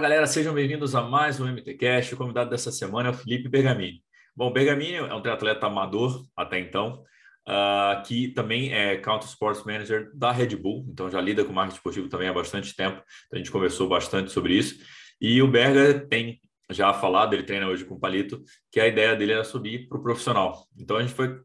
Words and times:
Fala 0.00 0.08
galera, 0.08 0.26
sejam 0.26 0.54
bem-vindos 0.54 0.94
a 0.94 1.02
mais 1.02 1.38
um 1.40 1.46
MTCast. 1.46 2.14
O 2.14 2.16
convidado 2.16 2.48
dessa 2.48 2.72
semana 2.72 3.10
é 3.10 3.12
o 3.12 3.14
Felipe 3.14 3.50
Bergamini. 3.50 4.02
Bom, 4.34 4.50
Bergamini 4.50 4.94
é 4.94 5.14
um 5.14 5.20
triatleta 5.20 5.66
amador 5.66 6.24
até 6.34 6.58
então, 6.58 7.04
uh, 7.46 8.02
que 8.06 8.28
também 8.28 8.72
é 8.72 8.96
Counter 8.96 9.28
Sports 9.28 9.62
Manager 9.62 10.10
da 10.14 10.32
Red 10.32 10.56
Bull, 10.56 10.86
então 10.88 11.10
já 11.10 11.20
lida 11.20 11.44
com 11.44 11.52
marketing 11.52 11.76
esportivo 11.76 12.08
também 12.08 12.28
há 12.28 12.32
bastante 12.32 12.74
tempo, 12.74 12.96
então 13.26 13.34
a 13.34 13.36
gente 13.36 13.50
conversou 13.50 13.90
bastante 13.90 14.32
sobre 14.32 14.54
isso. 14.54 14.82
E 15.20 15.42
o 15.42 15.46
Berga 15.46 16.00
tem 16.08 16.40
já 16.70 16.94
falado, 16.94 17.34
ele 17.34 17.42
treina 17.42 17.68
hoje 17.68 17.84
com 17.84 17.96
o 17.96 18.00
Palito, 18.00 18.42
que 18.72 18.80
a 18.80 18.88
ideia 18.88 19.14
dele 19.14 19.32
era 19.32 19.44
subir 19.44 19.86
para 19.86 19.98
o 19.98 20.02
profissional. 20.02 20.66
Então 20.78 20.96
a 20.96 21.02
gente 21.02 21.12
foi 21.12 21.38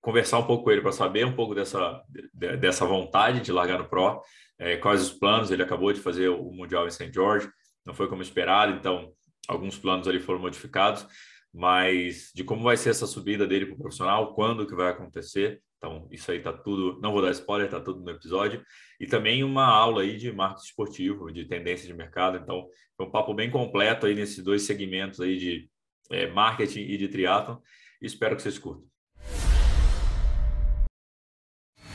conversar 0.00 0.40
um 0.40 0.46
pouco 0.48 0.64
com 0.64 0.72
ele 0.72 0.80
para 0.80 0.90
saber 0.90 1.24
um 1.24 1.36
pouco 1.36 1.54
dessa, 1.54 2.02
dessa 2.34 2.84
vontade 2.84 3.40
de 3.40 3.52
largar 3.52 3.78
no 3.78 3.88
Pro, 3.88 4.20
é, 4.58 4.76
quais 4.78 5.00
os 5.00 5.12
planos. 5.12 5.52
Ele 5.52 5.62
acabou 5.62 5.92
de 5.92 6.00
fazer 6.00 6.28
o 6.28 6.50
Mundial 6.50 6.88
em 6.88 6.90
St. 6.90 7.12
George, 7.14 7.48
não 7.84 7.94
foi 7.94 8.08
como 8.08 8.22
esperado, 8.22 8.72
então 8.72 9.12
alguns 9.48 9.78
planos 9.78 10.06
ali 10.06 10.20
foram 10.20 10.40
modificados 10.40 11.06
mas 11.52 12.30
de 12.34 12.44
como 12.44 12.62
vai 12.62 12.76
ser 12.76 12.90
essa 12.90 13.06
subida 13.06 13.46
dele 13.46 13.66
para 13.66 13.74
o 13.74 13.78
profissional, 13.78 14.34
quando 14.34 14.66
que 14.66 14.74
vai 14.74 14.90
acontecer. 14.90 15.60
Então, 15.78 16.06
isso 16.10 16.30
aí 16.30 16.40
tá 16.40 16.52
tudo, 16.52 17.00
não 17.00 17.12
vou 17.12 17.22
dar 17.22 17.30
spoiler, 17.30 17.68
tá 17.68 17.80
tudo 17.80 18.00
no 18.00 18.10
episódio. 18.10 18.62
E 19.00 19.06
também 19.06 19.42
uma 19.42 19.64
aula 19.64 20.02
aí 20.02 20.16
de 20.16 20.30
marketing 20.30 20.66
esportivo, 20.66 21.32
de 21.32 21.46
tendência 21.46 21.86
de 21.86 21.94
mercado. 21.94 22.36
Então, 22.36 22.68
foi 22.96 23.06
um 23.06 23.10
papo 23.10 23.34
bem 23.34 23.50
completo 23.50 24.06
aí 24.06 24.14
nesses 24.14 24.44
dois 24.44 24.62
segmentos 24.62 25.20
aí 25.20 25.38
de 25.38 25.68
é, 26.10 26.26
marketing 26.30 26.80
e 26.80 26.96
de 26.96 27.08
triatlon. 27.08 27.56
Espero 28.00 28.36
que 28.36 28.42
vocês 28.42 28.58
curtam. 28.58 28.86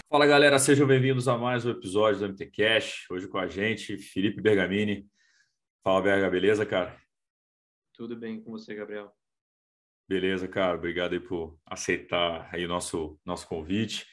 Fala 0.10 0.26
galera, 0.26 0.58
sejam 0.60 0.88
bem-vindos 0.88 1.28
a 1.28 1.38
mais 1.38 1.66
um 1.66 1.72
episódio 1.72 2.20
do 2.20 2.30
MT 2.30 2.46
Cash. 2.48 3.06
Hoje 3.10 3.28
com 3.28 3.38
a 3.38 3.48
gente, 3.48 3.98
Felipe 3.98 4.42
Bergamini. 4.42 5.06
Fala, 5.86 6.02
Berga, 6.02 6.32
beleza, 6.32 6.66
cara? 6.66 7.00
Tudo 7.94 8.16
bem 8.16 8.42
com 8.42 8.50
você, 8.50 8.74
Gabriel? 8.74 9.16
Beleza, 10.10 10.48
cara. 10.48 10.76
Obrigado 10.76 11.14
aí 11.14 11.20
por 11.20 11.60
aceitar 11.64 12.50
aí 12.52 12.66
o 12.66 12.68
nosso, 12.68 13.20
nosso 13.24 13.48
convite. 13.48 14.04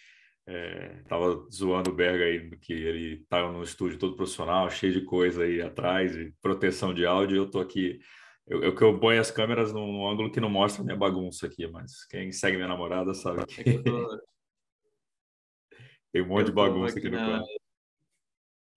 É, 0.47 1.03
tava 1.09 1.49
zoando 1.51 1.89
o 1.89 1.95
Berga 1.95 2.27
aí, 2.27 2.51
que 2.59 2.75
ele 2.75 3.23
estava 3.23 3.47
tá 3.47 3.53
no 3.55 3.63
estúdio 3.63 3.99
todo 3.99 4.17
profissional, 4.17 4.69
cheio 4.69 4.93
de 4.93 5.01
coisa 5.07 5.45
aí 5.45 5.63
atrás, 5.63 6.15
e 6.15 6.31
proteção 6.43 6.93
de 6.93 7.07
áudio. 7.07 7.39
Eu 7.39 7.51
tô 7.51 7.59
aqui, 7.59 8.01
eu, 8.47 8.63
eu, 8.63 8.75
eu 8.79 9.01
ponho 9.01 9.19
as 9.19 9.31
câmeras 9.31 9.73
num 9.73 10.07
ângulo 10.07 10.31
que 10.31 10.43
não 10.43 10.51
mostra 10.51 10.85
minha 10.85 10.95
bagunça 10.95 11.47
aqui, 11.47 11.67
mas 11.67 12.05
quem 12.05 12.33
segue 12.33 12.59
minha 12.59 12.69
namorada 12.69 13.15
sabe 13.15 13.47
que 13.47 13.63
é 13.63 13.83
tô... 13.83 14.21
tem 16.13 16.21
um 16.21 16.27
monte 16.27 16.49
de 16.49 16.53
bagunça 16.53 16.99
aqui, 16.99 17.07
aqui 17.07 17.17
no 17.17 17.25
quarto. 17.25 17.62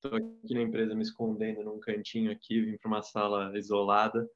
Estou 0.06 0.20
aqui 0.20 0.54
na 0.54 0.62
empresa 0.62 0.94
me 0.94 1.02
escondendo 1.02 1.64
num 1.64 1.80
cantinho 1.80 2.32
aqui, 2.32 2.62
vim 2.62 2.78
para 2.78 2.88
uma 2.88 3.02
sala 3.02 3.58
isolada 3.58 4.30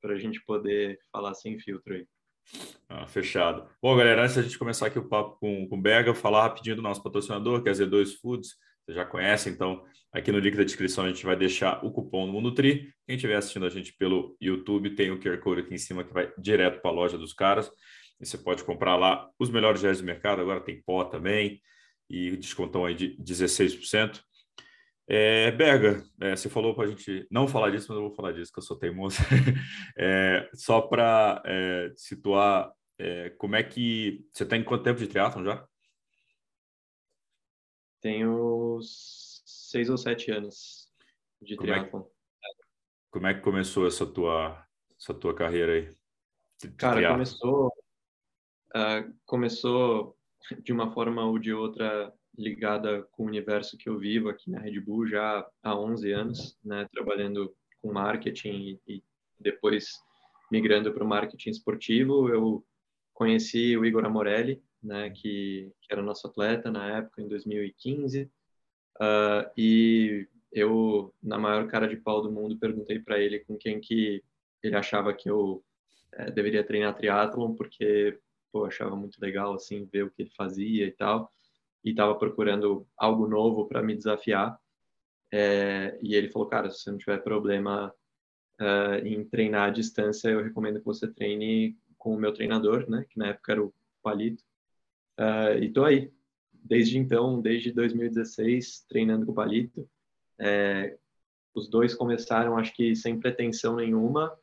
para 0.00 0.14
a 0.14 0.18
gente 0.18 0.42
poder 0.46 0.98
falar 1.12 1.34
sem 1.34 1.58
filtro 1.58 1.92
aí. 1.92 2.06
Ah, 2.88 3.06
fechado. 3.06 3.68
Bom, 3.82 3.94
galera, 3.94 4.22
antes 4.22 4.36
da 4.36 4.40
gente 4.40 4.58
começar 4.58 4.86
aqui 4.86 4.98
o 4.98 5.06
papo 5.06 5.38
com, 5.38 5.68
com 5.68 5.76
o 5.76 5.80
Berga, 5.80 6.14
falar 6.14 6.44
rapidinho 6.44 6.76
do 6.76 6.80
nosso 6.80 7.02
patrocinador, 7.02 7.62
que 7.62 7.68
é 7.68 7.72
a 7.72 7.74
Z2 7.74 8.18
Foods. 8.18 8.56
Você 8.86 8.94
já 8.94 9.04
conhece, 9.04 9.50
então 9.50 9.84
aqui 10.10 10.32
no 10.32 10.38
link 10.38 10.56
da 10.56 10.64
descrição 10.64 11.04
a 11.04 11.08
gente 11.08 11.26
vai 11.26 11.36
deixar 11.36 11.84
o 11.84 11.92
cupom 11.92 12.24
do 12.24 12.32
Mundo 12.32 12.54
Tri. 12.54 12.90
Quem 13.06 13.16
estiver 13.16 13.36
assistindo 13.36 13.66
a 13.66 13.70
gente 13.70 13.92
pelo 13.92 14.38
YouTube, 14.40 14.94
tem 14.94 15.10
o 15.10 15.20
QR 15.20 15.36
Code 15.38 15.60
aqui 15.60 15.74
em 15.74 15.78
cima 15.78 16.02
que 16.02 16.14
vai 16.14 16.32
direto 16.38 16.80
para 16.80 16.90
a 16.90 16.94
loja 16.94 17.18
dos 17.18 17.34
caras. 17.34 17.70
E 18.18 18.24
você 18.24 18.38
pode 18.38 18.64
comprar 18.64 18.96
lá 18.96 19.28
os 19.38 19.50
melhores 19.50 19.82
géis 19.82 19.98
do 19.98 20.06
mercado. 20.06 20.40
Agora 20.40 20.62
tem 20.62 20.80
pó 20.80 21.04
também 21.04 21.60
e 22.08 22.34
descontão 22.38 22.86
aí 22.86 22.94
de 22.94 23.18
16%. 23.22 24.22
É, 25.10 25.50
Berga, 25.52 26.04
é, 26.20 26.36
você 26.36 26.50
falou 26.50 26.74
para 26.74 26.84
a 26.84 26.86
gente 26.86 27.26
não 27.30 27.48
falar 27.48 27.70
disso, 27.70 27.86
mas 27.88 27.96
eu 27.96 28.08
vou 28.08 28.14
falar 28.14 28.32
disso, 28.32 28.52
que 28.52 28.58
eu 28.58 28.62
sou 28.62 28.78
teimoso. 28.78 29.16
é, 29.96 30.50
só 30.52 30.82
para 30.82 31.42
é, 31.46 31.90
situar, 31.96 32.70
é, 32.98 33.30
como 33.30 33.56
é 33.56 33.62
que... 33.62 34.22
Você 34.30 34.44
tem 34.44 34.62
quanto 34.62 34.84
tempo 34.84 34.98
de 34.98 35.08
triatlon 35.08 35.44
já? 35.44 35.66
Tenho 38.02 38.78
seis 38.82 39.88
ou 39.88 39.96
sete 39.96 40.30
anos 40.30 40.92
de 41.40 41.56
como 41.56 41.68
triatlon. 41.68 42.00
É 42.00 42.04
que, 42.04 42.66
como 43.10 43.26
é 43.28 43.34
que 43.34 43.40
começou 43.40 43.86
essa 43.86 44.06
tua, 44.06 44.62
essa 45.00 45.14
tua 45.14 45.34
carreira 45.34 45.72
aí? 45.72 45.96
De, 46.60 46.68
de 46.68 46.74
Cara, 46.76 46.96
triatlon? 46.96 47.14
começou... 47.14 47.72
Uh, 48.76 49.14
começou 49.24 50.18
de 50.62 50.70
uma 50.70 50.92
forma 50.92 51.24
ou 51.24 51.38
de 51.38 51.54
outra 51.54 52.12
ligada 52.38 53.02
com 53.10 53.24
o 53.24 53.26
universo 53.26 53.76
que 53.76 53.88
eu 53.88 53.98
vivo 53.98 54.28
aqui 54.28 54.50
na 54.50 54.60
Red 54.60 54.80
Bull 54.80 55.06
já 55.08 55.46
há 55.62 55.78
11 55.78 56.12
anos, 56.12 56.58
né, 56.64 56.86
trabalhando 56.92 57.54
com 57.82 57.92
marketing 57.92 58.78
e, 58.86 59.02
depois 59.40 60.00
migrando 60.50 60.92
para 60.92 61.04
o 61.04 61.06
marketing 61.06 61.50
esportivo. 61.50 62.28
Eu 62.28 62.64
conheci 63.12 63.76
o 63.76 63.84
Igor 63.84 64.04
Amorelli, 64.04 64.62
né, 64.82 65.10
que, 65.10 65.72
que 65.82 65.92
era 65.92 66.00
nosso 66.00 66.26
atleta 66.28 66.70
na 66.70 66.98
época, 66.98 67.20
em 67.20 67.28
2015, 67.28 68.22
uh, 68.22 68.30
ah, 69.00 69.52
e 69.56 70.26
eu, 70.52 71.12
na 71.22 71.38
maior 71.38 71.66
cara 71.66 71.88
de 71.88 71.96
pau 71.96 72.22
do 72.22 72.32
mundo, 72.32 72.58
perguntei 72.58 72.98
para 73.00 73.18
ele 73.18 73.40
com 73.40 73.56
quem 73.56 73.80
que 73.80 74.22
ele 74.62 74.76
achava 74.76 75.12
que 75.12 75.28
eu 75.28 75.62
é, 76.14 76.30
deveria 76.30 76.64
treinar 76.64 76.96
triatlon, 76.96 77.54
porque 77.54 78.18
pô, 78.50 78.64
achava 78.64 78.96
muito 78.96 79.20
legal 79.20 79.54
assim 79.54 79.84
ver 79.92 80.04
o 80.04 80.10
que 80.10 80.22
ele 80.22 80.30
fazia 80.30 80.86
e 80.86 80.92
tal 80.92 81.30
e 81.84 81.90
estava 81.90 82.14
procurando 82.14 82.86
algo 82.96 83.26
novo 83.26 83.66
para 83.66 83.82
me 83.82 83.94
desafiar. 83.94 84.58
É, 85.32 85.98
e 86.02 86.14
ele 86.14 86.28
falou, 86.28 86.48
cara, 86.48 86.70
se 86.70 86.80
você 86.80 86.90
não 86.90 86.98
tiver 86.98 87.18
problema 87.22 87.94
uh, 88.60 89.06
em 89.06 89.24
treinar 89.24 89.68
à 89.68 89.70
distância, 89.70 90.28
eu 90.28 90.42
recomendo 90.42 90.78
que 90.78 90.86
você 90.86 91.06
treine 91.06 91.76
com 91.96 92.14
o 92.14 92.18
meu 92.18 92.32
treinador, 92.32 92.88
né, 92.88 93.04
que 93.08 93.18
na 93.18 93.28
época 93.28 93.52
era 93.52 93.62
o 93.62 93.74
Palito. 94.02 94.42
Uh, 95.18 95.62
e 95.62 95.72
tô 95.72 95.84
aí, 95.84 96.12
desde 96.52 96.98
então, 96.98 97.40
desde 97.40 97.72
2016, 97.72 98.86
treinando 98.88 99.26
com 99.26 99.32
o 99.32 99.34
Palito. 99.34 99.88
É, 100.38 100.96
os 101.54 101.68
dois 101.68 101.94
começaram, 101.94 102.56
acho 102.56 102.74
que 102.74 102.94
sem 102.94 103.18
pretensão 103.18 103.76
nenhuma. 103.76 104.36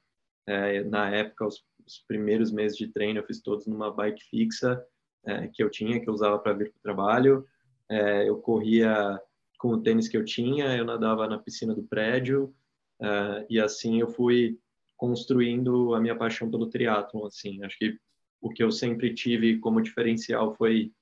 É, 0.46 0.84
na 0.84 1.10
época, 1.10 1.48
os, 1.48 1.66
os 1.86 2.04
primeiros 2.08 2.52
meses 2.52 2.78
de 2.78 2.88
treino, 2.88 3.20
eu 3.20 3.26
fiz 3.26 3.42
todos 3.42 3.66
numa 3.66 3.92
bike 3.92 4.24
fixa 4.26 4.86
é, 5.26 5.48
que 5.48 5.64
eu 5.64 5.70
tinha, 5.70 6.00
que 6.00 6.10
eu 6.10 6.14
usava 6.14 6.40
para 6.40 6.54
vir 6.54 6.72
para 6.72 6.78
o 6.78 6.82
trabalho. 6.82 7.46
É, 7.90 8.28
eu 8.28 8.38
corria 8.38 9.20
com 9.58 9.70
o 9.70 9.82
tênis 9.82 10.08
que 10.08 10.18
eu 10.18 10.26
tinha, 10.26 10.76
eu 10.76 10.86
nadava 10.86 11.28
na 11.28 11.38
piscina 11.38 11.74
do 11.74 11.84
prédio, 11.84 12.54
é, 13.02 13.46
e 13.50 13.60
assim 13.60 14.00
eu 14.00 14.08
fui 14.08 14.60
construindo 14.98 15.94
a 15.94 16.00
minha 16.00 16.16
paixão 16.16 16.50
pelo 16.50 16.68
triatlon. 16.68 17.26
Assim, 17.26 17.64
acho 17.64 17.78
que 17.78 17.98
o 18.42 18.50
que 18.50 18.64
eu 18.64 18.72
sempre 18.72 19.14
tive 19.14 19.60
como 19.60 19.82
diferencial 19.82 20.54
foi 20.56 20.94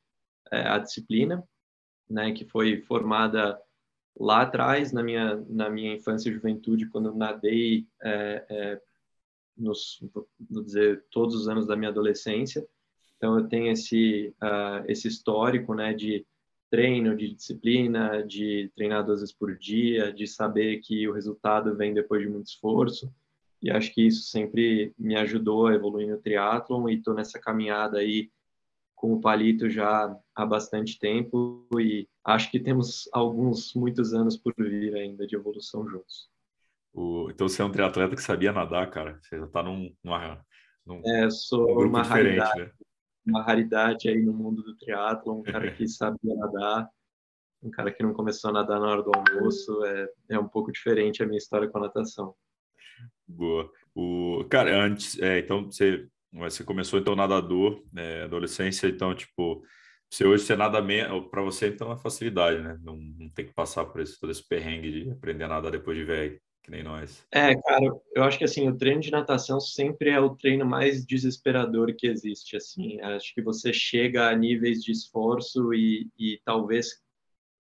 é, 0.52 0.62
a 0.68 0.78
disciplina, 0.78 1.44
né, 2.10 2.32
que 2.32 2.46
foi 2.46 2.82
formada 2.82 3.60
lá 4.18 4.44
atrás 4.44 4.92
na 4.92 5.02
minha 5.02 5.36
na 5.50 5.70
minha 5.70 5.96
infância 5.96 6.30
e 6.30 6.34
juventude 6.34 6.88
quando 6.88 7.10
eu 7.10 7.16
nadei 7.16 7.88
é, 8.04 8.46
é, 8.48 8.82
nos 9.58 10.00
vou 10.14 10.64
dizer 10.64 11.04
todos 11.10 11.34
os 11.34 11.48
anos 11.48 11.66
da 11.66 11.76
minha 11.76 11.90
adolescência 11.90 12.64
então 13.24 13.40
eu 13.40 13.48
tenho 13.48 13.72
esse 13.72 14.36
uh, 14.44 14.84
esse 14.86 15.08
histórico, 15.08 15.74
né, 15.74 15.94
de 15.94 16.26
treino, 16.70 17.16
de 17.16 17.34
disciplina, 17.34 18.22
de 18.22 18.70
treinar 18.76 19.06
duas 19.06 19.22
vezes 19.22 19.34
por 19.34 19.58
dia, 19.58 20.12
de 20.12 20.28
saber 20.28 20.82
que 20.82 21.08
o 21.08 21.14
resultado 21.14 21.74
vem 21.74 21.94
depois 21.94 22.22
de 22.22 22.28
muito 22.28 22.48
esforço. 22.48 23.10
E 23.62 23.72
acho 23.72 23.94
que 23.94 24.06
isso 24.06 24.24
sempre 24.24 24.94
me 25.00 25.16
ajudou 25.16 25.68
a 25.68 25.74
evoluir 25.74 26.10
no 26.10 26.18
triatlon 26.18 26.90
e 26.90 26.96
estou 26.96 27.14
nessa 27.14 27.40
caminhada 27.40 28.00
aí 28.00 28.30
com 28.94 29.14
o 29.14 29.22
Palito 29.22 29.70
já 29.70 30.14
há 30.36 30.46
bastante 30.46 31.00
tempo 31.00 31.66
e 31.80 32.06
acho 32.26 32.52
que 32.52 32.60
temos 32.60 33.08
alguns, 33.14 33.74
muitos 33.74 34.14
anos 34.14 34.36
por 34.36 34.54
vir 34.58 34.96
ainda 34.96 35.26
de 35.26 35.38
evolução 35.38 35.88
juntos. 35.88 36.28
O, 36.94 37.30
então 37.32 37.48
você 37.48 37.62
é 37.62 37.66
um 37.66 37.72
triatleta 37.72 38.18
que 38.18 38.22
sabia 38.22 38.52
nadar, 38.52 38.90
cara. 38.90 39.18
Você 39.22 39.40
já 39.40 39.46
está 39.46 39.64
num, 39.64 39.96
numa, 40.04 40.46
num, 40.86 41.02
é, 41.06 41.30
sou 41.30 41.72
um 41.72 41.76
grupo 41.76 41.90
uma 41.90 42.02
diferente, 42.02 42.40
raridade. 42.40 42.60
né? 42.60 42.72
Uma 43.26 43.42
raridade 43.42 44.10
aí 44.10 44.22
no 44.22 44.34
mundo 44.34 44.62
do 44.64 44.76
triatlo, 44.76 45.40
um 45.40 45.44
cara 45.44 45.72
que 45.72 45.88
sabia 45.88 46.36
nadar, 46.36 46.90
um 47.62 47.72
cara 47.72 47.92
que 47.92 48.04
não 48.04 48.14
começou 48.14 48.50
a 48.50 48.54
nadar 48.54 48.80
na 48.80 48.88
hora 48.88 49.04
do 49.04 49.12
almoço, 49.16 49.84
é, 49.86 50.10
é 50.30 50.40
um 50.40 50.48
pouco 50.48 50.72
diferente 50.72 51.24
a 51.24 51.26
minha 51.26 51.38
história 51.38 51.68
com 51.68 51.78
a 51.78 51.82
natação. 51.82 52.36
Boa. 53.28 53.72
O, 53.96 54.44
cara, 54.50 54.84
antes, 54.84 55.18
é, 55.20 55.40
então 55.40 55.66
você, 55.66 56.08
você 56.32 56.64
começou 56.64 57.00
então 57.00 57.16
nadador, 57.16 57.84
né, 57.92 58.24
adolescência, 58.24 58.88
então, 58.88 59.16
tipo, 59.16 59.64
você 60.10 60.26
hoje 60.26 60.44
você 60.44 60.56
nada 60.56 60.80
para 61.32 61.42
você 61.42 61.70
então 61.70 61.92
é 61.92 61.98
facilidade, 61.98 62.62
né? 62.62 62.78
Não, 62.84 62.96
não 62.96 63.30
tem 63.30 63.46
que 63.46 63.54
passar 63.54 63.86
por 63.86 64.04
todo 64.20 64.32
esse 64.32 64.48
perrengue 64.48 64.92
de 64.92 65.12
aprender 65.12 65.46
a 65.46 65.48
nadar 65.48 65.72
depois 65.72 65.98
de 65.98 66.04
velho, 66.04 66.40
que 66.64 66.72
nem 66.72 66.82
nós. 66.82 67.28
É, 67.30 67.54
cara, 67.62 67.86
eu 68.16 68.24
acho 68.24 68.38
que 68.38 68.46
assim, 68.46 68.70
o 68.70 68.78
treino 68.78 69.02
de 69.02 69.12
natação 69.12 69.60
sempre 69.60 70.10
é 70.10 70.20
o 70.20 70.34
treino 70.34 70.66
mais 70.66 71.06
desesperador 71.06 71.94
que 71.94 72.08
existe, 72.08 72.56
assim. 72.56 73.02
Acho 73.02 73.34
que 73.34 73.42
você 73.42 73.74
chega 73.74 74.30
a 74.30 74.36
níveis 74.36 74.82
de 74.82 74.92
esforço 74.94 75.74
e, 75.74 76.10
e 76.18 76.40
talvez 76.46 77.02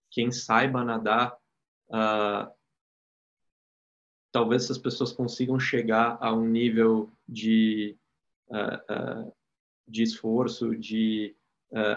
quem 0.10 0.32
saiba 0.32 0.86
nadar, 0.86 1.36
uh, 1.90 2.50
talvez 4.32 4.64
essas 4.64 4.78
pessoas 4.78 5.12
consigam 5.12 5.60
chegar 5.60 6.18
a 6.22 6.34
um 6.34 6.48
nível 6.48 7.12
de, 7.28 7.98
uh, 8.48 9.26
uh, 9.28 9.34
de 9.88 10.02
esforço, 10.02 10.76
de 10.76 11.36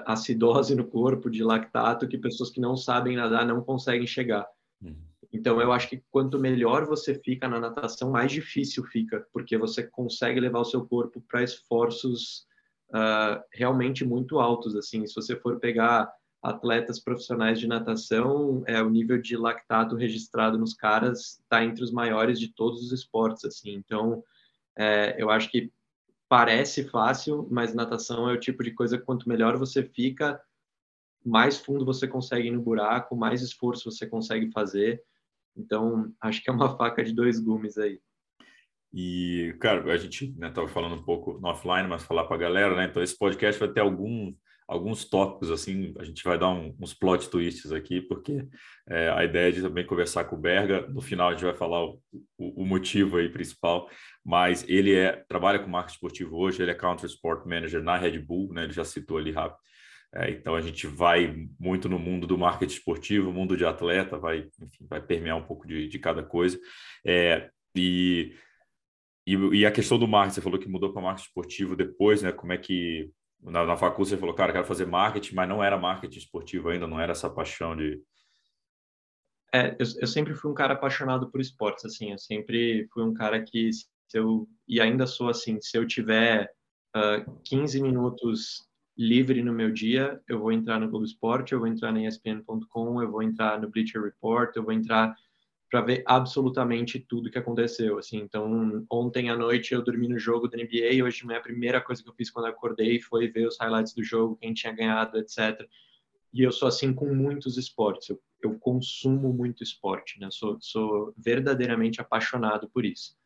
acidose 0.07 0.75
no 0.75 0.87
corpo, 0.87 1.29
de 1.29 1.45
lactato, 1.45 2.09
que 2.09 2.17
pessoas 2.17 2.49
que 2.49 2.59
não 2.59 2.79
sabem 2.79 3.15
nadar 3.15 3.45
não 3.45 3.63
conseguem 3.63 4.07
chegar. 4.07 4.49
Uhum. 4.81 5.06
Então, 5.33 5.61
eu 5.61 5.73
acho 5.73 5.89
que 5.89 6.03
quanto 6.11 6.39
melhor 6.39 6.87
você 6.87 7.15
fica 7.15 7.49
na 7.49 7.61
natação, 7.61 8.11
mais 8.11 8.33
difícil 8.33 8.85
fica, 8.85 9.27
porque 9.33 9.57
você 9.57 9.83
consegue 9.83 10.41
levar 10.41 10.61
o 10.61 10.65
seu 10.65 10.87
corpo 10.87 11.21
para 11.21 11.43
esforços 11.43 12.47
uh, 12.91 13.43
realmente 13.53 14.05
muito 14.05 14.39
altos. 14.39 14.77
Assim, 14.77 15.07
se 15.07 15.15
você 15.15 15.37
for 15.37 15.59
pegar 15.59 16.11
atletas 16.43 17.01
profissionais 17.01 17.59
de 17.59 17.67
natação, 17.67 18.63
é 18.67 18.81
o 18.83 18.91
nível 18.91 19.21
de 19.21 19.37
lactato 19.37 19.97
registrado 19.97 20.57
nos 20.57 20.75
caras 20.75 21.41
está 21.41 21.65
entre 21.65 21.83
os 21.83 21.91
maiores 21.91 22.39
de 22.39 22.53
todos 22.53 22.83
os 22.83 22.93
esportes. 22.93 23.45
Assim, 23.45 23.73
então, 23.73 24.23
é, 24.77 25.17
eu 25.19 25.31
acho 25.31 25.51
que 25.51 25.73
parece 26.29 26.85
fácil, 26.85 27.47
mas 27.51 27.75
natação 27.75 28.29
é 28.29 28.33
o 28.33 28.41
tipo 28.41 28.63
de 28.63 28.73
coisa 28.73 28.99
que 28.99 29.05
quanto 29.05 29.29
melhor 29.29 29.57
você 29.57 29.83
fica, 29.83 30.41
mais 31.25 31.59
fundo 31.59 31.85
você 31.85 32.07
consegue 32.07 32.49
ir 32.49 32.53
no 32.53 32.63
buraco, 32.63 33.17
mais 33.17 33.43
esforço 33.43 33.91
você 33.91 34.07
consegue 34.07 34.51
fazer. 34.53 35.03
Então, 35.57 36.13
acho 36.21 36.43
que 36.43 36.51
é 36.51 36.53
uma 36.53 36.77
faca 36.77 37.03
de 37.03 37.13
dois 37.13 37.41
gumes 37.41 37.79
aí. 37.79 37.99
E, 38.93 39.55
cara, 39.61 39.93
a 39.93 39.97
gente 39.97 40.35
né, 40.39 40.51
tava 40.51 40.69
falando 40.69 40.95
um 40.95 41.03
pouco 41.03 41.39
no 41.41 41.49
offline, 41.49 41.89
mas 41.89 42.03
falar 42.03 42.25
para 42.25 42.37
a 42.37 42.41
galera, 42.41 42.77
né? 42.77 42.87
Então, 42.87 43.03
esse 43.03 43.19
podcast 43.19 43.59
vai 43.59 43.69
ter 43.69 43.81
algum, 43.81 44.33
alguns 44.67 45.05
tópicos, 45.05 45.51
assim, 45.51 45.95
a 45.99 46.05
gente 46.05 46.25
vai 46.25 46.39
dar 46.39 46.49
um, 46.49 46.75
uns 46.81 46.95
plot 46.95 47.29
twists 47.29 47.73
aqui, 47.73 48.01
porque 48.01 48.47
é, 48.89 49.11
a 49.11 49.25
ideia 49.25 49.49
é 49.49 49.53
de 49.53 49.63
também 49.63 49.85
conversar 49.85 50.25
com 50.25 50.37
o 50.37 50.39
Berga, 50.39 50.87
no 50.89 51.01
final 51.01 51.29
a 51.29 51.33
gente 51.33 51.45
vai 51.45 51.55
falar 51.55 51.85
o, 51.85 52.01
o, 52.39 52.63
o 52.63 52.67
motivo 52.67 53.19
aí 53.19 53.29
principal, 53.29 53.89
mas 54.25 54.65
ele 54.69 54.95
é 54.95 55.25
trabalha 55.29 55.59
com 55.59 55.69
marketing 55.69 55.95
esportivo 55.97 56.37
hoje, 56.37 56.63
ele 56.63 56.71
é 56.71 56.75
Country 56.75 57.07
Sport 57.07 57.45
Manager 57.45 57.83
na 57.83 57.97
Red 57.97 58.19
Bull, 58.19 58.53
né? 58.53 58.65
Ele 58.65 58.73
já 58.73 58.85
citou 58.85 59.19
ali 59.19 59.31
rápido. 59.31 59.59
É, 60.19 60.31
então 60.31 60.55
a 60.55 60.63
gente 60.63 60.87
vai 60.87 61.47
muito 61.61 61.91
no 61.91 61.99
mundo 61.99 62.27
do 62.27 62.39
marketing 62.39 62.73
esportivo, 62.73 63.33
mundo 63.33 63.55
de 63.55 63.67
atleta, 63.67 64.19
vai, 64.19 64.49
enfim, 64.63 64.87
vai 64.89 65.01
permear 65.01 65.37
um 65.37 65.45
pouco 65.45 65.67
de, 65.67 65.87
de 65.89 65.99
cada 65.99 66.23
coisa. 66.23 66.59
É, 67.05 67.51
e, 67.75 68.35
e, 69.27 69.35
e, 69.35 69.67
a 69.67 69.71
questão 69.71 69.99
do 69.99 70.09
marketing, 70.09 70.35
você 70.37 70.41
falou 70.41 70.59
que 70.59 70.69
mudou 70.69 70.91
para 70.91 71.03
marketing 71.03 71.29
esportivo 71.29 71.77
depois, 71.77 72.23
né? 72.23 72.33
Como 72.33 72.51
é 72.51 72.57
que 72.57 73.11
na, 73.43 73.67
na 73.67 73.77
faculdade 73.77 74.11
você 74.11 74.17
falou, 74.17 74.35
cara, 74.35 74.53
quero 74.53 74.65
fazer 74.65 74.87
marketing, 74.87 75.35
mas 75.35 75.49
não 75.49 75.63
era 75.63 75.77
marketing 75.77 76.19
esportivo 76.19 76.71
ainda, 76.71 76.87
não 76.87 76.99
era 76.99 77.13
essa 77.13 77.29
paixão 77.29 77.77
de. 77.77 78.01
É, 79.53 79.73
eu, 79.79 79.87
eu 80.01 80.07
sempre 80.07 80.35
fui 80.35 80.51
um 80.51 80.55
cara 80.55 80.73
apaixonado 80.73 81.31
por 81.31 81.43
esportes, 81.43 81.85
assim, 81.85 82.13
eu 82.13 82.19
sempre 82.19 82.89
fui 82.91 83.05
um 83.05 83.13
cara 83.13 83.43
que 83.43 83.71
se 83.71 83.87
eu, 84.15 84.49
e 84.67 84.81
ainda 84.81 85.07
sou 85.07 85.29
assim, 85.29 85.61
se 85.61 85.77
eu 85.77 85.87
tiver 85.87 86.45
uh, 86.97 86.99
ah, 86.99 87.27
15 87.45 87.83
minutos 87.83 88.67
livre 88.97 89.43
no 89.43 89.53
meu 89.53 89.71
dia, 89.71 90.21
eu 90.29 90.39
vou 90.39 90.51
entrar 90.51 90.81
no 90.81 90.89
Globo 90.89 91.05
Esporte, 91.05 91.53
eu 91.53 91.59
vou 91.59 91.69
entrar 91.69 91.93
na 91.93 92.03
ESPN.com, 92.07 93.03
eu 93.03 93.11
vou 93.11 93.23
entrar 93.23 93.61
no 93.61 93.69
Bleacher 93.69 94.03
Report, 94.03 94.55
eu 94.57 94.65
vou 94.65 94.73
entrar 94.73 95.15
para 95.71 95.81
ver 95.81 96.03
absolutamente 96.07 96.99
tudo 97.01 97.31
que 97.31 97.39
aconteceu, 97.39 97.99
assim. 97.99 98.19
Então, 98.19 98.87
ontem 98.91 99.29
à 99.29 99.37
noite 99.37 99.75
eu 99.75 99.83
dormi 99.83 100.09
no 100.09 100.19
jogo 100.19 100.49
da 100.49 100.57
NBA, 100.57 101.05
hoje 101.05 101.27
manhã 101.27 101.39
a 101.39 101.43
primeira 101.43 101.81
coisa 101.81 102.03
que 102.03 102.09
eu 102.09 102.15
fiz 102.15 102.31
quando 102.31 102.47
eu 102.47 102.53
acordei 102.53 103.01
foi 103.01 103.29
ver 103.29 103.47
os 103.47 103.59
highlights 103.59 103.93
do 103.93 104.03
jogo, 104.03 104.37
quem 104.37 104.55
tinha 104.55 104.73
ganhado, 104.73 105.19
etc. 105.19 105.69
E 106.33 106.43
eu 106.43 106.53
sou 106.53 106.69
assim 106.69 106.95
com 106.95 107.13
muitos 107.15 107.59
esportes, 107.59 108.09
eu, 108.09 108.21
eu 108.43 108.59
consumo 108.59 109.33
muito 109.33 109.63
esporte, 109.63 110.21
né? 110.21 110.29
Sou, 110.31 110.57
sou 110.61 111.13
verdadeiramente 111.17 112.01
apaixonado 112.01 112.71
por 112.71 112.85
isso. 112.85 113.17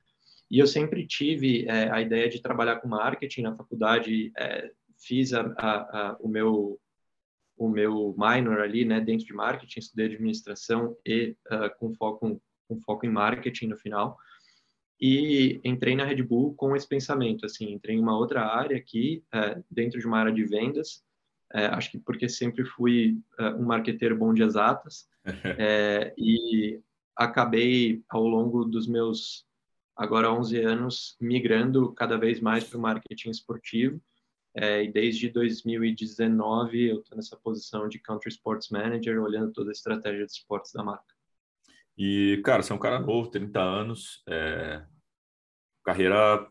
E 0.50 0.58
eu 0.58 0.66
sempre 0.66 1.06
tive 1.06 1.66
é, 1.68 1.90
a 1.90 2.00
ideia 2.00 2.28
de 2.28 2.40
trabalhar 2.40 2.76
com 2.76 2.88
marketing 2.88 3.42
na 3.42 3.54
faculdade, 3.54 4.32
é, 4.36 4.72
fiz 5.00 5.32
a, 5.32 5.42
a, 5.58 6.10
a, 6.10 6.16
o 6.20 6.28
meu 6.28 6.80
o 7.56 7.68
meu 7.68 8.14
minor 8.16 8.60
ali, 8.60 8.86
né, 8.86 9.02
dentro 9.02 9.26
de 9.26 9.34
marketing, 9.34 9.80
estudei 9.80 10.06
administração 10.06 10.96
e 11.04 11.36
uh, 11.52 11.78
com 11.78 11.94
foco 11.94 12.40
com 12.66 12.80
foco 12.80 13.04
em 13.04 13.10
marketing 13.10 13.66
no 13.66 13.76
final. 13.76 14.16
E 14.98 15.60
entrei 15.62 15.94
na 15.94 16.04
Red 16.04 16.22
Bull 16.22 16.54
com 16.54 16.74
esse 16.74 16.88
pensamento, 16.88 17.44
assim, 17.44 17.70
entrei 17.72 17.96
em 17.96 18.00
uma 18.00 18.16
outra 18.16 18.46
área 18.46 18.78
aqui, 18.78 19.22
uh, 19.34 19.62
dentro 19.70 20.00
de 20.00 20.06
uma 20.06 20.18
área 20.18 20.32
de 20.32 20.42
vendas, 20.44 21.02
uh, 21.52 21.74
acho 21.74 21.90
que 21.90 21.98
porque 21.98 22.30
sempre 22.30 22.64
fui 22.64 23.18
um 23.58 23.64
marqueteiro 23.64 24.16
bom 24.16 24.32
de 24.32 24.42
exatas, 24.42 25.06
e 26.16 26.80
acabei, 27.14 28.02
ao 28.08 28.26
longo 28.26 28.64
dos 28.64 28.86
meus 28.86 29.44
agora 29.94 30.32
11 30.32 30.58
anos, 30.60 31.16
migrando 31.20 31.92
cada 31.92 32.16
vez 32.16 32.40
mais 32.40 32.64
para 32.64 32.78
o 32.78 32.80
marketing 32.80 33.28
esportivo. 33.28 34.00
É, 34.54 34.82
e 34.82 34.92
desde 34.92 35.28
2019 35.28 36.88
eu 36.88 37.00
estou 37.00 37.16
nessa 37.16 37.36
posição 37.36 37.88
de 37.88 37.98
Country 38.00 38.30
Sports 38.30 38.68
Manager, 38.70 39.22
olhando 39.22 39.52
toda 39.52 39.70
a 39.70 39.72
estratégia 39.72 40.26
de 40.26 40.32
esportes 40.32 40.72
da 40.72 40.82
marca. 40.82 41.14
E, 41.96 42.40
cara, 42.44 42.62
você 42.62 42.72
é 42.72 42.76
um 42.76 42.80
cara 42.80 42.98
novo, 42.98 43.30
30 43.30 43.60
anos, 43.60 44.22
é... 44.26 44.84
carreira 45.84 46.48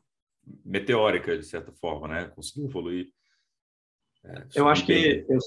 meteórica, 0.63 1.37
de 1.37 1.45
certa 1.45 1.71
forma, 1.71 2.07
né? 2.07 2.25
Conseguiu 2.29 2.65
evoluir. 2.65 3.11
É, 4.23 4.47
eu 4.55 4.67
acho 4.67 4.85
que 4.85 5.25
eu, 5.27 5.39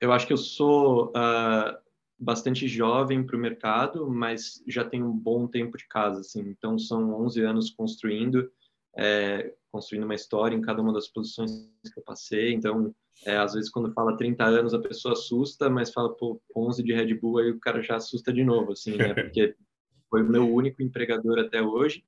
eu 0.00 0.12
acho 0.12 0.26
que 0.26 0.32
eu 0.32 0.38
sou 0.38 1.08
uh, 1.08 1.78
bastante 2.18 2.66
jovem 2.68 3.24
para 3.24 3.36
o 3.36 3.40
mercado, 3.40 4.10
mas 4.10 4.62
já 4.66 4.84
tenho 4.84 5.06
um 5.06 5.16
bom 5.16 5.46
tempo 5.46 5.76
de 5.76 5.86
casa, 5.86 6.20
assim. 6.20 6.40
Então 6.40 6.78
são 6.78 7.14
11 7.22 7.42
anos 7.42 7.70
construindo, 7.70 8.50
é, 8.96 9.54
construindo 9.74 10.04
uma 10.04 10.14
história 10.14 10.54
em 10.54 10.60
cada 10.60 10.80
uma 10.80 10.92
das 10.92 11.08
posições 11.08 11.50
que 11.92 11.98
eu 11.98 12.04
passei. 12.04 12.52
Então, 12.52 12.94
é, 13.26 13.36
às 13.36 13.54
vezes 13.54 13.68
quando 13.68 13.92
fala 13.92 14.16
30 14.16 14.44
anos 14.44 14.72
a 14.72 14.78
pessoa 14.78 15.14
assusta, 15.14 15.68
mas 15.68 15.92
fala 15.92 16.14
pô, 16.14 16.40
11 16.56 16.80
de 16.80 16.92
Red 16.92 17.12
Bull 17.14 17.38
aí 17.38 17.50
o 17.50 17.58
cara 17.58 17.82
já 17.82 17.96
assusta 17.96 18.32
de 18.32 18.44
novo, 18.44 18.70
assim, 18.70 18.96
né? 18.96 19.12
Porque 19.34 19.56
foi 20.08 20.22
o 20.22 20.28
meu 20.28 20.48
único 20.48 20.80
empregador 20.80 21.40
até 21.40 21.60
hoje. 21.60 22.04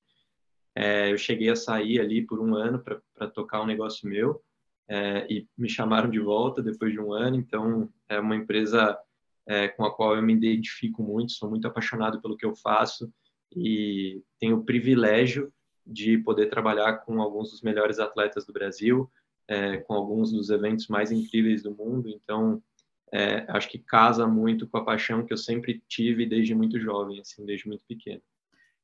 É, 0.77 1.11
eu 1.11 1.19
cheguei 1.19 1.49
a 1.49 1.57
sair 1.57 2.01
ali 2.01 2.25
por 2.25 2.39
um 2.39 2.55
ano 2.55 2.81
para 2.81 3.29
tocar 3.31 3.61
um 3.61 3.67
negócio 3.67 4.09
meu. 4.09 4.41
É, 4.89 5.27
e 5.29 5.45
me 5.59 5.69
chamaram 5.69 6.09
de 6.09 6.21
volta 6.21 6.63
depois 6.63 6.93
de 6.93 7.01
um 7.01 7.13
ano, 7.13 7.35
então 7.35 7.93
é 8.09 8.21
uma 8.21 8.37
empresa 8.37 8.97
é, 9.45 9.67
com 9.67 9.85
a 9.85 9.93
qual 9.93 10.15
eu 10.15 10.23
me 10.23 10.33
identifico 10.33 11.03
muito, 11.03 11.33
sou 11.33 11.51
muito 11.51 11.67
apaixonado 11.67 12.23
pelo 12.23 12.37
que 12.37 12.47
eu 12.47 12.55
faço 12.55 13.13
e 13.57 14.23
tenho 14.39 14.59
o 14.59 14.65
privilégio 14.65 15.53
de 15.87 16.19
poder 16.19 16.47
trabalhar 16.47 16.99
com 16.99 17.21
alguns 17.21 17.51
dos 17.51 17.63
melhores 17.63 17.99
atletas 17.99 18.45
do 18.45 18.53
Brasil, 18.53 19.11
é, 19.49 19.77
com 19.79 19.95
alguns 19.95 20.33
dos 20.33 20.51
eventos 20.51 20.89
mais 20.89 21.13
incríveis 21.13 21.63
do 21.63 21.75
mundo. 21.75 22.09
Então, 22.09 22.63
é, 23.13 23.45
acho 23.49 23.69
que 23.69 23.79
casa 23.79 24.27
muito 24.27 24.67
com 24.67 24.79
a 24.79 24.85
paixão 24.85 25.25
que 25.25 25.33
eu 25.33 25.39
sempre 25.39 25.83
tive 25.89 26.27
desde 26.27 26.55
muito 26.55 26.81
jovem, 26.81 27.21
assim, 27.21 27.47
desde 27.47 27.69
muito 27.69 27.85
pequeno. 27.87 28.21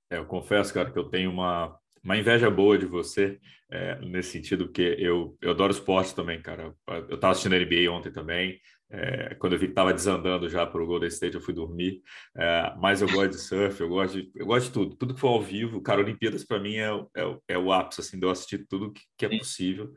É, 0.09 0.19
eu 0.19 0.27
confesso, 0.27 0.73
cara, 0.73 0.91
que 0.91 0.99
eu 0.99 1.05
tenho 1.05 1.31
uma, 1.31 1.77
uma 2.05 2.17
inveja 2.17 2.51
boa 2.51 2.79
de 2.79 2.87
você 2.87 3.41
é, 3.71 3.99
nesse 4.01 4.31
sentido, 4.31 4.67
porque 4.67 4.97
eu, 4.99 5.37
eu 5.41 5.51
adoro 5.51 5.73
esporte 5.73 6.15
também, 6.15 6.41
cara. 6.41 6.75
Eu 6.87 7.15
estava 7.15 7.33
assistindo 7.33 7.55
a 7.55 7.59
NBA 7.59 7.91
ontem 7.91 8.13
também. 8.13 8.61
É, 8.95 9.35
quando 9.37 9.55
eu 9.55 9.59
vi 9.59 9.67
que 9.67 9.73
estava 9.73 9.93
desandando 9.93 10.49
já 10.51 10.67
para 10.67 10.83
o 10.83 10.87
Golden 10.87 11.09
State, 11.09 11.35
eu 11.35 11.41
fui 11.41 11.55
dormir. 11.55 12.03
É, 12.37 12.75
mas 12.79 13.01
eu 13.01 13.09
gosto 13.09 13.31
de 13.31 13.39
surf, 13.39 13.81
eu 13.81 13.89
gosto 13.89 14.21
de, 14.21 14.31
eu 14.35 14.45
gosto 14.47 14.67
de 14.67 14.73
tudo. 14.73 14.97
Tudo 14.97 15.15
que 15.15 15.21
for 15.21 15.29
ao 15.29 15.43
vivo, 15.43 15.81
cara, 15.81 16.03
Olimpíadas 16.03 16.45
para 16.45 16.61
mim 16.61 16.77
é, 16.77 16.91
é, 17.17 17.39
é, 17.49 17.59
o 17.59 17.73
ápice, 17.73 18.03
assim, 18.03 18.19
de 18.21 18.27
eu 18.27 18.31
assistir 18.31 18.67
tudo 18.69 18.93
que, 18.93 19.03
que 19.17 19.27
é 19.27 19.39
possível. 19.39 19.93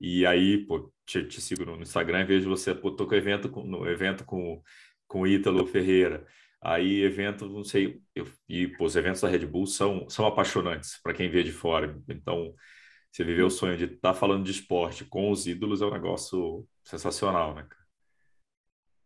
E 0.00 0.26
aí, 0.26 0.66
pô, 0.66 0.92
te, 1.06 1.24
te, 1.24 1.40
sigo 1.40 1.64
no 1.64 1.80
Instagram 1.80 2.22
e 2.22 2.24
vejo 2.24 2.48
você, 2.50 2.74
pô, 2.74 2.90
tô 2.90 3.06
com 3.06 3.14
evento 3.14 3.48
com, 3.48 3.62
no 3.64 3.88
evento 3.88 4.24
com, 4.24 4.60
com 5.06 5.20
o 5.22 5.26
Ítalo 5.26 5.66
Ferreira. 5.66 6.26
Aí, 6.60 7.02
evento, 7.02 7.48
não 7.48 7.64
sei, 7.64 8.00
eu, 8.14 8.26
e 8.48 8.68
pô, 8.68 8.84
os 8.86 8.96
eventos 8.96 9.20
da 9.20 9.28
Red 9.28 9.46
Bull 9.46 9.66
são, 9.66 10.08
são 10.08 10.26
apaixonantes 10.26 11.00
para 11.02 11.14
quem 11.14 11.30
vê 11.30 11.42
de 11.44 11.52
fora. 11.52 11.96
Então, 12.08 12.54
você 13.10 13.24
viver 13.24 13.42
o 13.44 13.50
sonho 13.50 13.76
de 13.76 13.84
estar 13.84 14.12
tá 14.12 14.14
falando 14.14 14.44
de 14.44 14.52
esporte 14.52 15.04
com 15.04 15.30
os 15.30 15.46
ídolos 15.46 15.82
é 15.82 15.86
um 15.86 15.92
negócio 15.92 16.66
sensacional, 16.84 17.54
né, 17.54 17.64
cara? 17.68 17.81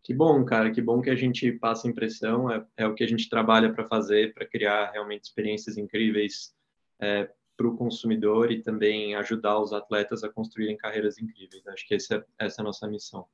Que 0.06 0.14
bom, 0.14 0.44
cara, 0.44 0.70
que 0.70 0.80
bom 0.80 1.02
que 1.02 1.10
a 1.10 1.16
gente 1.16 1.50
passa 1.50 1.88
impressão, 1.88 2.48
é, 2.48 2.64
é 2.76 2.86
o 2.86 2.94
que 2.94 3.02
a 3.02 3.08
gente 3.08 3.28
trabalha 3.28 3.72
para 3.72 3.88
fazer, 3.88 4.32
para 4.34 4.46
criar 4.46 4.92
realmente 4.92 5.24
experiências 5.24 5.76
incríveis 5.76 6.54
é, 7.00 7.28
para 7.56 7.66
o 7.66 7.76
consumidor 7.76 8.52
e 8.52 8.62
também 8.62 9.16
ajudar 9.16 9.58
os 9.58 9.72
atletas 9.72 10.22
a 10.22 10.28
construírem 10.28 10.76
carreiras 10.76 11.18
incríveis. 11.18 11.66
Acho 11.66 11.88
que 11.88 11.94
esse 11.96 12.14
é, 12.14 12.24
essa 12.38 12.60
é 12.60 12.62
a 12.62 12.64
nossa 12.64 12.86
missão. 12.86 13.26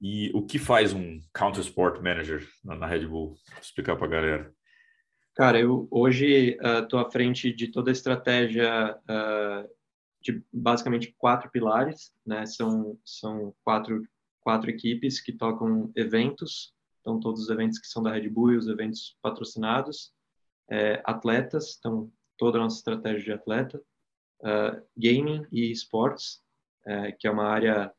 E 0.00 0.30
o 0.32 0.46
que 0.46 0.56
faz 0.56 0.92
um 0.92 1.20
Counter 1.34 1.62
Sport 1.62 2.00
Manager 2.00 2.48
na, 2.64 2.76
na 2.76 2.86
Red 2.86 3.04
Bull? 3.04 3.30
Vou 3.50 3.60
explicar 3.60 3.96
para 3.96 4.06
a 4.06 4.10
galera. 4.10 4.54
Cara, 5.34 5.58
eu 5.58 5.88
hoje 5.90 6.56
estou 6.80 7.00
uh, 7.00 7.06
à 7.06 7.10
frente 7.10 7.52
de 7.52 7.72
toda 7.72 7.90
a 7.90 7.92
estratégia 7.92 8.96
uh, 9.02 9.68
de 10.20 10.44
basicamente 10.52 11.12
quatro 11.18 11.50
pilares, 11.50 12.12
né? 12.24 12.46
São, 12.46 12.96
são 13.04 13.52
quatro, 13.64 14.00
quatro 14.48 14.70
equipes 14.70 15.20
que 15.20 15.30
tocam 15.30 15.92
eventos, 15.94 16.72
então 17.02 17.20
todos 17.20 17.42
os 17.42 17.50
eventos 17.50 17.78
que 17.78 17.86
são 17.86 18.02
da 18.02 18.14
Red 18.14 18.30
Bull 18.30 18.54
e 18.54 18.56
os 18.56 18.66
eventos 18.66 19.14
patrocinados, 19.20 20.10
é, 20.70 21.02
atletas, 21.04 21.76
então 21.78 22.10
toda 22.38 22.56
a 22.56 22.62
nossa 22.62 22.78
estratégia 22.78 23.22
de 23.22 23.32
atleta, 23.32 23.78
uh, 24.40 24.82
gaming 24.96 25.46
e 25.52 25.70
esportes, 25.70 26.42
é, 26.86 27.12
que 27.12 27.26
é 27.26 27.30
uma 27.30 27.44
área 27.44 27.92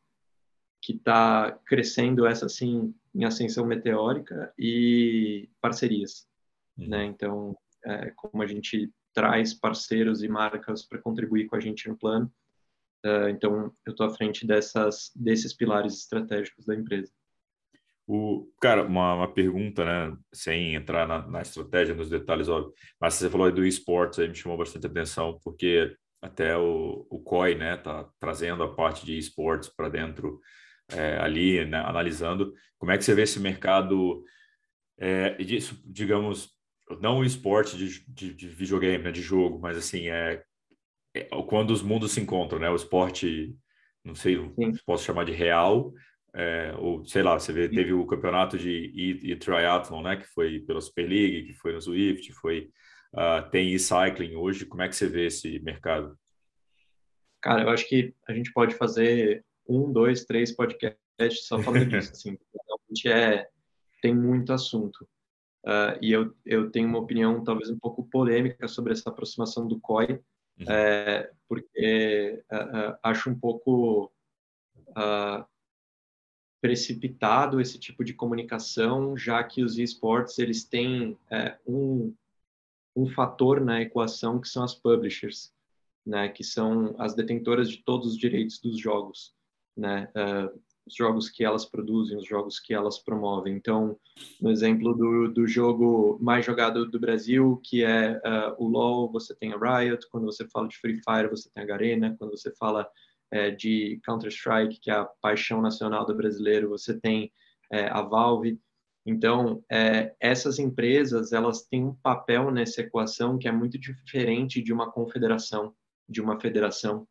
que 0.81 0.93
está 0.93 1.51
crescendo 1.67 2.25
essa 2.25 2.47
assim 2.47 2.95
em 3.13 3.25
ascensão 3.25 3.63
meteórica 3.63 4.51
e 4.57 5.51
parcerias, 5.61 6.27
uhum. 6.75 6.87
né? 6.87 7.05
Então, 7.05 7.55
é, 7.85 8.09
como 8.15 8.41
a 8.41 8.47
gente 8.47 8.91
traz 9.13 9.53
parceiros 9.53 10.23
e 10.23 10.27
marcas 10.27 10.83
para 10.83 10.97
contribuir 10.97 11.45
com 11.45 11.55
a 11.55 11.59
gente 11.59 11.87
no 11.87 11.95
plano, 11.95 12.33
então 13.29 13.73
eu 13.85 13.91
estou 13.91 14.05
à 14.05 14.09
frente 14.09 14.45
dessas 14.45 15.11
desses 15.15 15.55
pilares 15.55 15.93
estratégicos 15.93 16.65
da 16.65 16.75
empresa. 16.75 17.11
O, 18.11 18.51
cara, 18.59 18.83
uma, 18.83 19.13
uma 19.13 19.31
pergunta, 19.31 19.85
né? 19.85 20.17
Sem 20.33 20.73
entrar 20.73 21.07
na, 21.07 21.27
na, 21.27 21.41
estratégia, 21.43 21.93
nos 21.93 22.09
detalhes, 22.09 22.49
óbvio. 22.49 22.73
Mas 22.99 23.13
você 23.13 23.29
falou 23.29 23.45
aí 23.45 23.53
do 23.53 23.63
esportes, 23.63 24.17
aí 24.17 24.27
me 24.27 24.33
chamou 24.33 24.57
bastante 24.57 24.87
atenção, 24.87 25.39
porque 25.43 25.95
até 26.19 26.57
o, 26.57 27.05
o 27.07 27.19
COI, 27.19 27.53
né, 27.53 27.77
tá 27.77 28.09
trazendo 28.19 28.63
a 28.63 28.73
parte 28.73 29.05
de 29.05 29.15
esportes 29.15 29.69
para 29.69 29.89
dentro 29.89 30.41
é, 30.91 31.17
ali, 31.19 31.63
né, 31.65 31.77
analisando. 31.77 32.51
Como 32.79 32.91
é 32.91 32.97
que 32.97 33.03
você 33.03 33.13
vê 33.13 33.21
esse 33.21 33.39
mercado, 33.39 34.23
é, 34.97 35.35
disso, 35.43 35.79
digamos, 35.85 36.49
não 36.99 37.19
o 37.19 37.23
esporte 37.23 37.77
de, 37.77 38.03
de, 38.07 38.33
de 38.33 38.47
videogame, 38.47 39.03
né, 39.03 39.11
de 39.11 39.21
jogo, 39.21 39.59
mas 39.59 39.77
assim, 39.77 40.09
é, 40.09 40.43
quando 41.47 41.71
os 41.71 41.81
mundos 41.81 42.11
se 42.11 42.21
encontram, 42.21 42.59
né? 42.59 42.69
O 42.69 42.75
esporte, 42.75 43.55
não 44.03 44.15
sei 44.15 44.37
se 44.37 44.83
posso 44.85 45.03
chamar 45.03 45.25
de 45.25 45.31
real, 45.31 45.93
é, 46.33 46.73
ou 46.77 47.03
sei 47.05 47.23
lá, 47.23 47.39
você 47.39 47.51
vê, 47.51 47.67
teve 47.67 47.93
o 47.93 48.05
campeonato 48.05 48.57
de 48.57 48.69
e, 48.69 49.31
e 49.31 49.35
triathlon, 49.35 50.03
né, 50.03 50.17
que 50.17 50.27
foi 50.27 50.59
pela 50.59 50.81
Super 50.81 51.07
League, 51.07 51.47
que 51.47 51.53
foi 51.53 51.73
no 51.73 51.81
Swift, 51.81 52.31
foi 52.33 52.69
uh, 53.13 53.49
tem 53.49 53.73
e-cycling 53.73 54.35
hoje. 54.35 54.65
Como 54.65 54.81
é 54.81 54.87
que 54.87 54.95
você 54.95 55.07
vê 55.07 55.25
esse 55.25 55.59
mercado? 55.59 56.17
Cara, 57.41 57.63
eu 57.63 57.69
acho 57.69 57.87
que 57.87 58.13
a 58.27 58.33
gente 58.33 58.51
pode 58.51 58.75
fazer 58.75 59.43
um, 59.67 59.91
dois, 59.91 60.25
três 60.25 60.51
podcasts 60.51 61.47
só 61.47 61.59
falando 61.59 61.87
disso, 61.89 62.11
assim, 62.11 62.37
realmente 62.53 63.07
é 63.07 63.47
tem 64.01 64.15
muito 64.15 64.53
assunto. 64.53 65.07
Uh, 65.65 65.97
e 66.01 66.11
eu, 66.11 66.33
eu 66.45 66.71
tenho 66.71 66.87
uma 66.87 66.99
opinião 66.99 67.43
talvez 67.43 67.69
um 67.69 67.77
pouco 67.77 68.07
polêmica 68.09 68.67
sobre 68.67 68.93
essa 68.93 69.09
aproximação 69.09 69.67
do 69.67 69.79
COI, 69.79 70.19
uhum. 70.59 70.71
é, 70.71 71.31
porque 71.47 72.43
uh, 72.51 72.91
uh, 72.91 72.97
acho 73.03 73.29
um 73.29 73.39
pouco 73.39 74.11
precipitado 76.61 77.61
esse 77.61 77.79
tipo 77.79 78.03
de 78.03 78.13
comunicação, 78.13 79.15
já 79.15 79.43
que 79.43 79.63
os 79.63 79.77
esportes 79.77 80.37
eles 80.39 80.65
têm 80.65 81.17
é, 81.31 81.57
um, 81.65 82.13
um 82.95 83.07
fator 83.07 83.61
na 83.61 83.81
equação 83.81 84.41
que 84.41 84.47
são 84.47 84.63
as 84.63 84.75
publishers, 84.75 85.53
né, 86.05 86.27
que 86.29 86.43
são 86.43 86.95
as 86.99 87.15
detentoras 87.15 87.69
de 87.69 87.77
todos 87.83 88.07
os 88.07 88.17
direitos 88.17 88.59
dos 88.59 88.77
jogos, 88.77 89.33
né, 89.75 90.11
uh, 90.15 90.61
os 90.89 90.95
jogos 90.95 91.29
que 91.29 91.45
elas 91.45 91.65
produzem, 91.65 92.17
os 92.17 92.27
jogos 92.27 92.59
que 92.59 92.73
elas 92.73 92.97
promovem. 92.97 93.55
Então, 93.55 93.97
no 94.41 94.49
exemplo 94.49 94.93
do, 94.95 95.27
do 95.31 95.47
jogo 95.47 96.17
mais 96.19 96.43
jogado 96.43 96.89
do 96.89 96.99
Brasil, 96.99 97.61
que 97.63 97.83
é 97.83 98.17
uh, 98.17 98.55
o 98.57 98.67
LoL, 98.67 99.11
você 99.11 99.35
tem 99.35 99.53
a 99.53 99.57
Riot. 99.57 100.07
Quando 100.11 100.25
você 100.25 100.47
fala 100.49 100.67
de 100.67 100.77
Free 100.77 100.99
Fire, 101.03 101.29
você 101.29 101.49
tem 101.53 101.63
a 101.63 101.65
Garena. 101.65 102.15
Quando 102.17 102.31
você 102.31 102.51
fala 102.55 102.89
é, 103.31 103.51
de 103.51 104.01
Counter-Strike, 104.03 104.79
que 104.79 104.89
é 104.89 104.95
a 104.95 105.05
paixão 105.05 105.61
nacional 105.61 106.05
do 106.05 106.15
brasileiro, 106.15 106.69
você 106.69 106.99
tem 106.99 107.31
é, 107.71 107.87
a 107.87 108.01
Valve. 108.01 108.59
Então, 109.05 109.63
é, 109.71 110.15
essas 110.19 110.57
empresas, 110.57 111.31
elas 111.31 111.61
têm 111.63 111.85
um 111.85 111.93
papel 111.93 112.51
nessa 112.51 112.81
equação 112.81 113.37
que 113.37 113.47
é 113.47 113.51
muito 113.51 113.77
diferente 113.77 114.61
de 114.61 114.73
uma 114.73 114.91
confederação, 114.91 115.73
de 116.07 116.19
uma 116.19 116.39
federação, 116.39 117.07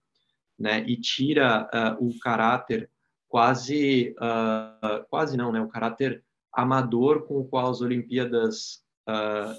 né? 0.59 0.85
E 0.87 0.97
tira 1.01 1.71
uh, 1.73 2.05
o 2.05 2.19
caráter 2.19 2.91
quase, 3.29 4.15
uh, 4.19 5.05
quase 5.09 5.37
não, 5.37 5.53
né? 5.53 5.61
O 5.61 5.69
caráter 5.69 6.25
amador 6.53 7.27
com 7.27 7.39
o 7.39 7.45
qual 7.45 7.71
as 7.71 7.81
Olimpíadas 7.81 8.83
uh, 9.09 9.55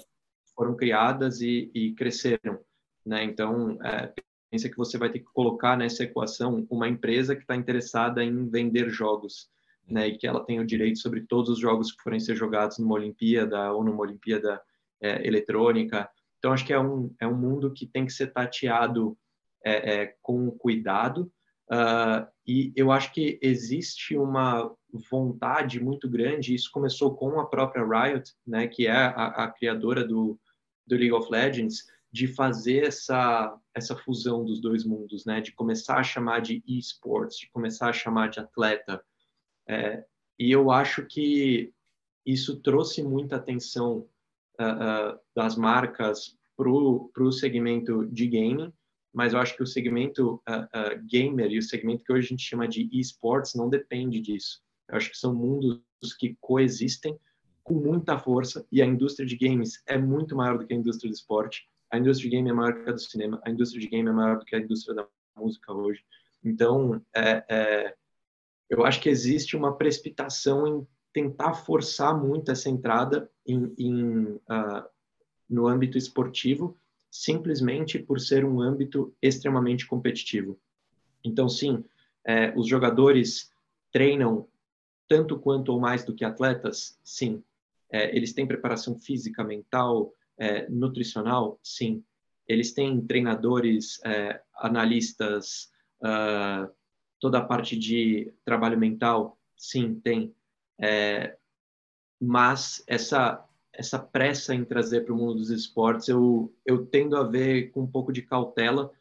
foram 0.54 0.76
criadas 0.76 1.40
e, 1.40 1.70
e 1.74 1.94
cresceram, 1.94 2.60
né? 3.06 3.24
Então, 3.24 3.78
é, 3.82 4.12
pensa 4.50 4.68
que 4.68 4.76
você 4.76 4.98
vai 4.98 5.10
ter 5.10 5.20
que 5.20 5.32
colocar 5.32 5.76
nessa 5.76 6.02
equação 6.02 6.66
uma 6.68 6.88
empresa 6.88 7.34
que 7.36 7.42
está 7.42 7.54
interessada 7.54 8.22
em 8.22 8.48
vender 8.50 8.90
jogos, 8.90 9.48
né, 9.86 10.08
e 10.08 10.18
que 10.18 10.26
ela 10.26 10.44
tem 10.44 10.60
o 10.60 10.66
direito 10.66 10.98
sobre 10.98 11.22
todos 11.22 11.50
os 11.50 11.58
jogos 11.58 11.92
que 11.92 12.02
forem 12.02 12.20
ser 12.20 12.36
jogados 12.36 12.78
numa 12.78 12.94
Olimpíada 12.94 13.72
ou 13.72 13.82
numa 13.82 14.02
Olimpíada 14.02 14.60
é, 15.00 15.26
eletrônica. 15.26 16.08
Então, 16.38 16.52
acho 16.52 16.64
que 16.64 16.72
é 16.72 16.80
um, 16.80 17.14
é 17.20 17.26
um 17.26 17.36
mundo 17.36 17.72
que 17.72 17.86
tem 17.86 18.04
que 18.04 18.12
ser 18.12 18.28
tateado 18.32 19.16
é, 19.64 19.94
é, 19.94 20.14
com 20.20 20.50
cuidado, 20.50 21.30
uh, 21.72 22.26
e 22.46 22.72
eu 22.74 22.90
acho 22.90 23.12
que 23.12 23.38
existe 23.42 24.16
uma 24.16 24.74
vontade 25.10 25.80
muito 25.80 26.08
grande, 26.08 26.54
isso 26.54 26.70
começou 26.72 27.14
com 27.14 27.38
a 27.38 27.46
própria 27.46 27.84
Riot, 27.84 28.32
né, 28.46 28.66
que 28.66 28.86
é 28.86 28.92
a, 28.92 29.44
a 29.44 29.50
criadora 29.50 30.06
do, 30.06 30.38
do 30.86 30.96
League 30.96 31.12
of 31.12 31.30
Legends, 31.30 31.84
de 32.12 32.26
fazer 32.26 32.84
essa 32.84 33.56
essa 33.74 33.96
fusão 33.96 34.44
dos 34.44 34.60
dois 34.60 34.84
mundos, 34.84 35.24
né? 35.24 35.40
De 35.40 35.52
começar 35.52 35.98
a 35.98 36.02
chamar 36.02 36.40
de 36.40 36.62
esports, 36.66 37.38
de 37.38 37.48
começar 37.50 37.88
a 37.88 37.92
chamar 37.92 38.28
de 38.28 38.40
atleta. 38.40 39.02
É, 39.68 40.04
e 40.38 40.50
eu 40.50 40.70
acho 40.70 41.06
que 41.06 41.72
isso 42.26 42.60
trouxe 42.60 43.02
muita 43.02 43.36
atenção 43.36 44.08
uh, 44.60 45.14
uh, 45.14 45.20
das 45.34 45.56
marcas 45.56 46.36
para 46.56 46.68
o 46.68 47.32
segmento 47.32 48.06
de 48.06 48.26
gaming, 48.26 48.72
mas 49.12 49.32
eu 49.32 49.40
acho 49.40 49.56
que 49.56 49.62
o 49.62 49.66
segmento 49.66 50.42
uh, 50.48 51.06
gamer 51.08 51.50
e 51.50 51.58
o 51.58 51.62
segmento 51.62 52.04
que 52.04 52.12
hoje 52.12 52.26
a 52.26 52.30
gente 52.30 52.42
chama 52.42 52.68
de 52.68 52.88
esports 52.92 53.54
não 53.54 53.68
depende 53.68 54.20
disso. 54.20 54.62
Eu 54.88 54.96
acho 54.96 55.10
que 55.10 55.18
são 55.18 55.34
mundos 55.34 55.82
que 56.18 56.36
coexistem 56.40 57.18
com 57.62 57.74
muita 57.74 58.18
força 58.18 58.66
e 58.70 58.80
a 58.80 58.86
indústria 58.86 59.26
de 59.26 59.36
games 59.36 59.82
é 59.86 59.98
muito 59.98 60.34
maior 60.34 60.58
do 60.58 60.66
que 60.66 60.72
a 60.72 60.76
indústria 60.76 61.10
do 61.10 61.14
esporte 61.14 61.68
a 61.90 61.98
indústria 61.98 62.30
de 62.30 62.36
game 62.36 62.48
é 62.48 62.52
maior 62.52 62.84
que 62.84 62.88
a 62.88 62.92
do 62.92 63.00
cinema, 63.00 63.40
a 63.44 63.50
indústria 63.50 63.80
de 63.80 63.88
game 63.88 64.08
é 64.08 64.12
maior 64.12 64.38
do 64.38 64.44
que 64.44 64.54
a 64.54 64.60
indústria 64.60 64.94
da 64.94 65.06
música 65.36 65.72
hoje. 65.72 66.02
Então, 66.42 67.04
é, 67.14 67.44
é, 67.48 67.94
eu 68.68 68.84
acho 68.84 69.00
que 69.00 69.08
existe 69.08 69.56
uma 69.56 69.76
precipitação 69.76 70.66
em 70.66 70.86
tentar 71.12 71.54
forçar 71.54 72.16
muito 72.16 72.52
essa 72.52 72.70
entrada 72.70 73.28
em, 73.44 73.74
em, 73.76 74.22
uh, 74.22 74.88
no 75.48 75.66
âmbito 75.66 75.98
esportivo, 75.98 76.78
simplesmente 77.10 77.98
por 77.98 78.20
ser 78.20 78.44
um 78.44 78.60
âmbito 78.60 79.14
extremamente 79.20 79.86
competitivo. 79.86 80.58
Então, 81.24 81.48
sim, 81.48 81.84
é, 82.24 82.52
os 82.56 82.68
jogadores 82.68 83.52
treinam 83.90 84.46
tanto 85.08 85.38
quanto 85.38 85.70
ou 85.72 85.80
mais 85.80 86.04
do 86.04 86.14
que 86.14 86.24
atletas? 86.24 86.98
Sim. 87.02 87.42
É, 87.90 88.16
eles 88.16 88.32
têm 88.32 88.46
preparação 88.46 88.98
física, 88.98 89.42
mental, 89.42 90.14
é, 90.38 90.68
nutricional, 90.68 91.58
sim. 91.62 92.04
Eles 92.46 92.72
têm 92.72 93.00
treinadores, 93.00 94.00
é, 94.04 94.40
analistas, 94.56 95.70
uh, 96.00 96.72
toda 97.20 97.38
a 97.38 97.44
parte 97.44 97.78
de 97.78 98.32
trabalho 98.44 98.78
mental, 98.78 99.38
sim, 99.56 100.00
tem. 100.00 100.34
É, 100.80 101.36
mas 102.20 102.82
essa 102.86 103.46
essa 103.80 103.98
pressa 103.98 104.54
em 104.54 104.62
trazer 104.62 105.06
para 105.06 105.14
o 105.14 105.16
mundo 105.16 105.36
dos 105.36 105.48
esportes, 105.48 106.06
eu, 106.06 106.54
eu 106.66 106.84
tendo 106.84 107.16
a 107.16 107.22
ver 107.22 107.70
com 107.70 107.80
um 107.80 107.86
pouco 107.86 108.12
de 108.12 108.20
cautela, 108.20 108.92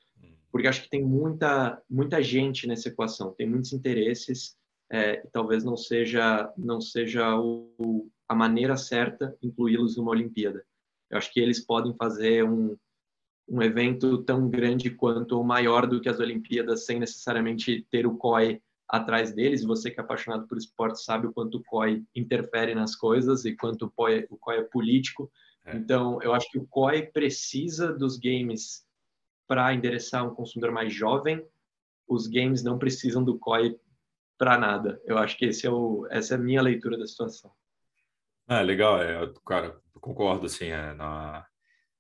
porque 0.50 0.68
acho 0.68 0.84
que 0.84 0.90
tem 0.90 1.04
muita 1.04 1.82
muita 1.90 2.24
gente 2.24 2.66
nessa 2.66 2.88
equação, 2.88 3.34
tem 3.34 3.48
muitos 3.48 3.74
interesses, 3.74 4.58
é, 4.90 5.22
e 5.26 5.28
talvez 5.32 5.66
não 5.66 5.76
seja 5.76 6.52
não 6.58 6.80
seja 6.80 7.38
o, 7.38 8.10
a 8.28 8.34
maneira 8.34 8.78
certa 8.78 9.38
incluí-los 9.44 9.98
numa 9.98 10.12
Olimpíada. 10.12 10.64
Eu 11.10 11.18
acho 11.18 11.32
que 11.34 11.42
eles 11.42 11.60
podem 11.60 11.94
fazer 11.96 12.46
um, 12.46 12.78
um 13.50 13.62
evento 13.62 14.24
tão 14.24 14.50
grande 14.50 14.90
quanto 14.90 15.36
ou 15.38 15.44
maior 15.44 15.88
do 15.88 16.00
que 16.00 16.08
as 16.08 16.22
Olimpíadas, 16.22 16.86
sem 16.86 17.00
necessariamente 17.00 17.86
ter 17.92 18.08
o 18.08 18.16
COI 18.16 18.62
atrás 18.89 19.31
deles. 19.31 19.63
Você 19.63 19.91
que 19.91 20.00
é 20.00 20.03
apaixonado 20.03 20.48
por 20.48 20.58
esporte 20.58 21.03
sabe 21.03 21.27
o 21.27 21.31
quanto 21.31 21.60
o 21.60 21.63
COI 21.63 22.03
interfere 22.15 22.74
nas 22.74 22.96
coisas 22.96 23.46
e 23.46 23.55
quanto 23.55 23.86
o 23.86 23.91
COI, 23.91 24.25
o 24.29 24.38
COI 24.38 24.58
é 24.58 24.63
político. 24.63 25.31
É. 25.65 25.75
Então, 25.75 26.22
eu 26.24 26.34
acho 26.34 26.50
que 26.50 26.58
o 26.58 26.65
COI 26.65 27.03
precisa 27.03 27.93
dos 27.93 28.17
games 28.17 28.84
para 29.48 29.74
endereçar 29.74 30.25
um 30.25 30.34
consumidor 30.34 30.72
mais 30.72 30.93
jovem, 30.93 31.46
os 32.08 32.27
games 32.27 32.63
não 32.63 32.77
precisam 32.77 33.24
do 33.24 33.38
COI 33.38 33.79
para 34.38 34.58
nada. 34.58 35.01
Eu 35.05 35.17
acho 35.17 35.38
que 35.38 35.46
esse 35.46 35.67
é 35.67 35.72
o, 35.72 36.08
essa 36.10 36.34
é 36.34 36.38
a 36.38 36.39
minha 36.39 36.62
leitura 36.62 36.98
da 36.98 37.05
situação. 37.05 37.51
Ah, 38.48 38.62
legal, 38.62 39.01
é, 39.01 39.31
cara, 39.46 39.79
concordo, 40.00 40.48
assim, 40.48 40.67
é, 40.67 40.93
na, 40.93 41.46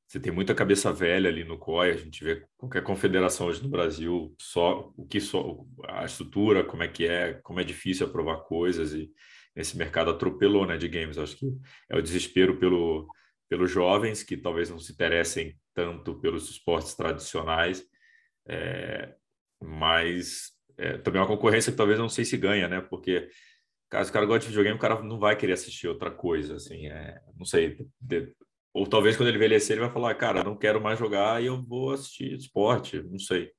você 0.09 0.19
tem 0.19 0.31
muita 0.31 0.55
cabeça 0.55 0.91
velha 0.91 1.29
ali 1.29 1.43
no 1.43 1.59
COI, 1.59 1.91
a 1.91 1.97
gente 1.97 2.23
vê 2.23 2.43
qualquer 2.57 2.81
confederação 2.83 3.45
hoje 3.45 3.61
no 3.61 3.69
Brasil, 3.69 4.35
só 4.41 4.91
o 4.97 5.05
que 5.05 5.21
só 5.21 5.63
a 5.87 6.03
estrutura, 6.03 6.63
como 6.63 6.81
é 6.81 6.87
que 6.87 7.07
é, 7.07 7.33
como 7.43 7.59
é 7.59 7.63
difícil 7.63 8.07
aprovar 8.07 8.37
coisas 8.37 8.91
e 8.91 9.11
esse 9.55 9.77
mercado 9.77 10.09
atropelou, 10.09 10.65
né, 10.65 10.77
de 10.77 10.87
games. 10.87 11.19
Acho 11.19 11.37
que 11.37 11.45
é 11.87 11.95
o 11.95 12.01
desespero 12.01 12.57
pelo 12.57 13.07
pelos 13.47 13.71
jovens 13.71 14.21
que 14.21 14.37
talvez 14.37 14.69
não 14.69 14.79
se 14.79 14.91
interessem 14.91 15.57
tanto 15.73 16.19
pelos 16.19 16.49
esportes 16.49 16.93
tradicionais, 16.93 17.83
é, 18.47 19.15
mas 19.61 20.51
é, 20.77 20.97
também 20.99 21.19
é 21.19 21.23
uma 21.23 21.27
concorrência 21.27 21.71
que 21.71 21.77
talvez 21.77 21.97
não 21.99 22.09
sei 22.09 22.23
se 22.25 22.37
ganha, 22.37 22.67
né? 22.67 22.79
Porque 22.79 23.27
caso 23.89 24.09
o 24.11 24.13
cara 24.13 24.25
goste 24.25 24.45
de 24.45 24.49
videogame, 24.49 24.77
o 24.77 24.81
cara 24.81 25.01
não 25.01 25.19
vai 25.19 25.35
querer 25.35 25.53
assistir 25.53 25.87
outra 25.87 26.11
coisa, 26.11 26.55
assim, 26.55 26.87
é, 26.87 27.19
não 27.35 27.45
sei. 27.45 27.77
De, 27.99 28.33
ou 28.73 28.87
talvez 28.87 29.17
quando 29.17 29.29
ele 29.29 29.37
envelhecer, 29.37 29.73
ele 29.75 29.85
vai 29.85 29.89
falar, 29.89 30.13
cara, 30.15 30.43
não 30.43 30.55
quero 30.55 30.81
mais 30.81 30.99
jogar 30.99 31.41
e 31.41 31.47
eu 31.47 31.61
vou 31.61 31.91
assistir 31.91 32.33
esporte, 32.33 33.01
não 33.01 33.19
sei. 33.19 33.51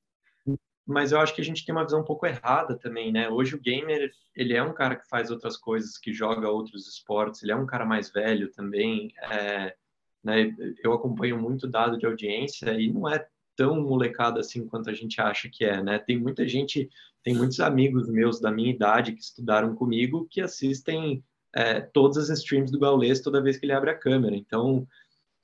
Mas 0.87 1.13
eu 1.13 1.21
acho 1.21 1.35
que 1.35 1.41
a 1.41 1.45
gente 1.45 1.65
tem 1.65 1.75
uma 1.75 1.85
visão 1.85 2.01
um 2.01 2.05
pouco 2.05 2.27
errada 2.27 2.77
também, 2.77 3.13
né? 3.13 3.29
Hoje 3.29 3.55
o 3.55 3.61
gamer, 3.61 4.11
ele 4.35 4.55
é 4.55 4.63
um 4.63 4.73
cara 4.73 4.97
que 4.97 5.09
faz 5.09 5.31
outras 5.31 5.57
coisas, 5.57 5.97
que 5.99 6.13
joga 6.13 6.51
outros 6.51 6.89
esportes, 6.89 7.43
ele 7.43 7.53
é 7.53 7.57
um 7.57 7.67
cara 7.67 7.85
mais 7.85 8.11
velho 8.11 8.51
também, 8.51 9.13
é, 9.31 9.75
né? 10.23 10.55
Eu 10.83 10.93
acompanho 10.93 11.41
muito 11.41 11.69
dado 11.69 11.97
de 11.97 12.07
audiência 12.07 12.73
e 12.73 12.93
não 12.93 13.09
é 13.09 13.25
tão 13.57 13.81
molecada 13.81 14.41
assim 14.41 14.67
quanto 14.67 14.91
a 14.91 14.93
gente 14.93 15.21
acha 15.21 15.49
que 15.49 15.65
é, 15.65 15.83
né? 15.83 15.99
Tem 15.99 16.19
muita 16.19 16.49
gente, 16.49 16.89
tem 17.23 17.35
muitos 17.35 17.61
amigos 17.61 18.09
meus 18.09 18.41
da 18.41 18.51
minha 18.51 18.71
idade 18.71 19.13
que 19.13 19.21
estudaram 19.21 19.75
comigo 19.75 20.27
que 20.31 20.41
assistem 20.41 21.23
é, 21.55 21.81
todas 21.81 22.31
as 22.31 22.39
streams 22.39 22.71
do 22.71 22.79
Gaules 22.79 23.21
toda 23.21 23.43
vez 23.43 23.59
que 23.59 23.67
ele 23.67 23.73
abre 23.73 23.91
a 23.91 23.99
câmera. 23.99 24.37
Então, 24.37 24.87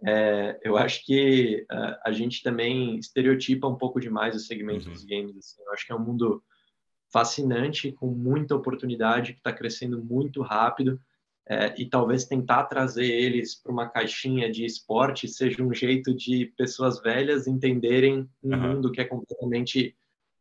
é, 0.05 0.59
eu 0.63 0.77
acho 0.77 1.05
que 1.05 1.67
uh, 1.71 1.97
a 2.05 2.13
gente 2.13 2.43
também 2.43 2.97
estereotipa 2.99 3.67
um 3.67 3.77
pouco 3.77 4.01
demais 4.01 4.37
o 4.37 4.41
segmento 4.41 4.87
uhum. 4.87 4.93
dos 4.93 5.05
games. 5.05 5.37
Assim. 5.37 5.63
Eu 5.63 5.73
acho 5.73 5.87
que 5.87 5.93
é 5.93 5.97
um 5.97 6.05
mundo 6.05 6.43
fascinante, 7.11 7.93
com 7.93 8.09
muita 8.09 8.55
oportunidade, 8.55 9.33
que 9.33 9.39
está 9.39 9.53
crescendo 9.53 10.03
muito 10.03 10.43
rápido. 10.43 11.01
É, 11.49 11.81
e 11.81 11.89
talvez 11.89 12.25
tentar 12.25 12.65
trazer 12.65 13.07
eles 13.07 13.55
para 13.55 13.71
uma 13.71 13.89
caixinha 13.89 14.51
de 14.51 14.65
esporte 14.65 15.29
seja 15.29 15.63
um 15.63 15.73
jeito 15.73 16.13
de 16.13 16.47
pessoas 16.57 17.01
velhas 17.01 17.47
entenderem 17.47 18.29
um 18.43 18.53
uhum. 18.53 18.75
mundo 18.75 18.91
que 18.91 19.01
é 19.01 19.05
completamente 19.05 19.97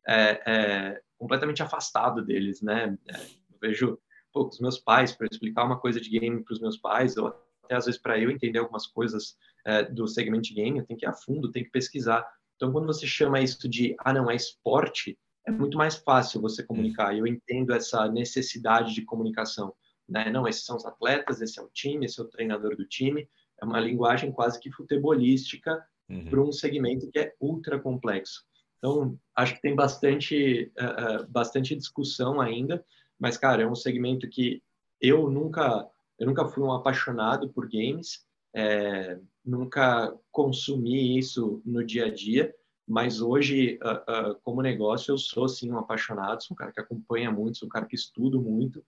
é, 0.07 0.41
é, 0.45 1.01
completamente 1.17 1.61
afastado 1.61 2.23
deles, 2.23 2.61
né? 2.61 2.97
É, 3.07 3.17
eu 3.17 3.57
vejo 3.61 3.99
pô, 4.35 4.45
os 4.45 4.59
meus 4.59 4.77
pais 4.77 5.13
para 5.13 5.27
explicar 5.31 5.63
uma 5.63 5.79
coisa 5.79 6.01
de 6.01 6.09
game 6.09 6.43
para 6.43 6.53
os 6.53 6.59
meus 6.59 6.77
pais 6.77 7.15
ou 7.15 7.33
até 7.63 7.75
às 7.75 7.85
vezes 7.85 7.99
para 7.99 8.19
eu 8.19 8.29
entender 8.29 8.59
algumas 8.59 8.85
coisas 8.85 9.37
é, 9.65 9.83
do 9.83 10.05
segmento 10.07 10.49
de 10.49 10.53
game, 10.53 10.77
eu 10.77 10.85
tenho 10.85 10.99
que 10.99 11.05
ir 11.05 11.09
a 11.09 11.13
fundo, 11.13 11.49
tenho 11.49 11.65
que 11.65 11.71
pesquisar. 11.71 12.27
Então, 12.57 12.71
quando 12.71 12.85
você 12.85 13.07
chama 13.07 13.39
isso 13.39 13.67
de, 13.67 13.95
ah, 13.99 14.13
não, 14.13 14.29
é 14.29 14.35
esporte, 14.35 15.17
é 15.47 15.51
muito 15.51 15.77
mais 15.77 15.95
fácil 15.95 16.41
você 16.41 16.63
comunicar. 16.63 17.17
Eu 17.17 17.25
entendo 17.25 17.73
essa 17.73 18.07
necessidade 18.09 18.93
de 18.93 19.03
comunicação. 19.03 19.73
Né? 20.07 20.29
Não, 20.29 20.47
esses 20.47 20.65
são 20.65 20.75
os 20.75 20.85
atletas, 20.85 21.41
esse 21.41 21.59
é 21.59 21.63
o 21.63 21.69
time, 21.73 22.05
esse 22.05 22.19
é 22.19 22.23
o 22.23 22.27
treinador 22.27 22.75
do 22.75 22.85
time. 22.85 23.27
É 23.59 23.65
uma 23.65 23.79
linguagem 23.79 24.31
quase 24.31 24.59
que 24.59 24.71
futebolística 24.71 25.83
uhum. 26.09 26.29
para 26.29 26.41
um 26.41 26.51
segmento 26.51 27.09
que 27.09 27.19
é 27.19 27.33
ultra 27.39 27.79
complexo. 27.79 28.43
Então, 28.77 29.17
acho 29.35 29.55
que 29.55 29.61
tem 29.61 29.75
bastante, 29.75 30.71
uh, 30.77 31.27
bastante 31.27 31.75
discussão 31.75 32.39
ainda, 32.39 32.85
mas, 33.19 33.37
cara, 33.37 33.63
é 33.63 33.67
um 33.67 33.75
segmento 33.75 34.29
que 34.29 34.61
eu 35.01 35.29
nunca 35.29 35.89
eu 36.17 36.25
nunca 36.25 36.45
fui 36.45 36.63
um 36.63 36.71
apaixonado 36.71 37.49
por 37.49 37.69
games, 37.69 38.25
é, 38.55 39.19
nunca 39.43 40.13
consumi 40.31 41.17
isso 41.17 41.61
no 41.65 41.83
dia 41.83 42.05
a 42.05 42.13
dia, 42.13 42.53
mas 42.87 43.19
hoje, 43.19 43.79
uh, 43.83 44.31
uh, 44.31 44.35
como 44.43 44.61
negócio, 44.61 45.11
eu 45.11 45.17
sou 45.17 45.49
sim 45.49 45.71
um 45.71 45.77
apaixonado, 45.77 46.43
sou 46.43 46.53
um 46.53 46.57
cara 46.57 46.71
que 46.71 46.79
acompanha 46.79 47.31
muito, 47.31 47.57
sou 47.57 47.65
um 47.65 47.71
cara 47.71 47.85
que 47.85 47.95
estudo 47.95 48.41
muito, 48.41 48.83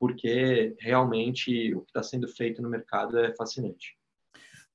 porque 0.00 0.74
realmente 0.80 1.74
o 1.74 1.82
que 1.82 1.90
está 1.90 2.02
sendo 2.02 2.26
feito 2.26 2.60
no 2.60 2.70
mercado 2.70 3.18
é 3.18 3.34
fascinante. 3.36 3.96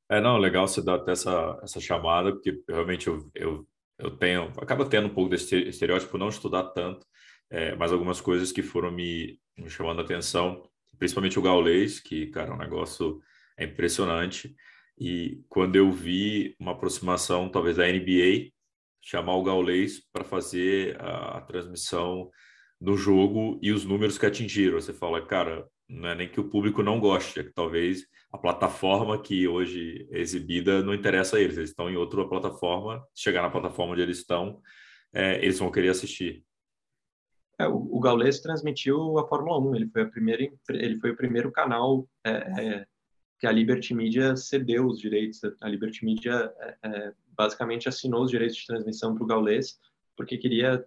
É, 0.08 0.22
não, 0.22 0.38
legal 0.38 0.68
você 0.68 0.82
dar 0.82 0.96
até 0.96 1.12
essa, 1.12 1.60
essa 1.62 1.80
chamada, 1.80 2.32
porque 2.32 2.64
realmente 2.68 3.08
eu, 3.08 3.30
eu, 3.36 3.68
eu 3.98 4.18
tenho, 4.18 4.52
acaba 4.58 4.88
tendo 4.88 5.08
um 5.08 5.14
pouco 5.14 5.30
desse 5.30 5.56
estereótipo, 5.56 6.18
não 6.18 6.30
estudar 6.30 6.64
tanto, 6.66 7.06
é, 7.50 7.76
mas 7.76 7.92
algumas 7.92 8.22
coisas 8.22 8.52
que 8.52 8.62
foram 8.62 8.92
me, 8.92 9.40
me 9.58 9.70
chamando 9.70 10.00
a 10.00 10.04
atenção 10.04 10.70
principalmente 11.00 11.40
o 11.40 11.42
gaulês, 11.42 12.00
que, 12.00 12.28
cara, 12.28 12.52
é 12.52 12.54
um 12.54 12.58
negócio 12.58 13.22
é 13.58 13.64
impressionante. 13.64 14.54
E 15.00 15.42
quando 15.48 15.78
eu 15.78 15.90
vi 15.92 16.56
uma 16.60 16.74
aproximação, 16.74 17.50
talvez, 17.50 17.78
da 17.78 17.88
NBA, 17.88 18.52
chamar 19.02 19.36
o 19.36 19.44
gaulês 19.44 20.02
para 20.12 20.26
fazer 20.26 21.00
a, 21.00 21.38
a, 21.38 21.42
transmissão 21.42 22.30
do 22.80 22.98
jogo 22.98 23.58
e 23.62 23.72
os 23.72 23.86
números 23.86 24.18
que 24.18 24.26
atingiram, 24.26 24.80
você 24.80 24.94
fala, 24.94 25.26
cara, 25.26 25.66
não 25.88 26.10
é 26.10 26.16
nem 26.16 26.30
que 26.30 26.40
o 26.40 26.50
público 26.50 26.84
não 26.84 27.00
goste, 27.00 27.40
é 27.40 27.44
que 27.44 27.54
talvez 27.54 28.06
a 28.32 28.38
plataforma 28.38 29.20
que 29.22 29.48
hoje 29.48 30.08
é 30.12 30.20
exibida 30.20 30.84
não 30.84 30.94
interessa 30.94 31.38
a 31.38 31.42
eles, 31.42 31.58
eles 31.58 31.70
estão 31.72 31.90
em 31.90 31.96
outra 31.96 32.28
plataforma, 32.28 33.04
chegar 33.16 33.42
na 33.42 33.50
plataforma 33.50 33.94
onde 33.94 34.02
eles 34.02 34.20
estão, 34.20 34.62
é, 35.14 35.38
eles 35.44 35.58
vão 35.60 35.72
querer 35.72 35.90
assistir. 35.90 36.44
É, 37.60 37.68
o, 37.68 37.76
o 37.76 38.00
Gaules 38.00 38.40
transmitiu 38.40 39.20
a 39.20 39.28
Fórmula 39.28 39.60
1, 39.60 39.76
ele 39.76 39.90
foi, 39.90 40.04
a 40.04 40.08
primeira, 40.08 40.50
ele 40.70 40.98
foi 41.00 41.12
o 41.12 41.16
primeiro 41.16 41.52
canal 41.52 42.08
é, 42.24 42.32
é, 42.32 42.88
que 43.38 43.46
a 43.46 43.52
Liberty 43.52 43.94
Media 43.94 44.36
cedeu 44.38 44.88
os 44.88 44.98
direitos. 44.98 45.42
A 45.62 45.68
Liberty 45.68 46.06
Media 46.06 46.54
é, 46.60 46.78
é, 46.84 47.14
basicamente 47.36 47.90
assinou 47.90 48.24
os 48.24 48.32
direitos 48.32 48.58
de 48.58 48.66
transmissão 48.66 49.14
para 49.14 49.24
o 49.24 49.28
Gaules, 49.28 49.78
porque 50.16 50.38
queria 50.38 50.86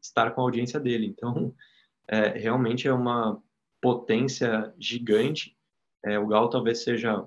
estar 0.00 0.30
com 0.30 0.40
a 0.40 0.44
audiência 0.44 0.80
dele. 0.80 1.06
Então, 1.06 1.54
realmente 2.34 2.88
é 2.88 2.92
uma 2.94 3.38
potência 3.78 4.72
gigante. 4.78 5.54
o 6.22 6.26
Gal 6.26 6.48
talvez 6.48 6.82
seja 6.82 7.26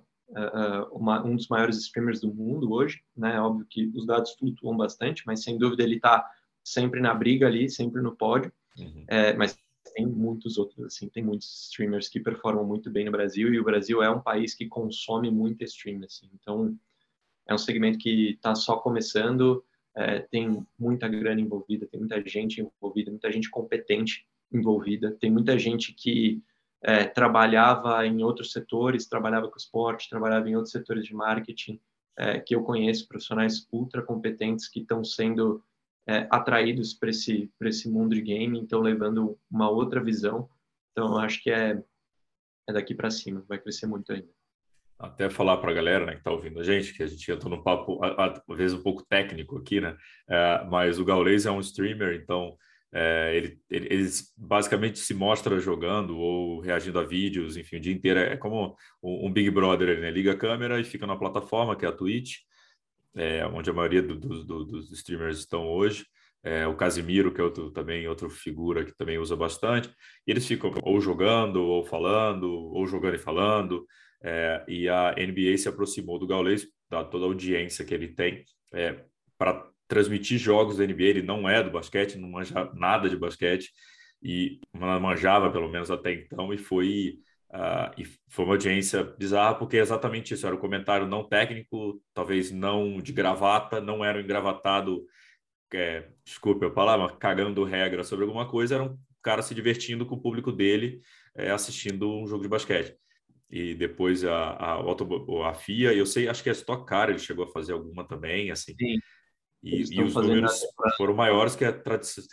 uma, 0.91 1.23
um 1.23 1.35
dos 1.35 1.47
maiores 1.47 1.77
streamers 1.77 2.21
do 2.21 2.33
mundo 2.33 2.71
hoje, 2.71 3.03
né? 3.15 3.39
Óbvio 3.39 3.67
que 3.69 3.85
os 3.95 4.07
dados 4.07 4.33
flutuam 4.33 4.75
bastante, 4.75 5.21
mas 5.27 5.43
sem 5.43 5.59
dúvida 5.59 5.83
ele 5.83 5.97
está 5.97 6.27
sempre 6.63 6.99
na 6.99 7.13
briga 7.13 7.45
ali, 7.45 7.69
sempre 7.69 8.01
no 8.01 8.15
pódio. 8.15 8.51
Uhum. 8.77 9.05
É, 9.07 9.33
mas 9.33 9.57
tem 9.95 10.05
muitos 10.05 10.57
outros, 10.57 10.85
assim, 10.85 11.09
tem 11.09 11.23
muitos 11.23 11.67
streamers 11.69 12.07
que 12.07 12.19
performam 12.19 12.65
muito 12.65 12.89
bem 12.89 13.05
no 13.05 13.11
Brasil 13.11 13.53
e 13.53 13.59
o 13.59 13.63
Brasil 13.63 14.03
é 14.03 14.09
um 14.09 14.21
país 14.21 14.53
que 14.53 14.67
consome 14.67 15.31
muito 15.31 15.63
stream, 15.63 16.03
assim. 16.03 16.29
Então, 16.33 16.77
é 17.47 17.53
um 17.53 17.57
segmento 17.57 17.97
que 17.97 18.31
está 18.31 18.53
só 18.53 18.77
começando, 18.77 19.63
é, 19.95 20.19
tem 20.19 20.65
muita 20.77 21.07
grana 21.07 21.41
envolvida, 21.41 21.87
tem 21.87 21.99
muita 21.99 22.21
gente 22.27 22.61
envolvida, 22.61 23.09
muita 23.09 23.31
gente 23.31 23.49
competente 23.49 24.27
envolvida, 24.51 25.11
tem 25.19 25.31
muita 25.31 25.57
gente 25.57 25.93
que 25.93 26.41
é, 26.81 27.05
trabalhava 27.05 28.05
em 28.05 28.23
outros 28.23 28.51
setores, 28.51 29.07
trabalhava 29.07 29.49
com 29.49 29.57
esporte, 29.57 30.09
trabalhava 30.09 30.49
em 30.49 30.55
outros 30.55 30.71
setores 30.71 31.05
de 31.05 31.13
marketing, 31.13 31.79
é, 32.17 32.39
que 32.39 32.55
eu 32.55 32.63
conheço, 32.63 33.07
profissionais 33.07 33.67
ultra 33.71 34.01
competentes 34.01 34.67
que 34.67 34.81
estão 34.81 35.03
sendo 35.03 35.63
é, 36.07 36.27
atraídos 36.31 36.93
para 36.93 37.09
esse, 37.09 37.51
esse 37.61 37.89
mundo 37.89 38.15
de 38.15 38.21
game, 38.21 38.57
então 38.57 38.79
levando 38.79 39.37
uma 39.51 39.69
outra 39.69 40.01
visão. 40.01 40.49
Então, 40.91 41.17
acho 41.17 41.43
que 41.43 41.51
é, 41.51 41.81
é 42.67 42.73
daqui 42.73 42.95
para 42.95 43.11
cima, 43.11 43.43
vai 43.47 43.59
crescer 43.59 43.87
muito 43.87 44.11
ainda. 44.11 44.29
Até 44.97 45.29
falar 45.29 45.57
para 45.57 45.69
a 45.69 45.73
galera 45.75 46.05
né, 46.07 46.13
que 46.13 46.19
está 46.19 46.31
ouvindo 46.31 46.59
a 46.59 46.63
gente, 46.63 46.93
que 46.93 47.03
a 47.03 47.07
gente 47.07 47.31
entrou 47.31 47.55
num 47.55 47.61
papo, 47.61 47.99
às 48.03 48.41
vezes, 48.57 48.75
um 48.75 48.81
pouco 48.81 49.05
técnico 49.05 49.57
aqui, 49.57 49.79
né? 49.79 49.95
É, 50.27 50.65
mas 50.65 50.97
o 50.97 51.05
Gaules 51.05 51.45
é 51.45 51.51
um 51.51 51.59
streamer, 51.59 52.15
então 52.15 52.57
é, 52.91 53.35
ele, 53.35 53.59
ele, 53.69 53.87
ele, 53.93 54.09
basicamente 54.35 54.97
se 54.97 55.13
mostra 55.13 55.59
jogando 55.59 56.17
ou 56.17 56.61
reagindo 56.61 56.97
a 56.97 57.03
vídeos, 57.03 57.57
enfim, 57.57 57.75
o 57.75 57.79
dia 57.79 57.93
inteiro. 57.93 58.19
É 58.19 58.37
como 58.37 58.75
um, 59.03 59.27
um 59.27 59.31
Big 59.31 59.51
Brother, 59.51 59.89
ele 59.89 60.01
né? 60.01 60.09
liga 60.09 60.31
a 60.31 60.37
câmera 60.37 60.79
e 60.79 60.83
fica 60.83 61.05
na 61.05 61.15
plataforma, 61.15 61.75
que 61.75 61.85
é 61.85 61.89
a 61.89 61.91
Twitch, 61.91 62.37
é, 63.17 63.45
onde 63.47 63.69
a 63.69 63.73
maioria 63.73 64.01
do, 64.01 64.15
do, 64.15 64.43
do, 64.43 64.65
dos 64.65 64.91
streamers 64.91 65.39
estão 65.39 65.67
hoje. 65.67 66.05
É, 66.43 66.65
o 66.67 66.75
Casimiro, 66.75 67.33
que 67.33 67.41
é 67.41 67.43
outro, 67.43 67.71
também 67.71 68.07
outra 68.07 68.29
figura 68.29 68.85
que 68.85 68.95
também 68.95 69.17
usa 69.17 69.35
bastante. 69.35 69.89
E 70.25 70.31
eles 70.31 70.47
ficam 70.47 70.71
ou 70.83 71.01
jogando, 71.01 71.61
ou 71.61 71.83
falando, 71.83 72.49
ou 72.49 72.87
jogando 72.87 73.15
e 73.15 73.19
falando. 73.19 73.85
É, 74.23 74.63
e 74.67 74.87
a 74.87 75.13
NBA 75.17 75.57
se 75.57 75.67
aproximou 75.67 76.19
do 76.19 76.27
Gaules, 76.27 76.67
da 76.89 77.03
toda 77.03 77.25
a 77.25 77.27
audiência 77.27 77.83
que 77.83 77.93
ele 77.93 78.09
tem, 78.09 78.43
é, 78.73 79.03
para 79.37 79.67
transmitir 79.87 80.37
jogos 80.37 80.77
da 80.77 80.85
NBA. 80.85 81.03
Ele 81.03 81.21
não 81.21 81.49
é 81.49 81.61
do 81.63 81.71
basquete, 81.71 82.17
não 82.17 82.29
manja 82.29 82.71
nada 82.75 83.09
de 83.09 83.17
basquete, 83.17 83.71
e 84.21 84.59
manjava 84.73 85.51
pelo 85.51 85.69
menos 85.69 85.91
até 85.91 86.13
então, 86.13 86.53
e 86.53 86.57
foi 86.57 87.19
Uh, 87.49 88.01
e 88.01 88.05
foi 88.27 88.43
uma 88.43 88.53
audiência 88.55 89.03
bizarra, 89.03 89.55
porque 89.55 89.77
é 89.77 89.79
exatamente 89.79 90.33
isso, 90.33 90.45
era 90.45 90.55
um 90.55 90.59
comentário 90.59 91.07
não 91.07 91.23
técnico, 91.23 92.01
talvez 92.13 92.51
não 92.51 93.01
de 93.01 93.13
gravata, 93.13 93.79
não 93.79 94.03
era 94.03 94.17
um 94.17 94.21
engravatado, 94.21 95.05
é, 95.73 96.09
desculpe 96.25 96.65
a 96.65 96.69
palavra, 96.69 97.15
cagando 97.15 97.63
regra 97.63 98.03
sobre 98.03 98.25
alguma 98.25 98.49
coisa, 98.49 98.75
era 98.75 98.83
um 98.83 98.97
cara 99.21 99.41
se 99.41 99.55
divertindo 99.55 100.05
com 100.05 100.15
o 100.15 100.21
público 100.21 100.51
dele, 100.51 101.01
é, 101.35 101.49
assistindo 101.51 102.09
um 102.09 102.27
jogo 102.27 102.43
de 102.43 102.49
basquete. 102.49 102.97
E 103.49 103.73
depois 103.75 104.25
a, 104.25 104.51
a, 104.51 105.49
a, 105.49 105.53
FIA, 105.53 105.93
eu 105.93 106.05
sei, 106.05 106.27
acho 106.27 106.43
que 106.43 106.49
a 106.49 106.53
Stock 106.53 106.85
Car 106.85 107.09
ele 107.09 107.19
chegou 107.19 107.45
a 107.45 107.51
fazer 107.51 107.71
alguma 107.71 108.05
também, 108.05 108.51
assim. 108.51 108.75
Sim. 108.77 108.99
E, 109.63 109.83
e 109.89 110.01
os 110.03 110.13
números 110.13 110.59
foram 110.97 111.13
maiores 111.13 111.55
que 111.55 111.63
a, 111.63 111.73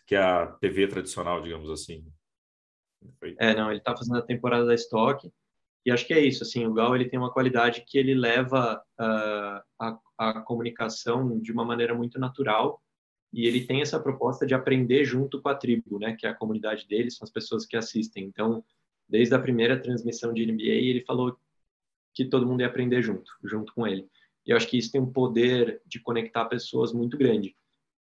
que 0.07 0.17
a 0.17 0.47
TV 0.61 0.89
tradicional, 0.89 1.41
digamos 1.41 1.71
assim. 1.71 2.05
É, 3.39 3.55
não, 3.55 3.71
ele 3.71 3.79
está 3.79 3.97
fazendo 3.97 4.19
a 4.19 4.23
temporada 4.23 4.67
da 4.67 4.75
Stock 4.75 5.31
e 5.85 5.91
acho 5.91 6.07
que 6.07 6.15
é 6.15 6.21
isso, 6.21 6.43
assim, 6.43 6.67
o 6.67 6.73
Gal 6.73 6.95
ele 6.95 7.09
tem 7.09 7.19
uma 7.19 7.33
qualidade 7.33 7.85
que 7.87 7.99
ele 7.99 8.15
leva 8.15 8.83
uh, 8.99 9.63
a, 9.79 9.99
a 10.17 10.41
comunicação 10.41 11.39
de 11.39 11.53
uma 11.53 11.65
maneira 11.65 11.95
muito 11.95 12.19
natural 12.19 12.83
e 13.33 13.47
ele 13.47 13.67
tem 13.67 13.83
essa 13.83 14.01
proposta 14.01 14.47
de 14.47 14.55
aprender 14.55 15.05
junto 15.05 15.43
com 15.43 15.49
a 15.49 15.55
tribo, 15.55 15.99
né, 15.99 16.17
que 16.19 16.27
é 16.27 16.31
a 16.31 16.35
comunidade 16.35 16.87
dele, 16.87 17.11
são 17.11 17.25
as 17.25 17.31
pessoas 17.31 17.67
que 17.67 17.77
assistem. 17.77 18.25
Então, 18.25 18.65
desde 19.09 19.35
a 19.35 19.39
primeira 19.39 19.79
transmissão 19.79 20.33
de 20.33 20.47
NBA, 20.47 20.63
ele 20.63 21.05
falou 21.05 21.37
que 22.15 22.25
todo 22.25 22.47
mundo 22.47 22.61
ia 22.61 22.67
aprender 22.67 23.03
junto, 23.03 23.33
junto 23.43 23.75
com 23.75 23.87
ele. 23.87 24.09
E 24.47 24.53
eu 24.53 24.57
acho 24.57 24.69
que 24.69 24.79
isso 24.79 24.93
tem 24.93 25.01
um 25.01 25.13
poder 25.13 25.83
de 25.85 26.01
conectar 26.01 26.45
pessoas 26.47 26.93
muito 26.93 27.19
grande, 27.19 27.55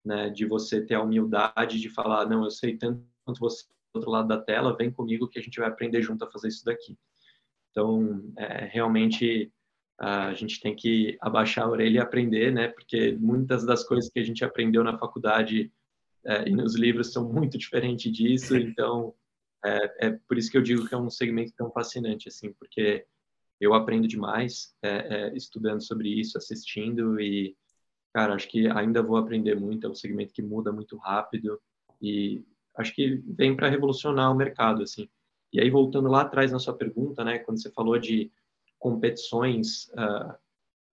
né, 0.04 0.30
de 0.30 0.44
você 0.44 0.84
ter 0.84 0.94
a 0.94 1.02
humildade 1.02 1.80
de 1.80 1.88
falar, 1.88 2.28
não, 2.28 2.44
eu 2.44 2.50
sei 2.50 2.76
tanto 2.76 3.02
quanto 3.24 3.40
você 3.40 3.64
outro 3.94 4.10
lado 4.10 4.28
da 4.28 4.40
tela, 4.40 4.76
vem 4.76 4.90
comigo 4.90 5.28
que 5.28 5.38
a 5.38 5.42
gente 5.42 5.58
vai 5.58 5.68
aprender 5.68 6.02
junto 6.02 6.24
a 6.24 6.30
fazer 6.30 6.48
isso 6.48 6.64
daqui. 6.64 6.96
Então, 7.70 8.32
é, 8.36 8.66
realmente, 8.66 9.52
a 9.98 10.34
gente 10.34 10.60
tem 10.60 10.74
que 10.74 11.16
abaixar 11.20 11.64
a 11.64 11.70
orelha 11.70 11.96
e 11.96 12.00
aprender, 12.00 12.52
né? 12.52 12.68
Porque 12.68 13.12
muitas 13.12 13.64
das 13.64 13.84
coisas 13.84 14.10
que 14.10 14.20
a 14.20 14.24
gente 14.24 14.44
aprendeu 14.44 14.82
na 14.84 14.98
faculdade 14.98 15.72
é, 16.24 16.48
e 16.48 16.50
nos 16.50 16.74
livros 16.74 17.12
são 17.12 17.32
muito 17.32 17.56
diferentes 17.58 18.12
disso. 18.12 18.56
Então, 18.56 19.14
é, 19.64 20.06
é, 20.06 20.10
por 20.28 20.36
isso 20.36 20.50
que 20.50 20.58
eu 20.58 20.62
digo 20.62 20.86
que 20.86 20.94
é 20.94 20.98
um 20.98 21.10
segmento 21.10 21.52
tão 21.56 21.70
fascinante, 21.70 22.28
assim, 22.28 22.52
porque 22.54 23.06
eu 23.60 23.74
aprendo 23.74 24.08
demais 24.08 24.74
é, 24.82 24.88
é, 24.90 25.36
estudando 25.36 25.82
sobre 25.82 26.08
isso, 26.08 26.36
assistindo 26.36 27.20
e, 27.20 27.56
cara, 28.12 28.34
acho 28.34 28.48
que 28.48 28.66
ainda 28.68 29.02
vou 29.02 29.16
aprender 29.16 29.54
muito. 29.54 29.86
É 29.86 29.90
um 29.90 29.94
segmento 29.94 30.34
que 30.34 30.42
muda 30.42 30.72
muito 30.72 30.96
rápido 30.96 31.60
e 32.00 32.44
acho 32.76 32.94
que 32.94 33.22
vem 33.26 33.54
para 33.56 33.68
revolucionar 33.68 34.30
o 34.32 34.36
mercado, 34.36 34.82
assim. 34.82 35.08
E 35.52 35.60
aí, 35.60 35.70
voltando 35.70 36.08
lá 36.08 36.22
atrás 36.22 36.50
na 36.50 36.58
sua 36.58 36.74
pergunta, 36.74 37.22
né, 37.24 37.38
quando 37.38 37.60
você 37.60 37.70
falou 37.70 37.98
de 37.98 38.32
competições 38.78 39.88
uh, 39.90 40.34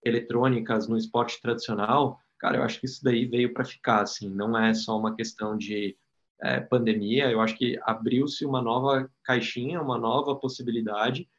eletrônicas 0.04 0.88
no 0.88 0.98
esporte 0.98 1.42
tradicional, 1.42 2.20
cara, 2.38 2.58
eu 2.58 2.64
acho 2.64 2.80
que 2.80 2.86
isso 2.86 3.04
daí 3.04 3.26
veio 3.26 3.54
para 3.54 3.66
ficar, 3.66 4.02
assim, 4.02 4.30
não 4.30 4.58
é 4.58 4.74
só 4.74 4.98
uma 4.98 5.16
questão 5.16 5.58
de 5.58 5.98
é, 6.42 6.60
pandemia, 6.60 7.30
eu 7.30 7.42
acho 7.42 7.58
que 7.58 7.78
abriu-se 7.84 8.46
uma 8.46 8.62
nova 8.62 9.12
caixinha, 9.24 9.82
uma 9.82 9.98
nova 9.98 10.36
possibilidade 10.36 11.30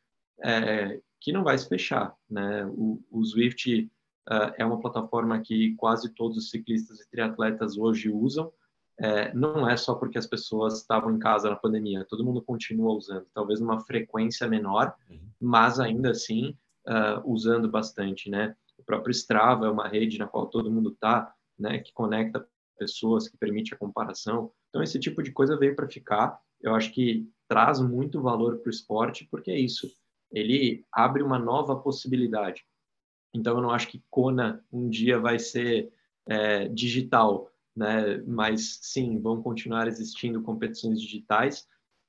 é, 0.43 1.01
que 1.21 1.33
não 1.33 1.43
vai 1.43 1.57
se 1.57 1.69
fechar, 1.69 2.15
né? 2.29 2.67
O, 2.67 3.03
o 3.11 3.25
Swift 3.25 3.91
uh, 4.29 4.53
é 4.57 4.65
uma 4.65 4.81
plataforma 4.81 5.41
que 5.41 5.75
quase 5.77 6.11
todos 6.15 6.37
os 6.37 6.51
ciclistas 6.51 7.01
e 7.01 7.11
triatletas 7.11 7.77
hoje 7.77 8.11
usam, 8.11 8.53
é, 9.03 9.33
não 9.33 9.67
é 9.69 9.79
só 9.79 9.95
porque 9.95 10.19
as 10.19 10.27
pessoas 10.27 10.79
estavam 10.79 11.11
em 11.11 11.19
casa 11.19 11.49
na 11.49 11.57
pandemia, 11.57 12.05
todo 12.05 12.25
mundo 12.25 12.43
continua 12.43 12.93
usando, 12.93 13.27
talvez 13.33 13.59
numa 13.59 13.81
frequência 13.81 14.47
menor, 14.47 14.95
uhum. 15.09 15.19
mas 15.41 15.81
ainda 15.81 16.11
assim 16.11 16.55
uh, 16.87 17.23
usando 17.25 17.67
bastante, 17.71 18.29
né? 18.29 18.55
O 18.77 18.85
próprio 18.85 19.11
Strava 19.11 19.67
é 19.67 19.71
uma 19.71 19.89
rede 19.89 20.19
na 20.19 20.27
qual 20.27 20.47
todo 20.47 20.71
mundo 20.71 20.91
está, 20.91 21.35
né? 21.59 21.79
Que 21.79 21.95
conecta 21.95 22.47
pessoas, 22.79 23.27
que 23.27 23.39
permite 23.39 23.73
a 23.73 23.79
comparação. 23.79 24.53
Então 24.69 24.83
esse 24.83 24.99
tipo 24.99 25.23
de 25.23 25.33
coisa 25.33 25.57
veio 25.57 25.75
para 25.75 25.89
ficar. 25.89 26.39
Eu 26.61 26.75
acho 26.75 26.93
que 26.93 27.27
traz 27.49 27.81
muito 27.81 28.21
valor 28.21 28.59
para 28.59 28.69
o 28.69 28.71
esporte, 28.71 29.27
porque 29.31 29.51
é 29.51 29.59
isso. 29.59 29.91
Ele 30.31 30.85
abre 30.93 31.23
uma 31.23 31.39
nova 31.39 31.75
possibilidade. 31.75 32.67
Então 33.35 33.57
eu 33.57 33.63
não 33.63 33.71
acho 33.71 33.89
que 33.89 34.03
Kona 34.11 34.63
um 34.71 34.91
dia 34.91 35.19
vai 35.19 35.39
ser 35.39 35.91
é, 36.27 36.69
digital 36.69 37.50
né? 37.77 38.19
Mas 38.27 38.79
sim, 38.83 39.21
vão 39.21 39.43
continuar 39.43 39.87
existindo 39.87 40.43
competições 40.43 41.01
digitais. 41.01 41.67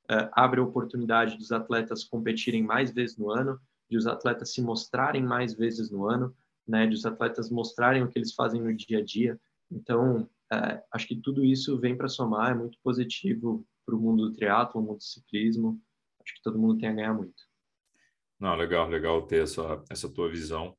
Uh, 0.10 0.28
abre 0.34 0.60
a 0.60 0.63
oportunidade 0.63 1.38
dos 1.38 1.52
atletas 1.52 2.04
competirem 2.04 2.63
mais 2.63 2.91
vezes 2.91 3.17
no 3.17 3.32
ano, 3.32 3.60
de 3.89 3.97
os 3.97 4.08
atletas 4.08 4.54
se 4.54 4.62
mostrarem 4.62 5.24
mais 5.24 5.54
vezes 5.54 5.89
no 5.89 6.08
ano, 6.08 6.36
né? 6.67 6.88
De 6.88 6.95
os 6.95 7.06
atletas 7.06 7.50
mostrarem 7.50 8.04
o 8.04 8.10
que 8.10 8.17
eles 8.17 8.34
fazem 8.34 8.62
no 8.62 8.76
dia 8.76 9.00
a 9.00 9.04
dia. 9.04 9.39
Então, 9.69 10.24
uh, 10.54 10.82
acho 10.91 11.08
que 11.08 11.15
tudo 11.15 11.43
isso 11.43 11.80
vem 11.80 11.95
para 11.95 12.10
somar, 12.10 12.52
é 12.52 12.56
muito 12.56 12.78
positivo 12.84 13.65
para 13.86 13.95
o 13.95 14.00
mundo 14.00 14.30
do 14.30 14.34
triatlo, 14.34 14.82
mundo 14.82 14.97
do 14.97 15.04
ciclismo. 15.04 15.82
Acho 16.24 16.36
que 16.36 16.41
todo 16.41 16.60
mundo 16.60 16.78
tem 16.78 16.89
a 16.89 16.93
ganhar 16.93 17.13
muito. 17.13 17.43
Não, 18.39 18.56
legal, 18.56 18.89
legal 18.89 19.21
ter 19.28 19.43
essa, 19.43 19.84
essa 19.89 20.10
tua 20.10 20.30
visão. 20.30 20.76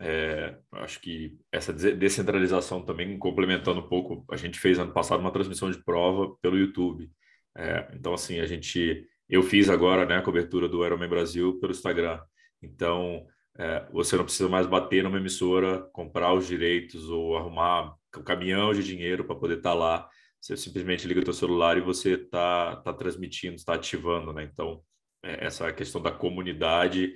É, 0.00 0.56
acho 0.72 1.00
que 1.00 1.36
essa 1.52 1.72
descentralização 1.72 2.84
também, 2.84 3.18
complementando 3.18 3.80
um 3.80 3.88
pouco, 3.88 4.24
a 4.30 4.36
gente 4.36 4.58
fez 4.58 4.78
ano 4.78 4.92
passado 4.92 5.20
uma 5.20 5.32
transmissão 5.32 5.70
de 5.70 5.82
prova 5.82 6.36
pelo 6.42 6.58
YouTube. 6.58 7.10
É, 7.56 7.88
então, 7.94 8.14
assim, 8.14 8.40
a 8.40 8.46
gente, 8.46 9.06
eu 9.28 9.42
fiz 9.42 9.68
agora 9.68 10.04
né, 10.06 10.16
a 10.16 10.22
cobertura 10.22 10.68
do 10.68 10.84
Ironman 10.84 11.08
Brasil 11.08 11.58
pelo 11.60 11.72
Instagram. 11.72 12.20
Então, 12.62 13.26
é, 13.56 13.86
você 13.92 14.16
não 14.16 14.24
precisa 14.24 14.48
mais 14.48 14.66
bater 14.66 15.04
numa 15.04 15.18
emissora, 15.18 15.82
comprar 15.92 16.34
os 16.34 16.46
direitos 16.46 17.08
ou 17.08 17.36
arrumar 17.36 17.94
um 18.16 18.22
caminhão 18.22 18.72
de 18.72 18.82
dinheiro 18.82 19.24
para 19.24 19.36
poder 19.36 19.58
estar 19.58 19.70
tá 19.70 19.74
lá. 19.74 20.08
Você 20.40 20.56
simplesmente 20.56 21.06
liga 21.06 21.20
o 21.20 21.24
seu 21.24 21.32
celular 21.32 21.78
e 21.78 21.80
você 21.80 22.14
está 22.14 22.76
tá 22.76 22.92
transmitindo, 22.92 23.54
está 23.54 23.74
ativando, 23.74 24.32
né? 24.32 24.48
Então, 24.52 24.82
é, 25.22 25.46
essa 25.46 25.72
questão 25.72 26.02
da 26.02 26.10
comunidade 26.10 27.14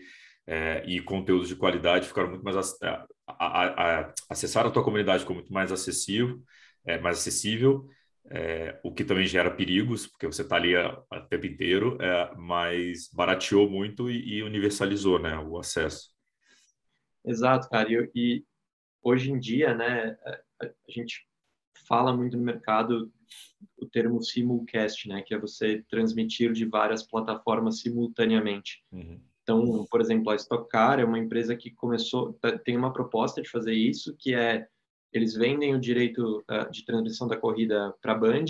é, 0.49 0.83
e 0.87 0.99
conteúdos 0.99 1.47
de 1.47 1.55
qualidade 1.55 2.09
ficaram 2.09 2.31
muito 2.31 2.43
mais 2.43 2.57
a, 2.83 3.07
a, 3.27 4.01
a, 4.01 4.15
acessar 4.31 4.65
a 4.65 4.71
tua 4.71 4.83
comunidade 4.83 5.21
ficou 5.21 5.37
muito 5.37 5.53
mais 5.53 5.71
acessível, 5.71 6.43
é, 6.87 6.99
mais 6.99 7.19
acessível, 7.19 7.87
é, 8.31 8.81
o 8.83 8.91
que 8.91 9.05
também 9.05 9.27
gera 9.27 9.51
perigos 9.51 10.07
porque 10.07 10.27
você 10.27 10.41
está 10.41 10.57
ali 10.57 10.75
o 10.75 11.21
tempo 11.29 11.45
inteiro, 11.45 11.99
é, 12.01 12.35
mas 12.37 13.11
barateou 13.13 13.69
muito 13.69 14.11
e, 14.11 14.39
e, 14.39 14.43
universalizou, 14.43 15.19
né, 15.19 15.39
o 15.39 15.59
acesso. 15.59 16.15
Exato, 17.27 17.69
cara. 17.69 17.87
E, 17.91 18.11
e 18.15 18.45
hoje 19.03 19.31
em 19.31 19.39
dia, 19.39 19.75
né, 19.75 20.17
a, 20.25 20.65
a 20.65 20.91
gente 20.91 21.29
fala 21.87 22.17
muito 22.17 22.39
no 22.39 22.43
mercado 22.43 23.13
o 23.77 23.87
termo 23.87 24.23
simulcast, 24.23 25.09
né, 25.09 25.21
que 25.21 25.35
é 25.35 25.39
você 25.39 25.85
transmitir 25.91 26.53
de 26.53 26.65
várias 26.65 27.03
plataformas 27.03 27.81
simultaneamente. 27.81 28.83
Uhum. 28.91 29.21
Então, 29.49 29.87
por 29.91 30.03
exemplo, 30.03 30.31
a 30.31 30.37
Stock 30.37 30.69
Car 30.69 31.01
é 31.01 31.05
uma 31.07 31.19
empresa 31.19 31.57
que 31.57 31.71
começou, 31.71 32.35
tá, 32.35 32.59
tem 32.59 32.77
uma 32.77 32.93
proposta 32.93 33.41
de 33.41 33.49
fazer 33.49 33.73
isso, 33.73 34.15
que 34.19 34.35
é 34.35 34.69
eles 35.11 35.33
vendem 35.33 35.75
o 35.75 35.81
direito 35.81 36.45
uh, 36.51 36.71
de 36.71 36.85
transmissão 36.85 37.27
da 37.27 37.35
corrida 37.35 37.95
para 38.03 38.13
a 38.13 38.15
Band, 38.15 38.45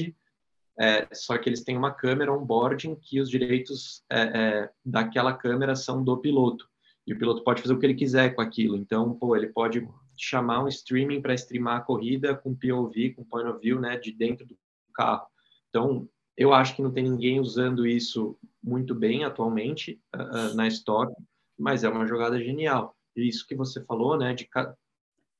é, 0.76 1.06
só 1.12 1.38
que 1.38 1.48
eles 1.48 1.62
têm 1.62 1.76
uma 1.76 1.94
câmera 1.94 2.32
on-boarding 2.32 2.96
que 2.96 3.20
os 3.20 3.30
direitos 3.30 4.02
é, 4.10 4.22
é, 4.22 4.70
daquela 4.84 5.32
câmera 5.32 5.76
são 5.76 6.02
do 6.02 6.16
piloto. 6.16 6.68
E 7.06 7.12
o 7.12 7.18
piloto 7.18 7.44
pode 7.44 7.62
fazer 7.62 7.74
o 7.74 7.78
que 7.78 7.86
ele 7.86 7.94
quiser 7.94 8.34
com 8.34 8.42
aquilo. 8.42 8.76
Então, 8.76 9.14
pô, 9.14 9.36
ele 9.36 9.48
pode 9.48 9.88
chamar 10.16 10.64
um 10.64 10.68
streaming 10.68 11.22
para 11.22 11.34
streamar 11.34 11.76
a 11.76 11.80
corrida 11.80 12.34
com 12.34 12.56
POV, 12.56 13.14
com 13.14 13.24
point 13.24 13.48
of 13.48 13.60
view, 13.60 13.80
né, 13.80 13.96
de 13.98 14.10
dentro 14.10 14.44
do 14.44 14.58
carro. 14.92 15.28
Então, 15.68 16.08
eu 16.38 16.54
acho 16.54 16.76
que 16.76 16.82
não 16.82 16.92
tem 16.92 17.02
ninguém 17.02 17.40
usando 17.40 17.84
isso 17.84 18.38
muito 18.62 18.94
bem 18.94 19.24
atualmente 19.24 20.00
uh, 20.14 20.54
na 20.54 20.68
Stock, 20.68 21.12
mas 21.58 21.82
é 21.82 21.88
uma 21.88 22.06
jogada 22.06 22.38
genial. 22.38 22.96
E 23.16 23.28
isso 23.28 23.44
que 23.44 23.56
você 23.56 23.84
falou, 23.84 24.16
né, 24.16 24.32
de 24.32 24.48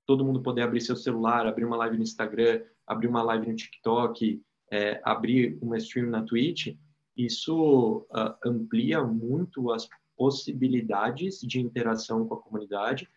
todo 0.05 0.25
mundo 0.25 0.43
poder 0.43 0.63
abrir 0.63 0.81
seu 0.81 0.97
celular, 0.97 1.47
abrir 1.47 1.65
uma 1.65 1.77
live 1.77 1.97
no 1.97 2.03
Instagram, 2.03 2.63
abrir 2.85 3.07
uma 3.07 3.23
live 3.23 3.47
no 3.47 3.55
TikTok, 3.55 4.43
é, 4.73 5.01
abrir 5.05 5.57
uma 5.63 5.79
stream 5.79 6.11
na 6.11 6.23
Twitch, 6.23 6.77
isso 7.17 8.05
uh, 8.11 8.35
amplia 8.45 9.05
muito 9.05 9.71
as 9.71 9.89
possibilidades 10.17 11.39
de 11.41 11.61
interação 11.61 12.27
com 12.27 12.35
a 12.35 12.43
comunidade 12.43 13.09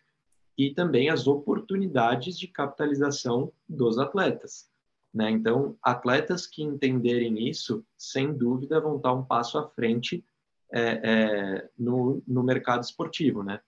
e 0.56 0.72
também 0.72 1.10
as 1.10 1.26
oportunidades 1.26 2.38
de 2.38 2.46
capitalização 2.46 3.52
dos 3.68 3.98
atletas. 3.98 4.71
Né? 5.12 5.30
Então, 5.30 5.76
atletas 5.82 6.46
que 6.46 6.62
entenderem 6.62 7.48
isso, 7.48 7.84
sem 7.96 8.32
dúvida, 8.32 8.80
vão 8.80 8.96
estar 8.96 9.12
um 9.12 9.24
passo 9.24 9.58
à 9.58 9.68
frente 9.68 10.24
é, 10.72 10.80
é, 10.80 11.70
no, 11.78 12.22
no 12.26 12.42
mercado 12.42 12.82
esportivo. 12.82 13.42
Né? 13.42 13.60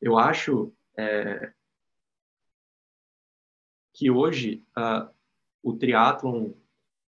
Eu 0.00 0.18
acho 0.18 0.72
é, 0.96 1.52
que 3.92 4.10
hoje 4.10 4.64
uh, 4.76 5.08
o 5.62 5.74
triatlon 5.74 6.52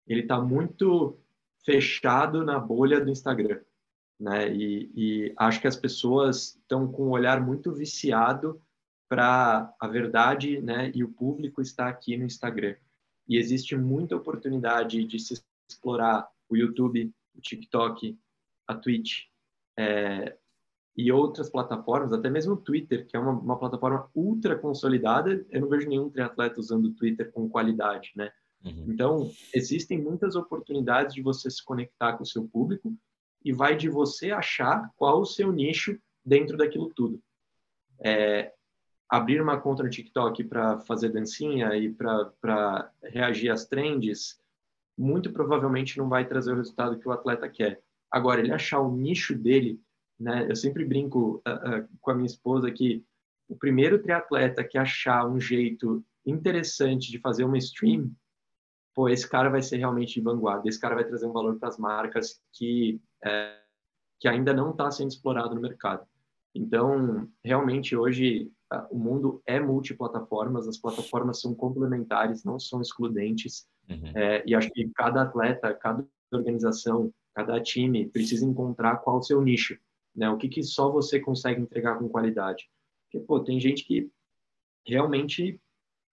ele 0.06 0.22
está 0.22 0.40
muito 0.40 1.18
fechado 1.64 2.44
na 2.44 2.58
bolha 2.58 3.00
do 3.00 3.10
Instagram. 3.10 3.60
né? 4.18 4.52
E, 4.52 4.90
e 4.94 5.34
acho 5.36 5.60
que 5.60 5.66
as 5.66 5.76
pessoas 5.76 6.56
estão 6.56 6.90
com 6.90 7.08
um 7.08 7.10
olhar 7.10 7.40
muito 7.40 7.72
viciado 7.72 8.60
para 9.08 9.72
a 9.78 9.86
verdade, 9.86 10.60
né? 10.60 10.90
E 10.94 11.04
o 11.04 11.12
público 11.12 11.60
está 11.60 11.88
aqui 11.88 12.16
no 12.16 12.24
Instagram. 12.24 12.74
E 13.28 13.36
existe 13.36 13.76
muita 13.76 14.16
oportunidade 14.16 15.04
de 15.04 15.18
se 15.18 15.42
explorar 15.68 16.28
o 16.48 16.56
YouTube, 16.56 17.12
o 17.34 17.40
TikTok, 17.40 18.18
a 18.66 18.74
Twitch 18.74 19.24
é, 19.76 20.36
e 20.96 21.12
outras 21.12 21.50
plataformas, 21.50 22.12
até 22.12 22.30
mesmo 22.30 22.54
o 22.54 22.56
Twitter, 22.56 23.06
que 23.06 23.16
é 23.16 23.20
uma, 23.20 23.32
uma, 23.32 23.58
plataforma 23.58 24.08
ultra 24.14 24.56
consolidada. 24.56 25.44
Eu 25.50 25.60
não 25.60 25.68
vejo 25.68 25.88
nenhum 25.88 26.08
triatleta 26.08 26.60
usando 26.60 26.86
o 26.86 26.94
Twitter 26.94 27.30
com 27.32 27.48
qualidade, 27.48 28.12
né? 28.16 28.30
Uhum. 28.64 28.86
Então, 28.88 29.30
existem 29.54 30.00
muitas 30.00 30.34
oportunidades 30.34 31.14
de 31.14 31.22
você 31.22 31.50
se 31.50 31.64
conectar 31.64 32.14
com 32.14 32.22
o 32.22 32.26
seu 32.26 32.48
público 32.48 32.96
e 33.44 33.52
vai 33.52 33.76
de 33.76 33.88
você 33.88 34.30
achar 34.30 34.90
qual 34.96 35.20
o 35.20 35.26
seu 35.26 35.52
nicho 35.52 35.98
dentro 36.24 36.56
daquilo 36.56 36.92
tudo. 36.94 37.22
É, 38.00 38.52
abrir 39.08 39.40
uma 39.40 39.60
conta 39.60 39.82
no 39.82 39.90
TikTok 39.90 40.44
para 40.44 40.80
fazer 40.80 41.10
dancinha 41.10 41.74
e 41.76 41.92
para 41.92 42.90
reagir 43.02 43.50
às 43.50 43.66
trends, 43.66 44.40
muito 44.98 45.32
provavelmente 45.32 45.98
não 45.98 46.08
vai 46.08 46.26
trazer 46.26 46.52
o 46.52 46.56
resultado 46.56 46.98
que 46.98 47.08
o 47.08 47.12
atleta 47.12 47.48
quer. 47.48 47.80
Agora, 48.10 48.40
ele 48.40 48.52
achar 48.52 48.80
o 48.80 48.94
nicho 48.96 49.36
dele, 49.36 49.80
né? 50.18 50.46
Eu 50.48 50.56
sempre 50.56 50.84
brinco 50.84 51.42
uh, 51.46 51.80
uh, 51.80 51.88
com 52.00 52.10
a 52.10 52.14
minha 52.14 52.26
esposa 52.26 52.70
que 52.70 53.04
o 53.48 53.56
primeiro 53.56 54.02
triatleta 54.02 54.64
que 54.64 54.78
achar 54.78 55.26
um 55.26 55.38
jeito 55.38 56.04
interessante 56.24 57.10
de 57.10 57.18
fazer 57.18 57.44
uma 57.44 57.58
stream 57.58 58.10
pô, 58.96 59.10
esse 59.10 59.28
cara 59.28 59.50
vai 59.50 59.62
ser 59.62 59.76
realmente 59.76 60.14
de 60.14 60.22
vanguarda, 60.22 60.66
esse 60.66 60.80
cara 60.80 60.94
vai 60.94 61.04
trazer 61.04 61.26
um 61.26 61.32
valor 61.32 61.58
para 61.58 61.68
as 61.68 61.76
marcas 61.76 62.40
que, 62.50 62.98
é, 63.22 63.60
que 64.18 64.26
ainda 64.26 64.54
não 64.54 64.70
está 64.70 64.90
sendo 64.90 65.10
explorado 65.10 65.54
no 65.54 65.60
mercado. 65.60 66.08
Então, 66.54 67.30
realmente, 67.44 67.94
hoje, 67.94 68.50
o 68.90 68.98
mundo 68.98 69.42
é 69.46 69.60
multiplataformas, 69.60 70.66
as 70.66 70.76
plataformas 70.76 71.40
são 71.40 71.54
complementares, 71.54 72.44
não 72.44 72.58
são 72.58 72.80
excludentes, 72.80 73.66
uhum. 73.88 74.12
é, 74.14 74.42
e 74.46 74.54
acho 74.54 74.70
que 74.70 74.90
cada 74.94 75.22
atleta, 75.22 75.72
cada 75.74 76.04
organização, 76.32 77.12
cada 77.34 77.60
time 77.60 78.08
precisa 78.08 78.44
encontrar 78.44 78.96
qual 78.96 79.18
o 79.18 79.22
seu 79.22 79.40
nicho, 79.40 79.78
né? 80.14 80.28
O 80.30 80.36
que, 80.36 80.48
que 80.48 80.62
só 80.62 80.90
você 80.90 81.20
consegue 81.20 81.60
entregar 81.60 81.98
com 81.98 82.08
qualidade. 82.08 82.68
Porque, 83.04 83.24
pô, 83.24 83.40
tem 83.40 83.60
gente 83.60 83.84
que 83.84 84.10
realmente 84.84 85.60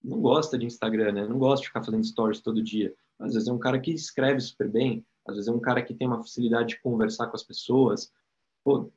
não 0.03 0.21
gosta 0.21 0.57
de 0.57 0.65
Instagram, 0.65 1.13
né? 1.13 1.27
Não 1.27 1.39
gosta 1.39 1.61
de 1.61 1.67
ficar 1.69 1.83
fazendo 1.83 2.03
stories 2.03 2.41
todo 2.41 2.61
dia. 2.61 2.93
Às 3.17 3.33
vezes 3.33 3.47
é 3.47 3.53
um 3.53 3.59
cara 3.59 3.79
que 3.79 3.91
escreve 3.91 4.39
super 4.41 4.69
bem, 4.69 5.05
às 5.25 5.35
vezes 5.35 5.47
é 5.47 5.51
um 5.51 5.59
cara 5.59 5.81
que 5.81 5.93
tem 5.93 6.07
uma 6.07 6.21
facilidade 6.21 6.69
de 6.69 6.81
conversar 6.81 7.27
com 7.27 7.35
as 7.35 7.43
pessoas. 7.43 8.11
Pô, 8.63 8.91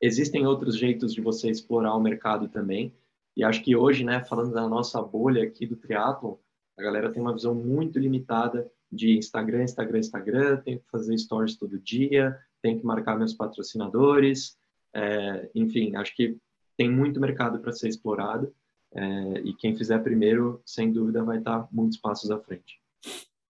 existem 0.00 0.46
outros 0.46 0.76
jeitos 0.76 1.12
de 1.14 1.20
você 1.20 1.50
explorar 1.50 1.94
o 1.94 2.00
mercado 2.00 2.48
também. 2.48 2.92
E 3.36 3.44
acho 3.44 3.62
que 3.62 3.76
hoje, 3.76 4.04
né, 4.04 4.24
falando 4.24 4.52
da 4.52 4.68
nossa 4.68 5.00
bolha 5.02 5.42
aqui 5.42 5.66
do 5.66 5.76
triathlon, 5.76 6.36
a 6.78 6.82
galera 6.82 7.10
tem 7.10 7.22
uma 7.22 7.34
visão 7.34 7.54
muito 7.54 7.98
limitada 7.98 8.70
de 8.90 9.16
Instagram, 9.16 9.64
Instagram, 9.64 9.98
Instagram, 9.98 10.56
tem 10.58 10.78
que 10.78 10.84
fazer 10.90 11.16
stories 11.18 11.56
todo 11.56 11.78
dia, 11.78 12.38
tem 12.62 12.78
que 12.78 12.84
marcar 12.84 13.18
meus 13.18 13.34
patrocinadores, 13.34 14.56
é, 14.94 15.50
enfim, 15.54 15.94
acho 15.96 16.14
que 16.14 16.38
tem 16.76 16.90
muito 16.90 17.20
mercado 17.20 17.58
para 17.58 17.72
ser 17.72 17.88
explorado 17.88 18.52
é, 18.94 19.40
e 19.44 19.52
quem 19.54 19.76
fizer 19.76 19.98
primeiro, 19.98 20.62
sem 20.64 20.92
dúvida, 20.92 21.22
vai 21.22 21.38
estar 21.38 21.68
muitos 21.70 21.98
passos 21.98 22.30
à 22.30 22.38
frente. 22.38 22.80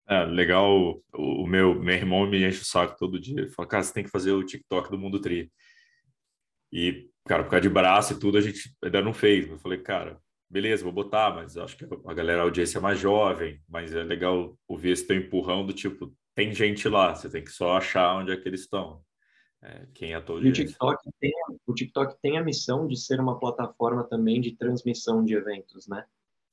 É, 0.08 0.24
legal. 0.24 1.00
O, 1.14 1.46
meu, 1.46 1.74
meu 1.74 1.94
irmão 1.94 2.26
me 2.26 2.44
enche 2.44 2.62
o 2.62 2.64
saco 2.64 2.96
todo 2.98 3.20
dia. 3.20 3.40
Ele 3.40 3.50
fala, 3.50 3.68
cara, 3.68 3.82
você 3.82 3.92
tem 3.92 4.04
que 4.04 4.10
fazer 4.10 4.32
o 4.32 4.42
TikTok 4.42 4.90
do 4.90 4.98
Mundo 4.98 5.20
Tri. 5.20 5.52
E, 6.72 7.08
cara, 7.26 7.44
por 7.44 7.50
causa 7.50 7.62
de 7.62 7.68
braço 7.68 8.12
e 8.12 8.18
tudo, 8.18 8.38
a 8.38 8.40
gente 8.40 8.74
ainda 8.82 9.02
não 9.02 9.12
fez. 9.12 9.48
Eu 9.48 9.58
falei, 9.58 9.78
cara, 9.78 10.20
beleza, 10.48 10.84
vou 10.84 10.92
botar, 10.92 11.34
mas 11.34 11.56
acho 11.56 11.76
que 11.76 11.84
a 11.84 12.14
galera, 12.14 12.40
a 12.40 12.44
audiência 12.44 12.78
é 12.78 12.80
mais 12.80 12.98
jovem, 12.98 13.60
mas 13.68 13.94
é 13.94 14.02
legal 14.02 14.56
ouvir 14.66 14.90
esse 14.90 15.06
teu 15.06 15.16
empurrão 15.16 15.66
do 15.66 15.72
tipo, 15.72 16.12
tem 16.34 16.52
gente 16.52 16.88
lá, 16.88 17.14
você 17.14 17.28
tem 17.28 17.42
que 17.42 17.50
só 17.50 17.76
achar 17.76 18.16
onde 18.16 18.32
é 18.32 18.36
que 18.36 18.48
eles 18.48 18.60
estão. 18.60 19.02
É, 19.60 19.86
quem 19.92 20.14
é 20.14 20.20
todo 20.20 20.46
o 20.46 20.52
TikTok 20.52 21.10
tem 21.18 21.32
o 21.66 21.74
TikTok 21.74 22.16
tem 22.22 22.38
a 22.38 22.44
missão 22.44 22.86
de 22.86 22.96
ser 22.96 23.18
uma 23.18 23.40
plataforma 23.40 24.04
também 24.04 24.40
de 24.40 24.54
transmissão 24.54 25.24
de 25.24 25.34
eventos, 25.34 25.88
né? 25.88 26.04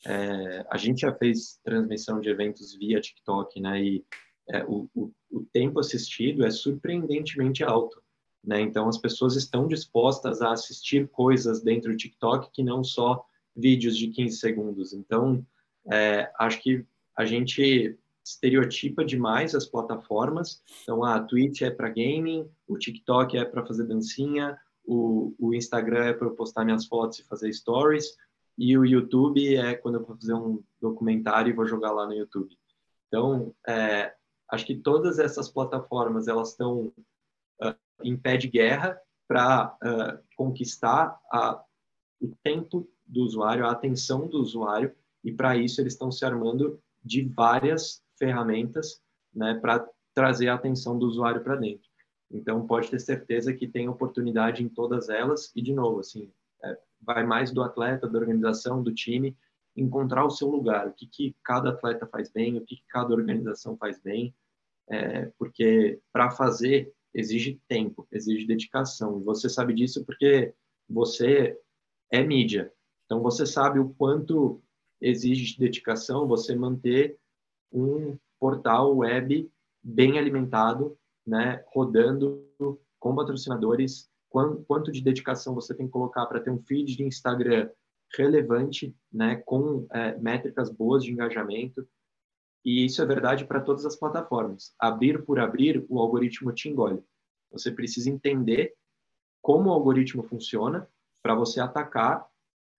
É, 0.03 0.65
a 0.71 0.77
gente 0.77 1.01
já 1.01 1.13
fez 1.13 1.59
transmissão 1.63 2.19
de 2.19 2.29
eventos 2.29 2.75
via 2.75 2.99
TikTok, 2.99 3.61
né? 3.61 3.79
E 3.79 4.05
é, 4.49 4.63
o, 4.65 4.89
o, 4.95 5.11
o, 5.29 5.45
tempo 5.53 5.79
assistido 5.79 6.43
é 6.43 6.49
surpreendentemente 6.49 7.63
alto, 7.63 8.01
né? 8.47 8.61
Então 8.61 8.87
as 8.87 8.97
pessoas 8.97 9.35
estão 9.35 9.67
dispostas 9.67 10.41
a 10.41 10.51
assistir 10.51 11.07
coisas 11.09 11.61
dentro 11.61 11.91
do 11.91 11.97
TikTok 11.97 12.49
que 12.51 12.63
não 12.63 12.83
só 12.83 13.25
vídeos 13.55 13.97
de 13.97 14.07
15 14.07 14.37
segundos. 14.37 14.93
Então 14.93 15.45
é, 15.91 16.31
acho 16.39 16.61
que 16.61 16.85
a 17.15 17.25
gente 17.25 17.97
estereotipa 18.25 19.05
demais 19.05 19.53
as 19.53 19.65
plataformas. 19.65 20.61
Então, 20.81 21.03
a 21.03 21.19
Twitch 21.19 21.61
é 21.61 21.69
para 21.69 21.89
gaming, 21.89 22.49
o 22.67 22.77
TikTok 22.77 23.37
é 23.37 23.45
para 23.45 23.65
fazer 23.65 23.85
dancinha, 23.85 24.57
o, 24.83 25.35
o 25.39 25.53
Instagram 25.53 26.05
é 26.05 26.13
para 26.13 26.27
eu 26.27 26.35
postar 26.35 26.65
minhas 26.65 26.85
fotos 26.87 27.19
e 27.19 27.27
fazer 27.27 27.53
stories, 27.53 28.17
e 28.57 28.77
o 28.77 28.85
YouTube 28.85 29.55
é 29.55 29.75
quando 29.75 29.95
eu 29.95 30.05
vou 30.05 30.15
fazer 30.17 30.33
um 30.33 30.61
documentário 30.81 31.51
e 31.51 31.55
vou 31.55 31.65
jogar 31.65 31.91
lá 31.91 32.07
no 32.07 32.13
YouTube. 32.13 32.57
Então, 33.07 33.53
é, 33.67 34.13
acho 34.49 34.65
que 34.65 34.75
todas 34.75 35.19
essas 35.19 35.49
plataformas 35.49 36.27
elas 36.27 36.51
estão 36.51 36.91
em 38.03 38.17
pé 38.17 38.37
de 38.37 38.47
guerra 38.47 38.99
para 39.27 39.75
uh, 39.83 40.23
conquistar 40.35 41.19
a, 41.31 41.63
o 42.21 42.33
tempo 42.43 42.87
do 43.05 43.21
usuário, 43.23 43.65
a 43.65 43.71
atenção 43.71 44.27
do 44.27 44.39
usuário, 44.39 44.93
e 45.23 45.31
para 45.31 45.57
isso 45.57 45.81
eles 45.81 45.93
estão 45.93 46.11
se 46.11 46.25
armando 46.25 46.79
de 47.03 47.23
várias 47.23 48.01
ferramentas 48.17 49.01
né, 49.33 49.55
para 49.55 49.87
trazer 50.13 50.47
a 50.47 50.55
atenção 50.55 50.97
do 50.97 51.05
usuário 51.05 51.43
para 51.43 51.55
dentro. 51.55 51.87
Então, 52.31 52.65
pode 52.65 52.89
ter 52.89 52.99
certeza 52.99 53.53
que 53.53 53.67
tem 53.67 53.87
oportunidade 53.87 54.63
em 54.63 54.69
todas 54.69 55.09
elas 55.09 55.51
e, 55.55 55.61
de 55.61 55.73
novo, 55.73 55.99
assim, 55.99 56.31
é, 56.63 56.77
vai 57.01 57.25
mais 57.25 57.51
do 57.51 57.61
atleta, 57.61 58.07
da 58.07 58.17
organização, 58.17 58.81
do 58.81 58.93
time, 58.93 59.37
encontrar 59.75 60.25
o 60.25 60.29
seu 60.29 60.47
lugar, 60.47 60.87
o 60.87 60.93
que, 60.93 61.05
que 61.05 61.35
cada 61.43 61.69
atleta 61.69 62.07
faz 62.07 62.31
bem, 62.31 62.57
o 62.57 62.65
que, 62.65 62.77
que 62.77 62.87
cada 62.87 63.13
organização 63.13 63.77
faz 63.77 63.99
bem, 63.99 64.33
é, 64.89 65.31
porque 65.37 65.99
para 66.11 66.31
fazer 66.31 66.93
exige 67.15 67.59
tempo, 67.67 68.05
exige 68.11 68.45
dedicação. 68.45 69.19
E 69.19 69.23
você 69.23 69.49
sabe 69.49 69.73
disso 69.73 70.05
porque 70.05 70.53
você 70.87 71.57
é 72.11 72.21
mídia. 72.21 72.71
Então, 73.05 73.21
você 73.21 73.45
sabe 73.45 73.79
o 73.79 73.89
quanto 73.93 74.61
exige 75.01 75.57
dedicação 75.57 76.27
você 76.27 76.55
manter 76.55 77.17
um 77.71 78.17
portal 78.39 78.97
web 78.97 79.49
bem 79.81 80.17
alimentado, 80.17 80.97
né, 81.25 81.63
rodando 81.67 82.43
com 82.99 83.15
patrocinadores, 83.15 84.09
quanto, 84.29 84.91
de 84.91 85.01
dedicação 85.01 85.55
você 85.55 85.73
tem 85.73 85.85
que 85.85 85.91
colocar 85.91 86.25
para 86.25 86.39
ter 86.39 86.49
um 86.51 86.61
feed 86.61 86.97
de 86.97 87.03
Instagram 87.03 87.69
relevante, 88.17 88.95
né, 89.11 89.37
com 89.45 89.87
é, 89.91 90.17
métricas 90.17 90.69
boas 90.69 91.03
de 91.03 91.11
engajamento. 91.11 91.87
E 92.65 92.83
isso 92.83 93.01
é 93.01 93.05
verdade 93.05 93.45
para 93.45 93.61
todas 93.61 93.85
as 93.85 93.95
plataformas. 93.95 94.73
Abrir 94.79 95.23
por 95.23 95.39
abrir, 95.39 95.85
o 95.87 95.99
algoritmo 95.99 96.51
te 96.51 96.67
engole. 96.67 97.01
Você 97.51 97.71
precisa 97.71 98.09
entender 98.09 98.73
como 99.41 99.69
o 99.69 99.73
algoritmo 99.73 100.23
funciona 100.23 100.89
para 101.21 101.35
você 101.35 101.59
atacar 101.59 102.27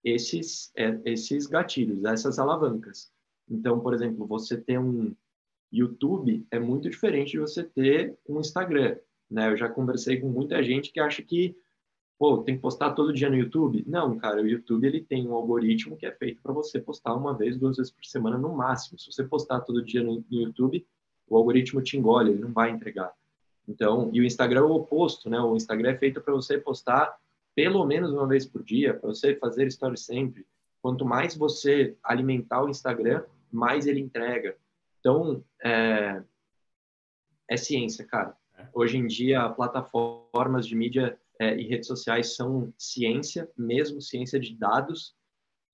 esses, 0.03 0.71
é, 0.75 0.99
esses 1.05 1.47
gatilhos, 1.47 2.03
essas 2.03 2.37
alavancas. 2.37 3.11
Então, 3.49 3.79
por 3.79 3.93
exemplo, 3.93 4.27
você 4.27 4.57
ter 4.57 4.77
um 4.77 5.15
YouTube 5.71 6.45
é 6.51 6.59
muito 6.59 6.89
diferente 6.89 7.31
de 7.31 7.39
você 7.39 7.63
ter 7.63 8.17
um 8.27 8.39
Instagram, 8.39 8.97
né? 9.29 9.51
Eu 9.51 9.57
já 9.57 9.69
conversei 9.69 10.19
com 10.19 10.27
muita 10.29 10.61
gente 10.63 10.91
que 10.91 10.99
acha 10.99 11.21
que, 11.21 11.57
pô, 12.17 12.39
tem 12.39 12.55
que 12.55 12.61
postar 12.61 12.91
todo 12.91 13.13
dia 13.13 13.29
no 13.29 13.35
YouTube. 13.35 13.83
Não, 13.87 14.17
cara, 14.17 14.41
o 14.41 14.47
YouTube 14.47 14.85
ele 14.85 15.01
tem 15.01 15.27
um 15.27 15.33
algoritmo 15.33 15.95
que 15.95 16.05
é 16.05 16.11
feito 16.11 16.41
para 16.41 16.53
você 16.53 16.79
postar 16.79 17.13
uma 17.13 17.35
vez, 17.35 17.57
duas 17.57 17.77
vezes 17.77 17.91
por 17.91 18.05
semana 18.05 18.37
no 18.37 18.55
máximo. 18.55 18.97
Se 18.97 19.11
você 19.11 19.23
postar 19.23 19.61
todo 19.61 19.83
dia 19.83 20.03
no, 20.03 20.23
no 20.29 20.41
YouTube, 20.41 20.85
o 21.27 21.37
algoritmo 21.37 21.81
te 21.81 21.97
engole, 21.97 22.31
ele 22.31 22.41
não 22.41 22.51
vai 22.51 22.71
entregar. 22.71 23.13
Então, 23.67 24.09
e 24.13 24.21
o 24.21 24.23
Instagram 24.23 24.61
é 24.61 24.63
o 24.63 24.71
oposto, 24.71 25.29
né? 25.29 25.39
O 25.39 25.55
Instagram 25.55 25.91
é 25.91 25.97
feito 25.97 26.21
para 26.21 26.33
você 26.33 26.57
postar 26.57 27.17
pelo 27.53 27.85
menos 27.85 28.11
uma 28.11 28.27
vez 28.27 28.45
por 28.45 28.63
dia, 28.63 28.93
para 28.93 29.09
você 29.09 29.35
fazer 29.35 29.69
stories 29.71 30.01
sempre. 30.01 30.45
Quanto 30.81 31.03
mais 31.03 31.35
você 31.35 31.97
alimentar 32.03 32.63
o 32.63 32.69
Instagram, 32.69 33.23
mais 33.51 33.87
ele 33.87 33.99
entrega. 33.99 34.55
Então, 34.99 35.43
é, 35.63 36.21
é 37.49 37.57
ciência, 37.57 38.05
cara. 38.05 38.37
É. 38.57 38.67
Hoje 38.73 38.97
em 38.97 39.07
dia, 39.07 39.49
plataformas 39.49 40.67
de 40.67 40.75
mídia 40.75 41.19
é, 41.39 41.55
e 41.55 41.67
redes 41.67 41.87
sociais 41.87 42.35
são 42.35 42.73
ciência, 42.77 43.49
mesmo 43.57 44.01
ciência 44.01 44.39
de 44.39 44.55
dados, 44.57 45.15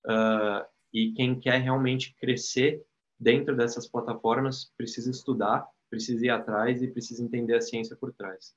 uh, 0.06 0.64
e 0.92 1.12
quem 1.12 1.38
quer 1.38 1.60
realmente 1.60 2.14
crescer 2.20 2.82
dentro 3.18 3.56
dessas 3.56 3.88
plataformas 3.88 4.72
precisa 4.76 5.10
estudar, 5.10 5.66
precisa 5.90 6.26
ir 6.26 6.30
atrás 6.30 6.82
e 6.82 6.88
precisa 6.88 7.22
entender 7.22 7.54
a 7.54 7.60
ciência 7.60 7.96
por 7.96 8.12
trás. 8.12 8.54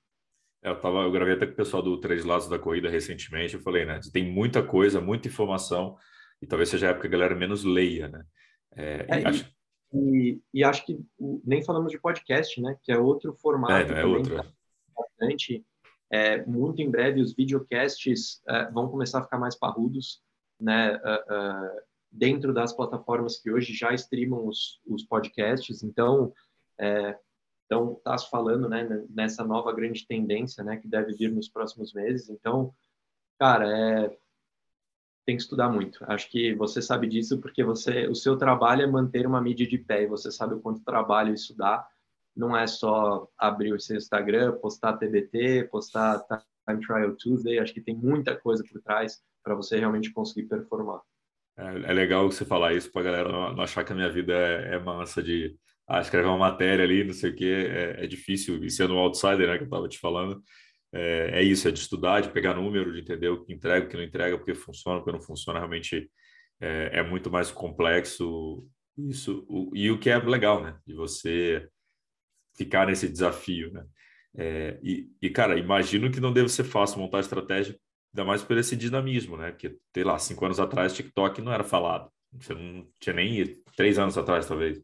É, 0.62 0.70
eu, 0.70 0.80
tava, 0.80 1.00
eu 1.00 1.12
gravei 1.12 1.36
até 1.36 1.46
com 1.46 1.54
o 1.54 1.56
pessoal 1.56 1.82
do 1.82 2.00
Três 2.00 2.26
Lados 2.26 2.50
da 2.50 2.60
Corrida 2.60 2.90
recentemente, 2.90 3.56
eu 3.56 3.62
falei, 3.62 3.86
né, 3.86 4.00
tem 4.12 4.30
muita 4.30 4.62
coisa, 4.62 5.00
muita 5.00 5.28
informação, 5.28 5.98
e 6.42 6.48
talvez 6.48 6.70
seja 6.70 6.88
a 6.88 6.90
época 6.92 7.08
que 7.08 7.16
a 7.16 7.18
galera 7.18 7.36
menos 7.36 7.64
leia, 7.64 8.08
né? 8.08 8.24
É, 8.76 9.06
é, 9.10 9.22
e, 9.22 9.26
acho... 9.26 9.58
E, 9.94 10.42
e, 10.54 10.64
acho 10.64 10.86
que 10.86 11.00
nem 11.46 11.64
falamos 11.64 11.92
de 11.92 12.00
podcast, 12.00 12.62
né? 12.62 12.78
Que 12.84 12.92
é 12.92 12.98
outro 12.98 13.34
formato. 13.34 13.94
É, 13.94 14.02
é 14.02 14.06
outro. 14.06 14.36
Bastante. 14.96 15.66
É, 16.10 16.46
muito 16.46 16.82
em 16.82 16.90
breve 16.90 17.22
os 17.22 17.34
videocasts 17.34 18.42
é, 18.48 18.72
vão 18.72 18.90
começar 18.90 19.20
a 19.20 19.24
ficar 19.24 19.38
mais 19.38 19.56
parrudos, 19.56 20.22
né? 20.60 20.96
Uh, 20.98 21.34
uh, 21.34 21.82
dentro 22.12 22.54
das 22.54 22.74
plataformas 22.74 23.38
que 23.40 23.52
hoje 23.52 23.74
já 23.74 23.94
streamam 23.94 24.48
os, 24.48 24.80
os 24.88 25.04
podcasts. 25.04 25.84
Então, 25.84 26.34
é, 26.80 27.18
então 27.66 27.94
está 27.98 28.18
se 28.18 28.30
falando, 28.30 28.70
né? 28.70 29.06
Nessa 29.10 29.44
nova 29.44 29.74
grande 29.74 30.08
tendência, 30.08 30.64
né? 30.64 30.78
Que 30.78 30.88
deve 30.88 31.14
vir 31.14 31.32
nos 31.32 31.50
próximos 31.50 31.94
meses. 31.94 32.30
Então, 32.30 32.74
cara, 33.38 33.68
é 33.70 34.18
tem 35.28 35.36
que 35.36 35.44
estudar 35.44 35.68
muito. 35.68 36.00
Acho 36.08 36.30
que 36.30 36.56
você 36.56 36.82
sabe 36.82 37.06
disso 37.06 37.38
porque 37.40 37.62
você, 37.62 38.08
o 38.08 38.16
seu 38.16 38.38
trabalho 38.38 38.84
é 38.84 38.88
manter 38.88 39.28
uma 39.28 39.42
mídia 39.42 39.68
de 39.68 39.78
pé 39.78 40.04
e 40.04 40.08
você 40.08 40.32
sabe 40.32 40.54
o 40.54 40.62
quanto 40.62 40.86
trabalho 40.86 41.34
isso 41.34 41.54
dá. 41.54 41.86
Não 42.38 42.56
é 42.56 42.68
só 42.68 43.28
abrir 43.38 43.74
o 43.74 43.80
seu 43.80 43.98
Instagram, 43.98 44.54
postar 44.60 44.98
TBT, 44.98 45.70
postar 45.72 46.20
Time 46.68 46.86
Trial 46.86 47.16
Tuesday. 47.16 47.58
Acho 47.58 47.74
que 47.74 47.82
tem 47.82 47.96
muita 47.96 48.36
coisa 48.36 48.64
por 48.72 48.80
trás 48.82 49.20
para 49.44 49.56
você 49.56 49.80
realmente 49.80 50.12
conseguir 50.12 50.48
performar. 50.48 51.02
É, 51.58 51.90
é, 51.90 51.94
legal 51.94 52.30
você 52.30 52.46
falar 52.46 52.74
isso 52.74 52.92
para 52.92 53.02
a 53.02 53.06
galera 53.06 53.32
não, 53.32 53.56
não, 53.56 53.64
achar 53.64 53.84
que 53.84 53.92
a 53.92 53.96
minha 53.96 54.12
vida 54.12 54.34
é, 54.34 54.76
é 54.76 54.80
mansa 54.80 55.24
de 55.24 55.56
ah, 55.88 56.00
escrever 56.00 56.28
uma 56.28 56.38
matéria 56.38 56.86
ali, 56.86 57.04
não 57.04 57.14
sei 57.14 57.32
o 57.32 57.36
quê. 57.36 57.68
É, 57.70 58.04
é 58.04 58.08
difícil, 58.08 58.64
e 58.64 58.70
sendo 58.70 58.94
um 58.94 59.00
outsider, 59.00 59.48
né, 59.48 59.58
que 59.58 59.64
eu 59.64 59.68
estava 59.68 59.88
te 59.90 59.98
falando, 59.98 60.44
é, 60.94 61.40
é, 61.40 61.44
isso, 61.44 61.68
é 61.68 61.72
de 61.72 61.80
estudar, 61.80 62.22
de 62.22 62.30
pegar 62.30 62.54
número, 62.54 62.94
de 62.94 63.00
entender 63.00 63.30
o 63.30 63.44
que 63.44 63.54
entrega, 63.54 63.86
o 63.86 63.90
que 63.90 63.98
não 63.98 64.04
entrega, 64.04 64.38
porque 64.38 64.54
funciona, 64.54 65.00
porque 65.00 65.12
não 65.12 65.22
funciona, 65.22 65.60
realmente 65.60 66.10
é, 66.62 67.00
é 67.00 67.04
muito 67.04 67.32
mais 67.32 67.52
complexo 67.52 68.68
isso, 68.98 69.46
o, 69.48 69.72
e 69.76 69.92
o 69.92 70.00
que 70.00 70.10
é 70.10 70.18
legal, 70.18 70.62
né, 70.62 70.78
de 70.86 70.94
você 70.94 71.68
ficar 72.58 72.88
nesse 72.88 73.08
desafio, 73.08 73.72
né, 73.72 73.86
é, 74.36 74.80
e, 74.84 75.10
e, 75.22 75.30
cara, 75.30 75.58
imagino 75.58 76.12
que 76.12 76.20
não 76.20 76.34
deve 76.34 76.50
ser 76.50 76.64
fácil 76.64 77.00
montar 77.00 77.20
estratégia, 77.20 77.78
ainda 78.14 78.26
mais 78.26 78.44
por 78.44 78.58
esse 78.58 78.76
dinamismo, 78.76 79.38
né, 79.38 79.52
porque, 79.52 79.78
sei 79.94 80.04
lá, 80.04 80.18
cinco 80.18 80.46
anos 80.46 80.60
atrás 80.60 80.94
TikTok 80.94 81.42
não 81.42 81.54
era 81.54 81.64
falado, 81.64 82.12
você 82.32 82.54
não 82.54 82.88
tinha 83.00 83.16
nem 83.16 83.62
três 83.76 83.98
anos 83.98 84.18
atrás, 84.18 84.48
talvez, 84.48 84.82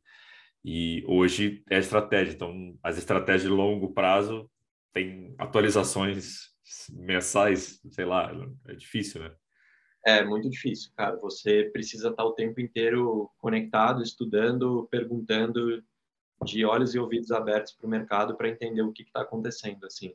e 0.65 1.03
hoje 1.07 1.63
é 1.69 1.77
estratégia, 1.77 2.33
então 2.33 2.77
as 2.81 2.97
estratégias 2.97 3.43
de 3.43 3.49
longo 3.49 3.93
prazo 3.93 4.49
tem 4.93 5.35
atualizações 5.37 6.53
mensais, 6.91 7.81
sei 7.91 8.05
lá, 8.05 8.31
é 8.67 8.75
difícil, 8.75 9.21
né? 9.21 9.31
É 10.05 10.23
muito 10.23 10.49
difícil, 10.49 10.91
cara. 10.95 11.15
Você 11.17 11.69
precisa 11.71 12.09
estar 12.09 12.23
o 12.25 12.33
tempo 12.33 12.59
inteiro 12.59 13.29
conectado, 13.37 14.01
estudando, 14.01 14.87
perguntando, 14.91 15.81
de 16.43 16.65
olhos 16.65 16.93
e 16.93 16.99
ouvidos 16.99 17.31
abertos 17.31 17.73
para 17.73 17.87
o 17.87 17.89
mercado 17.89 18.35
para 18.35 18.49
entender 18.49 18.81
o 18.81 18.91
que 18.91 19.03
está 19.03 19.21
acontecendo, 19.21 19.85
assim. 19.85 20.13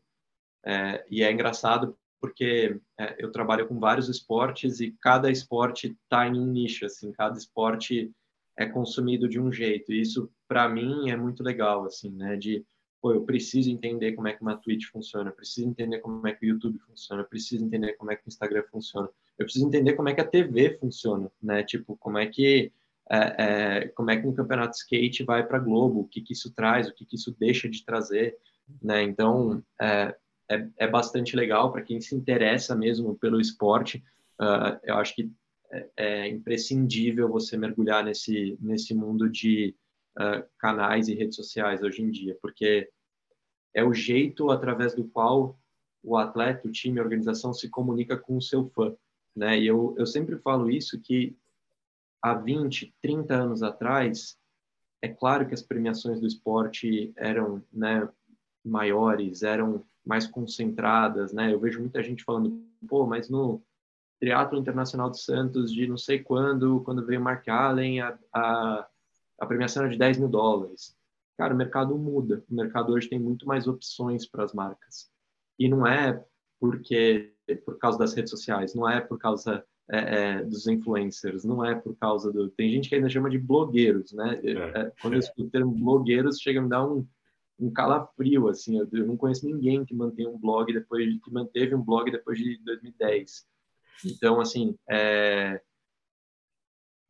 É, 0.65 1.05
e 1.11 1.23
é 1.23 1.33
engraçado 1.33 1.97
porque 2.21 2.81
é, 2.99 3.17
eu 3.19 3.31
trabalho 3.31 3.67
com 3.67 3.79
vários 3.79 4.09
esportes 4.09 4.81
e 4.81 4.93
cada 5.01 5.31
esporte 5.31 5.97
está 6.03 6.27
em 6.27 6.39
um 6.39 6.47
nicho, 6.47 6.85
assim. 6.85 7.13
Cada 7.13 7.39
esporte 7.39 8.11
é 8.57 8.67
consumido 8.67 9.29
de 9.29 9.41
um 9.41 9.53
jeito. 9.53 9.93
E 9.93 10.01
isso, 10.01 10.31
para 10.47 10.69
mim, 10.69 11.11
é 11.11 11.17
muito 11.17 11.43
legal, 11.43 11.85
assim, 11.85 12.11
né? 12.11 12.37
De 12.37 12.65
pô, 13.01 13.13
eu 13.13 13.25
preciso 13.25 13.71
entender 13.71 14.13
como 14.13 14.27
é 14.27 14.33
que 14.33 14.43
uma 14.43 14.57
Twitch 14.57 14.87
funciona, 14.87 15.31
eu 15.31 15.35
preciso 15.35 15.69
entender 15.69 16.01
como 16.01 16.27
é 16.27 16.35
que 16.35 16.45
o 16.45 16.49
YouTube 16.49 16.79
funciona, 16.81 17.23
eu 17.23 17.27
preciso 17.27 17.65
entender 17.65 17.93
como 17.93 18.11
é 18.11 18.17
que 18.17 18.27
o 18.27 18.29
Instagram 18.29 18.65
funciona, 18.71 19.09
eu 19.39 19.45
preciso 19.45 19.67
entender 19.67 19.93
como 19.93 20.09
é 20.09 20.15
que 20.15 20.21
a 20.21 20.27
TV 20.27 20.77
funciona, 20.79 21.31
né? 21.41 21.63
Tipo, 21.63 21.97
como 21.97 22.19
é 22.19 22.27
que 22.27 22.73
é, 23.11 23.35
é, 23.39 23.89
como 23.89 24.11
é 24.11 24.21
que 24.21 24.27
um 24.27 24.35
campeonato 24.35 24.73
de 24.73 24.79
skate 24.79 25.25
vai 25.25 25.47
para 25.47 25.59
Globo, 25.59 26.01
o 26.01 26.09
que 26.09 26.21
que 26.21 26.33
isso 26.33 26.53
traz, 26.55 26.89
o 26.89 26.95
que 26.95 27.07
que 27.07 27.17
isso 27.17 27.35
deixa 27.39 27.69
de 27.69 27.85
trazer, 27.85 28.37
né? 28.83 29.03
Então, 29.03 29.63
é, 29.81 30.15
é, 30.51 30.69
é 30.77 30.87
bastante 30.87 31.35
legal 31.35 31.73
para 31.73 31.83
quem 31.83 32.01
se 32.01 32.15
interessa 32.15 32.77
mesmo 32.77 33.17
pelo 33.17 33.41
esporte. 33.41 34.03
Uh, 34.41 34.79
eu 34.85 34.97
acho 34.97 35.15
que 35.15 35.31
é, 35.71 35.89
é 35.97 36.29
imprescindível 36.29 37.29
você 37.29 37.57
mergulhar 37.57 38.05
nesse 38.05 38.57
nesse 38.61 38.95
mundo 38.95 39.29
de 39.29 39.75
uh, 40.19 40.45
canais 40.59 41.09
e 41.09 41.15
redes 41.15 41.37
sociais 41.37 41.83
hoje 41.83 42.03
em 42.03 42.11
dia, 42.11 42.37
porque 42.43 42.89
é 43.75 43.85
o 43.85 43.95
jeito 43.95 44.51
através 44.51 44.95
do 44.95 45.05
qual 45.05 45.59
o 46.03 46.17
atleta, 46.17 46.69
o 46.69 46.73
time, 46.73 46.99
a 46.99 47.03
organização 47.03 47.53
se 47.53 47.69
comunica 47.69 48.17
com 48.17 48.37
o 48.37 48.43
seu 48.43 48.69
fã, 48.71 48.95
né? 49.35 49.59
E 49.59 49.67
eu, 49.67 49.95
eu 49.99 50.07
sempre 50.07 50.39
falo 50.39 50.71
isso 50.71 51.01
que 51.01 51.37
há 52.23 52.35
20, 52.35 52.95
30 53.03 53.35
anos 53.35 53.63
atrás, 53.63 54.37
é 55.03 55.09
claro 55.09 55.47
que 55.47 55.55
as 55.55 55.63
premiações 55.63 56.21
do 56.21 56.27
esporte 56.27 57.13
eram, 57.17 57.63
né, 57.73 58.09
maiores, 58.65 59.43
eram 59.43 59.85
mais 60.05 60.27
concentradas, 60.27 61.33
né? 61.33 61.53
Eu 61.53 61.61
vejo 61.61 61.81
muita 61.81 62.03
gente 62.03 62.25
falando, 62.25 62.65
pô, 62.89 63.07
mas 63.07 63.29
no 63.29 63.63
Teatro 64.21 64.59
Internacional 64.59 65.11
de 65.11 65.21
Santos 65.21 65.73
de 65.73 65.87
não 65.87 65.99
sei 65.99 66.19
quando, 66.19 66.81
quando 66.83 67.07
veio 67.07 67.21
Mark 67.21 67.47
Allen, 67.49 68.01
a, 68.01 68.19
a 68.33 68.89
a 69.39 69.47
premiação 69.47 69.85
era 69.85 69.93
de 69.93 69.99
10 69.99 70.19
mil 70.19 70.29
dólares. 70.29 70.97
Cara, 71.37 71.55
o 71.55 71.57
mercado 71.57 71.97
muda. 71.97 72.45
O 72.51 72.55
mercado 72.55 72.93
hoje 72.93 73.09
tem 73.09 73.19
muito 73.19 73.47
mais 73.47 73.69
opções 73.69 74.27
para 74.27 74.45
as 74.45 74.53
marcas. 74.53 75.09
E 75.59 75.69
não 75.69 75.87
é 75.87 76.25
porque 76.59 77.33
por 77.65 77.79
causa 77.79 77.99
das 77.99 78.13
redes 78.13 78.31
sociais, 78.31 78.75
não 78.75 78.89
é 78.89 79.01
por 79.01 79.19
causa 79.19 79.65
é, 79.91 79.99
é, 79.99 80.45
dos 80.45 80.67
influencers, 80.67 81.45
não 81.45 81.65
é 81.65 81.75
por 81.75 81.97
causa 81.97 82.33
do. 82.33 82.51
Tem 82.51 82.71
gente 82.71 82.89
que 82.89 82.95
ainda 82.95 83.09
chama 83.09 83.31
de 83.31 83.39
blogueiros, 83.39 84.13
né? 84.13 84.41
É, 84.45 84.81
é 84.81 84.93
quando 85.01 85.15
eu 85.15 85.19
escuto 85.19 85.45
o 85.45 85.51
termo 85.51 85.73
blogueiros, 85.73 86.41
chega 86.41 86.61
a 86.61 86.63
me 86.63 86.69
dar 86.69 86.87
um, 86.87 87.07
um 87.59 87.71
calafrio, 87.71 88.49
assim. 88.49 88.79
Eu, 88.79 88.89
eu, 88.93 89.07
não 89.07 89.17
conheço 89.17 89.47
ninguém 89.47 89.85
que 89.85 89.95
mantém 89.95 90.27
um 90.27 90.39
blog 90.39 90.73
depois 90.73 91.07
que 91.23 91.33
manteve 91.33 91.75
um 91.75 91.83
blog 91.83 92.11
depois 92.11 92.39
de 92.39 92.59
2010. 92.65 93.47
Então, 94.05 94.41
assim, 94.41 94.77
é, 94.89 95.61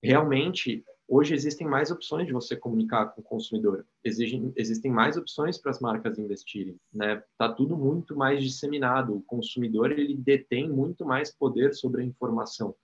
realmente 0.02 0.84
Hoje 1.10 1.34
existem 1.34 1.66
mais 1.66 1.90
opções 1.90 2.26
de 2.26 2.34
você 2.34 2.54
comunicar 2.54 3.06
com 3.06 3.22
o 3.22 3.24
consumidor. 3.24 3.86
Exigem, 4.04 4.52
existem 4.54 4.90
mais 4.90 5.16
opções 5.16 5.56
para 5.56 5.70
as 5.70 5.80
marcas 5.80 6.18
investirem, 6.18 6.78
né? 6.92 7.22
Tá 7.38 7.50
tudo 7.50 7.78
muito 7.78 8.14
mais 8.14 8.42
disseminado. 8.42 9.16
O 9.16 9.22
consumidor 9.22 9.90
ele 9.90 10.14
detém 10.14 10.68
muito 10.68 11.06
mais 11.06 11.34
poder 11.34 11.74
sobre 11.74 12.02
a 12.02 12.04
informação, 12.04 12.74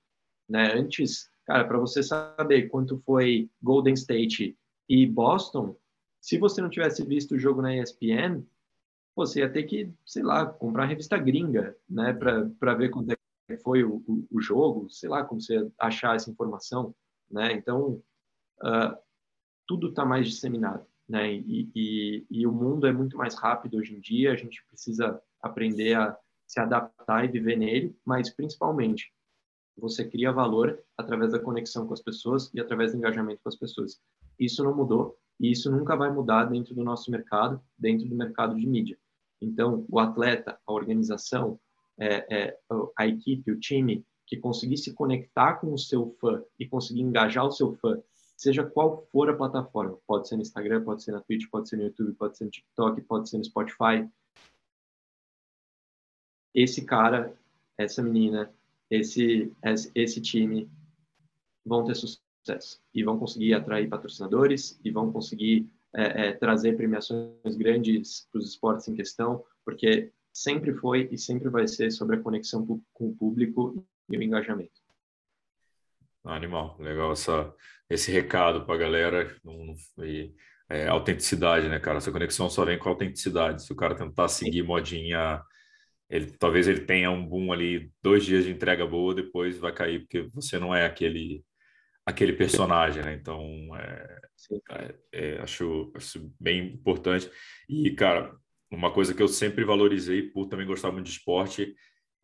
né? 0.48 0.72
Antes, 0.72 1.30
cara, 1.44 1.66
para 1.66 1.78
você 1.78 2.02
saber 2.02 2.68
quanto 2.70 2.96
foi 3.04 3.50
Golden 3.62 3.92
State 3.92 4.56
e 4.88 5.06
Boston, 5.06 5.76
se 6.18 6.38
você 6.38 6.62
não 6.62 6.70
tivesse 6.70 7.04
visto 7.04 7.34
o 7.34 7.38
jogo 7.38 7.60
na 7.60 7.76
ESPN, 7.76 8.42
você 9.14 9.40
ia 9.40 9.52
ter 9.52 9.64
que, 9.64 9.92
sei 10.06 10.22
lá, 10.22 10.46
comprar 10.46 10.84
a 10.84 10.86
revista 10.86 11.18
gringa, 11.18 11.76
né, 11.88 12.14
para 12.14 12.74
ver 12.74 12.88
quanto 12.88 13.12
é 13.12 13.16
foi 13.58 13.84
o, 13.84 14.02
o, 14.08 14.26
o 14.30 14.40
jogo, 14.40 14.88
sei 14.88 15.08
lá 15.10 15.22
como 15.22 15.38
você 15.40 15.70
achar 15.78 16.16
essa 16.16 16.30
informação, 16.30 16.94
né? 17.30 17.52
Então, 17.52 18.02
uh, 18.62 18.96
tudo 19.66 19.88
está 19.88 20.04
mais 20.04 20.28
disseminado, 20.28 20.86
né? 21.08 21.32
E, 21.32 21.70
e, 21.74 22.26
e, 22.30 22.46
o 22.46 22.52
mundo 22.52 22.86
é 22.86 22.92
muito 22.92 23.16
mais 23.16 23.34
rápido 23.34 23.76
hoje 23.78 23.94
em 23.94 24.00
dia. 24.00 24.32
A 24.32 24.36
gente 24.36 24.64
precisa 24.68 25.20
aprender 25.42 25.94
a 25.94 26.16
se 26.46 26.60
adaptar 26.60 27.24
e 27.24 27.28
viver 27.28 27.56
nele, 27.56 27.96
mas 28.04 28.30
principalmente 28.30 29.12
você 29.76 30.08
cria 30.08 30.32
valor 30.32 30.78
através 30.96 31.32
da 31.32 31.38
conexão 31.38 31.86
com 31.86 31.94
as 31.94 32.02
pessoas 32.02 32.50
e 32.54 32.60
através 32.60 32.92
do 32.92 32.98
engajamento 32.98 33.40
com 33.42 33.48
as 33.48 33.56
pessoas. 33.56 34.00
Isso 34.38 34.62
não 34.62 34.74
mudou 34.74 35.18
e 35.40 35.50
isso 35.50 35.70
nunca 35.70 35.96
vai 35.96 36.12
mudar 36.12 36.44
dentro 36.44 36.74
do 36.74 36.84
nosso 36.84 37.10
mercado, 37.10 37.60
dentro 37.76 38.08
do 38.08 38.14
mercado 38.14 38.54
de 38.54 38.66
mídia. 38.66 38.98
Então, 39.40 39.84
o 39.90 39.98
atleta, 39.98 40.58
a 40.66 40.72
organização, 40.72 41.58
é, 41.98 42.26
é, 42.34 42.58
a 42.96 43.06
equipe, 43.06 43.50
o 43.50 43.58
time 43.58 44.04
que 44.26 44.36
conseguir 44.36 44.78
se 44.78 44.94
conectar 44.94 45.54
com 45.54 45.72
o 45.72 45.78
seu 45.78 46.16
fã 46.20 46.42
e 46.58 46.66
conseguir 46.66 47.02
engajar 47.02 47.44
o 47.46 47.52
seu 47.52 47.74
fã 47.74 48.00
seja 48.44 48.64
qual 48.64 49.06
for 49.10 49.28
a 49.30 49.34
plataforma. 49.34 49.98
Pode 50.06 50.28
ser 50.28 50.36
no 50.36 50.42
Instagram, 50.42 50.84
pode 50.84 51.02
ser 51.02 51.12
na 51.12 51.20
Twitch, 51.20 51.48
pode 51.50 51.68
ser 51.68 51.76
no 51.76 51.84
YouTube, 51.84 52.12
pode 52.12 52.36
ser 52.36 52.44
no 52.44 52.50
TikTok, 52.50 53.00
pode 53.02 53.28
ser 53.28 53.38
no 53.38 53.44
Spotify. 53.44 54.06
Esse 56.54 56.84
cara, 56.84 57.36
essa 57.76 58.02
menina, 58.02 58.52
esse, 58.90 59.50
esse 59.94 60.20
time 60.20 60.70
vão 61.64 61.84
ter 61.84 61.94
sucesso 61.94 62.80
e 62.94 63.02
vão 63.02 63.18
conseguir 63.18 63.54
atrair 63.54 63.88
patrocinadores 63.88 64.78
e 64.84 64.90
vão 64.90 65.10
conseguir 65.10 65.66
é, 65.94 66.28
é, 66.28 66.32
trazer 66.32 66.76
premiações 66.76 67.56
grandes 67.56 68.28
para 68.30 68.40
os 68.40 68.48
esportes 68.50 68.86
em 68.88 68.94
questão, 68.94 69.42
porque 69.64 70.12
sempre 70.32 70.74
foi 70.74 71.08
e 71.10 71.16
sempre 71.16 71.48
vai 71.48 71.66
ser 71.66 71.90
sobre 71.90 72.16
a 72.16 72.20
conexão 72.20 72.66
com 72.92 73.08
o 73.08 73.16
público 73.16 73.82
e 74.10 74.18
o 74.18 74.22
engajamento. 74.22 74.83
Animal, 76.24 76.76
legal 76.80 77.12
essa, 77.12 77.52
esse 77.88 78.10
recado 78.10 78.64
para 78.64 78.74
a 78.74 78.78
galera. 78.78 79.36
Não, 79.44 79.74
é, 80.68 80.88
autenticidade, 80.88 81.68
né, 81.68 81.78
cara? 81.78 81.98
Essa 81.98 82.12
conexão 82.12 82.48
só 82.48 82.64
vem 82.64 82.78
com 82.78 82.88
autenticidade. 82.88 83.64
Se 83.64 83.72
o 83.72 83.76
cara 83.76 83.94
tentar 83.94 84.28
seguir 84.28 84.62
modinha, 84.62 85.42
ele 86.08 86.32
talvez 86.38 86.68
ele 86.68 86.80
tenha 86.80 87.10
um 87.10 87.26
boom 87.26 87.52
ali, 87.52 87.90
dois 88.02 88.24
dias 88.24 88.44
de 88.44 88.50
entrega 88.50 88.86
boa, 88.86 89.14
depois 89.14 89.58
vai 89.58 89.72
cair, 89.72 90.00
porque 90.00 90.22
você 90.32 90.58
não 90.58 90.74
é 90.74 90.86
aquele 90.86 91.44
aquele 92.06 92.32
personagem, 92.34 93.02
né? 93.02 93.14
Então, 93.14 93.40
é, 93.76 94.20
é, 94.70 94.94
é, 95.12 95.38
acho, 95.40 95.90
acho 95.94 96.30
bem 96.38 96.74
importante. 96.74 97.30
E, 97.68 97.90
cara, 97.92 98.34
uma 98.70 98.92
coisa 98.92 99.14
que 99.14 99.22
eu 99.22 99.28
sempre 99.28 99.64
valorizei 99.64 100.22
por 100.22 100.46
também 100.46 100.66
gostar 100.66 100.92
muito 100.92 101.06
de 101.06 101.12
esporte, 101.12 101.74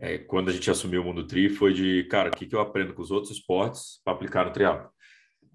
é, 0.01 0.17
quando 0.19 0.49
a 0.49 0.53
gente 0.53 0.71
assumiu 0.71 1.03
o 1.03 1.05
mundo 1.05 1.27
tri, 1.27 1.51
foi 1.51 1.75
de, 1.75 2.05
cara, 2.05 2.31
o 2.31 2.33
que, 2.33 2.47
que 2.47 2.55
eu 2.55 2.61
aprendo 2.61 2.95
com 2.95 3.03
os 3.03 3.11
outros 3.11 3.33
esportes 3.33 4.01
para 4.03 4.15
aplicar 4.15 4.47
no 4.47 4.53
triatlo? 4.53 4.91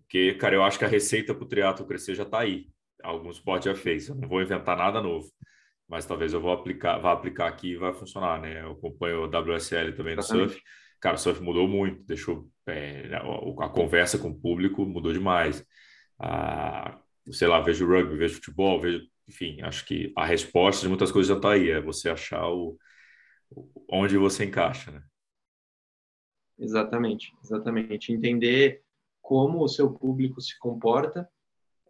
Porque, 0.02 0.36
cara, 0.36 0.56
eu 0.56 0.64
acho 0.64 0.78
que 0.78 0.86
a 0.86 0.88
receita 0.88 1.34
para 1.34 1.44
o 1.44 1.48
triatlo 1.48 1.86
crescer 1.88 2.14
já 2.14 2.24
está 2.24 2.40
aí. 2.40 2.68
Algum 3.04 3.32
esporte 3.32 3.66
já 3.66 3.76
fez. 3.76 4.08
Eu 4.08 4.16
não 4.16 4.30
vou 4.30 4.42
inventar 4.42 4.78
nada 4.78 5.02
novo, 5.02 5.28
mas 5.90 6.06
talvez 6.06 6.32
eu 6.32 6.40
vou 6.40 6.52
aplicar, 6.52 7.00
vá 7.00 7.12
aplicar 7.12 7.48
aqui 7.48 7.72
e 7.72 7.76
vai 7.76 7.92
funcionar, 7.92 8.40
né? 8.40 8.62
Eu 8.62 8.74
acompanho 8.74 9.24
o 9.24 9.28
WSL 9.28 9.94
também 9.94 10.16
no 10.16 10.22
surf. 10.22 10.62
Cara, 11.02 11.16
o 11.16 11.20
surf 11.20 11.42
mudou 11.42 11.68
muito, 11.68 12.04
deixou 12.06 12.48
é, 12.68 13.10
a, 13.16 13.66
a 13.66 13.70
conversa 13.70 14.20
com 14.20 14.30
o 14.30 14.40
público 14.40 14.86
mudou 14.86 15.12
demais. 15.12 15.66
Ah, 16.20 17.00
sei 17.32 17.48
lá, 17.48 17.60
vejo 17.62 17.88
rugby, 17.88 18.16
vejo 18.16 18.36
futebol, 18.36 18.80
vejo 18.80 19.02
enfim, 19.28 19.60
acho 19.64 19.84
que 19.86 20.14
a 20.16 20.24
resposta 20.24 20.84
de 20.84 20.88
muitas 20.88 21.12
coisas 21.12 21.30
já 21.30 21.36
está 21.36 21.54
aí, 21.54 21.72
é 21.72 21.82
você 21.82 22.10
achar 22.10 22.48
o, 22.48 22.78
onde 23.90 24.18
você 24.18 24.46
encaixa, 24.46 24.92
né? 24.92 25.04
Exatamente, 26.58 27.34
exatamente. 27.44 28.14
Entender 28.14 28.84
como 29.22 29.64
o 29.64 29.68
seu 29.68 29.92
público 29.92 30.40
se 30.40 30.58
comporta 30.58 31.30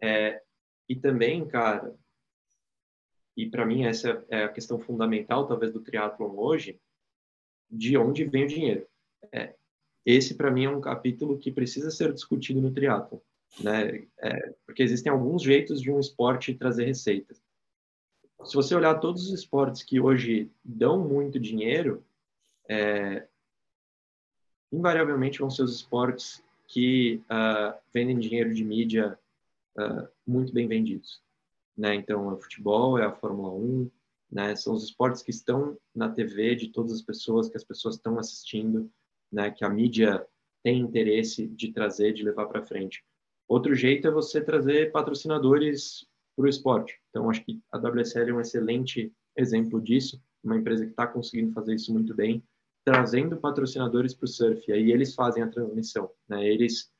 é, 0.02 0.42
e 0.88 0.96
também, 0.96 1.46
cara, 1.46 1.94
e 3.36 3.48
para 3.48 3.66
mim 3.66 3.84
essa 3.84 4.24
é 4.28 4.44
a 4.44 4.48
questão 4.48 4.78
fundamental, 4.78 5.46
talvez, 5.46 5.72
do 5.72 5.82
triatlon 5.82 6.36
hoje, 6.36 6.80
de 7.70 7.96
onde 7.96 8.24
vem 8.24 8.44
o 8.44 8.48
dinheiro. 8.48 8.86
É, 9.32 9.54
esse, 10.04 10.34
para 10.34 10.50
mim, 10.50 10.64
é 10.64 10.70
um 10.70 10.80
capítulo 10.80 11.38
que 11.38 11.52
precisa 11.52 11.90
ser 11.90 12.12
discutido 12.12 12.60
no 12.60 12.72
triatlon 12.72 13.20
né? 13.62 14.06
É, 14.20 14.54
porque 14.64 14.82
existem 14.82 15.10
alguns 15.10 15.42
jeitos 15.42 15.80
de 15.80 15.90
um 15.90 16.00
esporte 16.00 16.54
trazer 16.54 16.84
receitas. 16.84 17.42
Se 18.44 18.54
você 18.54 18.74
olhar 18.74 19.00
todos 19.00 19.26
os 19.26 19.32
esportes 19.32 19.82
que 19.82 20.00
hoje 20.00 20.50
dão 20.64 21.06
muito 21.06 21.40
dinheiro, 21.40 22.04
é, 22.68 23.26
invariavelmente 24.72 25.38
vão 25.38 25.50
ser 25.50 25.62
os 25.62 25.74
esportes 25.74 26.44
que 26.66 27.22
uh, 27.30 27.78
vendem 27.92 28.18
dinheiro 28.18 28.52
de 28.52 28.64
mídia 28.64 29.18
uh, 29.78 30.08
muito 30.26 30.52
bem 30.52 30.66
vendidos. 30.66 31.22
Né? 31.76 31.94
Então, 31.94 32.30
é 32.30 32.34
o 32.34 32.38
futebol, 32.38 32.98
é 32.98 33.04
a 33.04 33.12
Fórmula 33.12 33.52
1, 33.52 33.90
né? 34.30 34.56
são 34.56 34.74
os 34.74 34.84
esportes 34.84 35.22
que 35.22 35.30
estão 35.30 35.78
na 35.94 36.08
TV 36.08 36.54
de 36.56 36.68
todas 36.68 36.92
as 36.92 37.02
pessoas, 37.02 37.48
que 37.48 37.56
as 37.56 37.64
pessoas 37.64 37.96
estão 37.96 38.18
assistindo, 38.18 38.90
né? 39.30 39.50
que 39.50 39.64
a 39.64 39.68
mídia 39.68 40.26
tem 40.62 40.80
interesse 40.80 41.46
de 41.46 41.72
trazer, 41.72 42.12
de 42.12 42.24
levar 42.24 42.46
para 42.46 42.64
frente. 42.66 43.04
Outro 43.48 43.74
jeito 43.74 44.08
é 44.08 44.10
você 44.10 44.40
trazer 44.40 44.90
patrocinadores 44.90 46.04
para 46.36 46.44
o 46.44 46.48
esporte. 46.48 47.00
Então, 47.10 47.30
acho 47.30 47.42
que 47.44 47.60
a 47.72 47.78
WSL 47.78 48.30
é 48.30 48.34
um 48.34 48.40
excelente 48.40 49.12
exemplo 49.36 49.80
disso, 49.80 50.22
uma 50.44 50.56
empresa 50.56 50.84
que 50.84 50.90
está 50.90 51.06
conseguindo 51.06 51.52
fazer 51.52 51.74
isso 51.74 51.92
muito 51.92 52.14
bem, 52.14 52.44
trazendo 52.84 53.36
patrocinadores 53.38 54.14
para 54.14 54.26
o 54.26 54.28
surf. 54.28 54.62
E 54.68 54.72
aí 54.72 54.92
eles 54.92 55.14
fazem 55.14 55.42
a 55.42 55.48
transmissão, 55.48 56.10
né? 56.28 56.46
Eles 56.46 56.90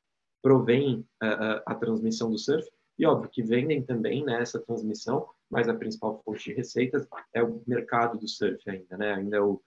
provêm 0.42 1.06
a, 1.20 1.28
a, 1.28 1.62
a, 1.66 1.74
transmissão 1.74 2.30
do 2.30 2.38
surf 2.38 2.68
e, 2.98 3.06
óbvio, 3.06 3.30
que 3.30 3.42
vendem 3.42 3.82
também 3.82 4.24
né, 4.24 4.40
essa 4.40 4.58
transmissão, 4.58 5.28
mas 5.50 5.68
a 5.68 5.74
principal 5.74 6.20
fonte 6.24 6.50
de 6.50 6.54
receitas 6.54 7.06
é 7.32 7.42
o 7.42 7.62
mercado 7.66 8.18
do 8.18 8.26
surf 8.26 8.68
ainda, 8.68 8.96
né? 8.96 9.14
Ainda 9.14 9.36
é, 9.36 9.40
o, 9.40 9.62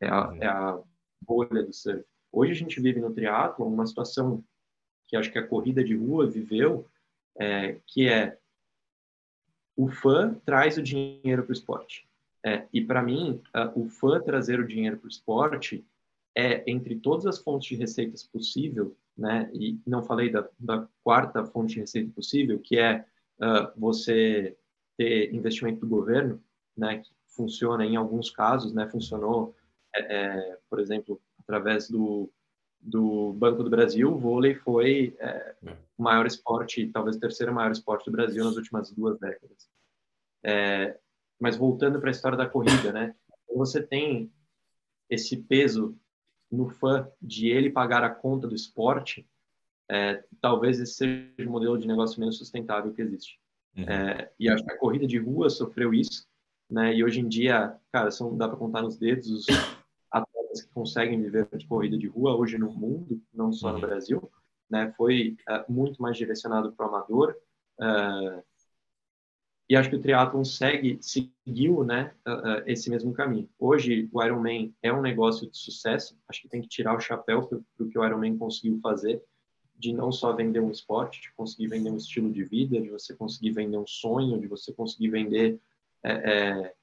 é, 0.00 0.08
a, 0.08 0.36
é 0.40 0.46
a 0.46 0.80
bolha 1.24 1.62
do 1.62 1.72
surf. 1.72 2.04
Hoje 2.30 2.52
a 2.52 2.56
gente 2.56 2.80
vive 2.80 3.00
no 3.00 3.12
triatlo 3.12 3.66
uma 3.66 3.86
situação 3.86 4.44
que 5.06 5.16
acho 5.16 5.30
que 5.30 5.38
a 5.38 5.46
corrida 5.46 5.84
de 5.84 5.94
rua 5.94 6.26
viveu, 6.26 6.86
é, 7.38 7.78
que 7.86 8.08
é 8.08 8.38
o 9.76 9.88
fã 9.88 10.34
traz 10.44 10.76
o 10.76 10.82
dinheiro 10.82 11.42
para 11.42 11.50
o 11.50 11.54
esporte. 11.54 12.08
É, 12.44 12.66
e 12.72 12.80
para 12.80 13.02
mim, 13.02 13.40
o 13.74 13.88
fã 13.88 14.20
trazer 14.20 14.58
o 14.58 14.66
dinheiro 14.66 14.98
para 14.98 15.06
o 15.06 15.10
esporte 15.10 15.84
é 16.36 16.68
entre 16.70 16.96
todas 16.96 17.26
as 17.26 17.38
fontes 17.38 17.68
de 17.68 17.76
receitas 17.76 18.24
possível, 18.24 18.96
né? 19.16 19.50
E 19.52 19.78
não 19.86 20.02
falei 20.02 20.30
da, 20.30 20.48
da 20.58 20.88
quarta 21.04 21.44
fonte 21.44 21.74
de 21.74 21.80
receita 21.80 22.10
possível, 22.12 22.58
que 22.58 22.78
é 22.78 23.04
uh, 23.38 23.78
você 23.78 24.56
ter 24.96 25.32
investimento 25.32 25.80
do 25.80 25.88
governo, 25.88 26.42
né? 26.76 26.98
Que 26.98 27.10
funciona 27.28 27.84
em 27.84 27.96
alguns 27.96 28.30
casos, 28.30 28.72
né? 28.72 28.88
Funcionou, 28.88 29.54
é, 29.94 30.00
é, 30.00 30.58
por 30.68 30.80
exemplo, 30.80 31.20
através 31.38 31.88
do 31.88 32.30
do 32.82 33.32
Banco 33.34 33.62
do 33.62 33.70
Brasil, 33.70 34.12
o 34.12 34.18
vôlei 34.18 34.54
foi 34.56 35.16
é, 35.20 35.54
é, 35.64 35.76
o 35.96 36.02
maior 36.02 36.26
esporte, 36.26 36.88
talvez 36.88 37.16
o 37.16 37.20
terceiro 37.20 37.54
maior 37.54 37.70
esporte 37.70 38.06
do 38.06 38.12
Brasil 38.12 38.44
nas 38.44 38.56
últimas 38.56 38.90
duas 38.90 39.18
décadas. 39.20 39.68
É, 40.44 40.98
mas 41.40 41.56
voltando 41.56 42.00
para 42.00 42.10
a 42.10 42.12
história 42.12 42.36
da 42.36 42.48
corrida, 42.48 42.92
né? 42.92 43.14
Você 43.54 43.80
tem 43.80 44.32
esse 45.08 45.36
peso 45.36 45.96
no 46.50 46.68
fã 46.68 47.08
de 47.20 47.48
ele 47.48 47.70
pagar 47.70 48.02
a 48.02 48.10
conta 48.10 48.48
do 48.48 48.54
esporte, 48.54 49.26
é, 49.88 50.24
talvez 50.40 50.80
esse 50.80 50.94
seja 50.94 51.48
o 51.48 51.52
modelo 51.52 51.78
de 51.78 51.86
negócio 51.86 52.18
menos 52.18 52.38
sustentável 52.38 52.92
que 52.92 53.02
existe. 53.02 53.38
Uhum. 53.76 53.84
É, 53.84 54.30
e 54.38 54.48
acho 54.48 54.64
que 54.64 54.72
a 54.72 54.78
corrida 54.78 55.06
de 55.06 55.18
rua 55.18 55.48
sofreu 55.48 55.94
isso, 55.94 56.26
né? 56.68 56.94
E 56.94 57.04
hoje 57.04 57.20
em 57.20 57.28
dia, 57.28 57.76
cara, 57.92 58.10
são, 58.10 58.36
dá 58.36 58.48
para 58.48 58.56
contar 58.56 58.82
nos 58.82 58.96
dedos 58.96 59.30
os 59.30 59.46
que 60.60 60.68
conseguem 60.74 61.20
viver 61.20 61.48
de 61.56 61.66
corrida 61.66 61.96
de 61.96 62.06
rua 62.06 62.36
hoje 62.36 62.58
no 62.58 62.70
mundo, 62.72 63.20
não 63.32 63.52
só 63.52 63.68
no 63.68 63.74
uhum. 63.76 63.80
Brasil, 63.80 64.30
né? 64.70 64.92
Foi 64.96 65.36
uh, 65.48 65.72
muito 65.72 66.00
mais 66.02 66.16
direcionado 66.16 66.72
para 66.72 66.86
o 66.86 66.88
amador. 66.88 67.36
Uh, 67.78 68.42
e 69.68 69.76
acho 69.76 69.88
que 69.88 69.96
o 69.96 70.00
triatlon 70.00 70.44
segue, 70.44 70.98
seguiu, 71.00 71.82
né, 71.82 72.12
uh, 72.26 72.62
esse 72.66 72.90
mesmo 72.90 73.12
caminho. 73.14 73.48
Hoje 73.58 74.08
o 74.12 74.22
Ironman 74.22 74.74
é 74.82 74.92
um 74.92 75.00
negócio 75.00 75.50
de 75.50 75.56
sucesso. 75.56 76.18
Acho 76.28 76.42
que 76.42 76.48
tem 76.48 76.60
que 76.60 76.68
tirar 76.68 76.94
o 76.94 77.00
chapéu 77.00 77.46
para 77.46 77.58
o 77.58 77.88
que 77.88 77.98
o 77.98 78.04
Ironman 78.04 78.36
conseguiu 78.36 78.78
fazer, 78.82 79.22
de 79.74 79.92
não 79.92 80.12
só 80.12 80.34
vender 80.34 80.60
um 80.60 80.70
esporte, 80.70 81.22
de 81.22 81.32
conseguir 81.32 81.68
vender 81.68 81.90
um 81.90 81.96
estilo 81.96 82.30
de 82.30 82.44
vida, 82.44 82.80
de 82.80 82.90
você 82.90 83.14
conseguir 83.14 83.52
vender 83.52 83.78
um 83.78 83.86
sonho, 83.86 84.38
de 84.38 84.46
você 84.46 84.72
conseguir 84.72 85.08
vender 85.08 85.58
é, 86.02 86.12
é, 86.12 86.74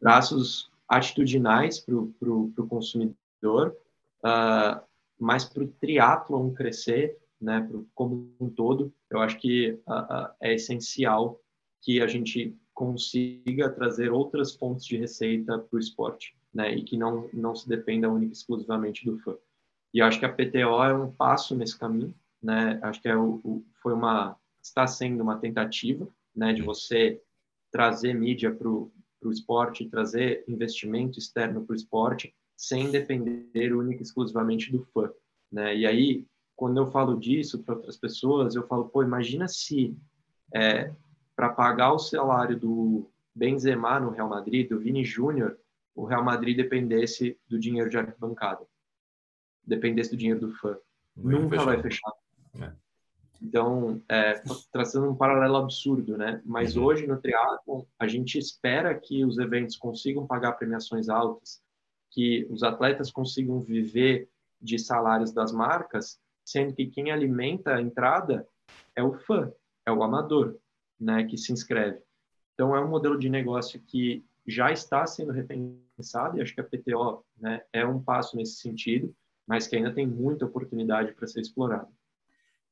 traços 0.00 0.69
atitudinais 0.90 1.78
para 1.78 1.94
o 1.94 2.66
consumidor, 2.68 3.76
uh, 4.24 4.82
mas 5.16 5.44
para 5.44 5.62
o 5.62 5.68
triatlon 5.68 6.52
crescer, 6.52 7.16
né, 7.40 7.60
pro, 7.60 7.88
como 7.94 8.34
um 8.40 8.50
todo, 8.50 8.92
eu 9.08 9.20
acho 9.20 9.38
que 9.38 9.78
uh, 9.86 9.92
uh, 9.92 10.28
é 10.40 10.54
essencial 10.54 11.40
que 11.80 12.02
a 12.02 12.08
gente 12.08 12.56
consiga 12.74 13.70
trazer 13.70 14.10
outras 14.10 14.54
fontes 14.54 14.84
de 14.84 14.96
receita 14.96 15.58
para 15.58 15.76
o 15.76 15.78
esporte, 15.78 16.36
né, 16.52 16.74
e 16.74 16.82
que 16.82 16.96
não, 16.96 17.30
não 17.32 17.54
se 17.54 17.68
dependa 17.68 18.10
única 18.10 18.32
e 18.32 18.36
exclusivamente 18.36 19.04
do 19.04 19.16
fã. 19.20 19.36
E 19.94 20.02
acho 20.02 20.18
que 20.18 20.26
a 20.26 20.32
PTO 20.32 20.82
é 20.82 20.92
um 20.92 21.12
passo 21.12 21.54
nesse 21.54 21.78
caminho, 21.78 22.12
né, 22.42 22.80
acho 22.82 23.00
que 23.00 23.08
é 23.08 23.16
o, 23.16 23.40
o 23.44 23.64
foi 23.80 23.92
uma, 23.92 24.36
está 24.60 24.86
sendo 24.88 25.22
uma 25.22 25.38
tentativa, 25.38 26.08
né, 26.34 26.52
de 26.52 26.62
você 26.62 27.22
trazer 27.70 28.12
mídia 28.12 28.52
para 28.52 28.68
o 28.68 28.90
para 29.20 29.28
o 29.28 29.32
esporte, 29.32 29.88
trazer 29.88 30.42
investimento 30.48 31.18
externo 31.18 31.64
para 31.64 31.74
o 31.74 31.76
esporte, 31.76 32.34
sem 32.56 32.90
depender 32.90 33.72
única 33.72 34.00
e 34.00 34.02
exclusivamente 34.02 34.72
do 34.72 34.82
fã. 34.92 35.10
Né? 35.52 35.76
E 35.76 35.86
aí, 35.86 36.26
quando 36.56 36.78
eu 36.78 36.86
falo 36.90 37.18
disso 37.18 37.62
para 37.62 37.74
outras 37.74 37.96
pessoas, 37.96 38.54
eu 38.54 38.66
falo, 38.66 38.88
pô, 38.88 39.02
imagina 39.02 39.46
se 39.46 39.96
é, 40.54 40.92
para 41.36 41.50
pagar 41.50 41.92
o 41.92 41.98
salário 41.98 42.58
do 42.58 43.10
Benzema 43.34 44.00
no 44.00 44.10
Real 44.10 44.28
Madrid, 44.28 44.68
do 44.68 44.78
Vini 44.78 45.04
Júnior, 45.04 45.58
o 45.94 46.04
Real 46.04 46.24
Madrid 46.24 46.56
dependesse 46.56 47.38
do 47.48 47.58
dinheiro 47.58 47.90
de 47.90 47.98
arquibancada, 47.98 48.66
dependesse 49.62 50.10
do 50.10 50.16
dinheiro 50.16 50.40
do 50.40 50.54
fã. 50.56 50.76
Nunca 51.16 51.50
fechar. 51.50 51.64
vai 51.64 51.82
fechar. 51.82 52.12
Então, 53.50 54.00
é, 54.08 54.40
traçando 54.70 55.10
um 55.10 55.16
paralelo 55.16 55.56
absurdo, 55.56 56.16
né? 56.16 56.40
Mas 56.44 56.76
uhum. 56.76 56.84
hoje 56.84 57.04
no 57.04 57.20
triatlon, 57.20 57.82
a 57.98 58.06
gente 58.06 58.38
espera 58.38 58.94
que 58.94 59.24
os 59.24 59.38
eventos 59.38 59.76
consigam 59.76 60.24
pagar 60.24 60.52
premiações 60.52 61.08
altas, 61.08 61.60
que 62.12 62.46
os 62.48 62.62
atletas 62.62 63.10
consigam 63.10 63.58
viver 63.58 64.28
de 64.62 64.78
salários 64.78 65.32
das 65.32 65.50
marcas, 65.50 66.20
sendo 66.44 66.72
que 66.72 66.86
quem 66.86 67.10
alimenta 67.10 67.74
a 67.74 67.82
entrada 67.82 68.46
é 68.94 69.02
o 69.02 69.14
fã, 69.14 69.52
é 69.84 69.90
o 69.90 70.04
amador, 70.04 70.56
né, 70.98 71.24
que 71.24 71.36
se 71.36 71.52
inscreve. 71.52 71.98
Então, 72.54 72.76
é 72.76 72.80
um 72.80 72.88
modelo 72.88 73.18
de 73.18 73.28
negócio 73.28 73.80
que 73.80 74.24
já 74.46 74.70
está 74.70 75.04
sendo 75.08 75.32
repensado 75.32 76.38
e 76.38 76.40
acho 76.40 76.54
que 76.54 76.60
a 76.60 76.64
PTO, 76.64 77.24
né, 77.36 77.64
é 77.72 77.84
um 77.84 78.00
passo 78.00 78.36
nesse 78.36 78.60
sentido, 78.60 79.12
mas 79.44 79.66
que 79.66 79.74
ainda 79.74 79.92
tem 79.92 80.06
muita 80.06 80.46
oportunidade 80.46 81.12
para 81.14 81.26
ser 81.26 81.40
explorado. 81.40 81.90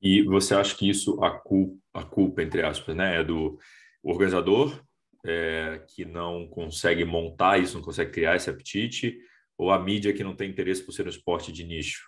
E 0.01 0.23
você 0.23 0.55
acha 0.55 0.77
que 0.77 0.89
isso, 0.89 1.23
a 1.23 1.31
culpa, 1.31 1.77
a 1.93 2.05
culpa 2.05 2.43
entre 2.43 2.63
aspas, 2.63 2.95
né, 2.95 3.21
é 3.21 3.25
do 3.25 3.59
organizador, 4.03 4.81
é, 5.25 5.85
que 5.89 6.05
não 6.05 6.47
consegue 6.49 7.05
montar 7.05 7.59
isso, 7.59 7.77
não 7.77 7.85
consegue 7.85 8.13
criar 8.13 8.37
esse 8.37 8.49
apetite, 8.49 9.19
ou 9.57 9.71
a 9.71 9.79
mídia 9.79 10.13
que 10.13 10.23
não 10.23 10.37
tem 10.37 10.49
interesse 10.49 10.85
por 10.85 10.93
ser 10.93 11.07
um 11.07 11.11
esporte 11.11 11.51
de 11.51 11.65
nicho? 11.65 12.07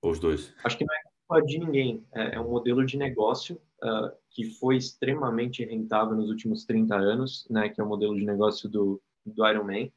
Ou 0.00 0.10
os 0.10 0.18
dois? 0.18 0.54
Acho 0.64 0.78
que 0.78 0.84
não 0.84 0.94
é 0.94 1.00
culpa 1.26 1.46
de 1.46 1.58
ninguém. 1.58 2.06
É, 2.14 2.36
é 2.36 2.40
um 2.40 2.50
modelo 2.50 2.84
de 2.84 2.96
negócio 2.96 3.60
uh, 3.82 4.10
que 4.30 4.44
foi 4.44 4.76
extremamente 4.76 5.64
rentável 5.64 6.16
nos 6.16 6.30
últimos 6.30 6.64
30 6.64 6.96
anos, 6.96 7.46
né, 7.50 7.68
que 7.68 7.80
é 7.80 7.84
o 7.84 7.88
modelo 7.88 8.16
de 8.16 8.24
negócio 8.24 8.68
do, 8.68 9.02
do 9.24 9.46
Ironman. 9.46 9.92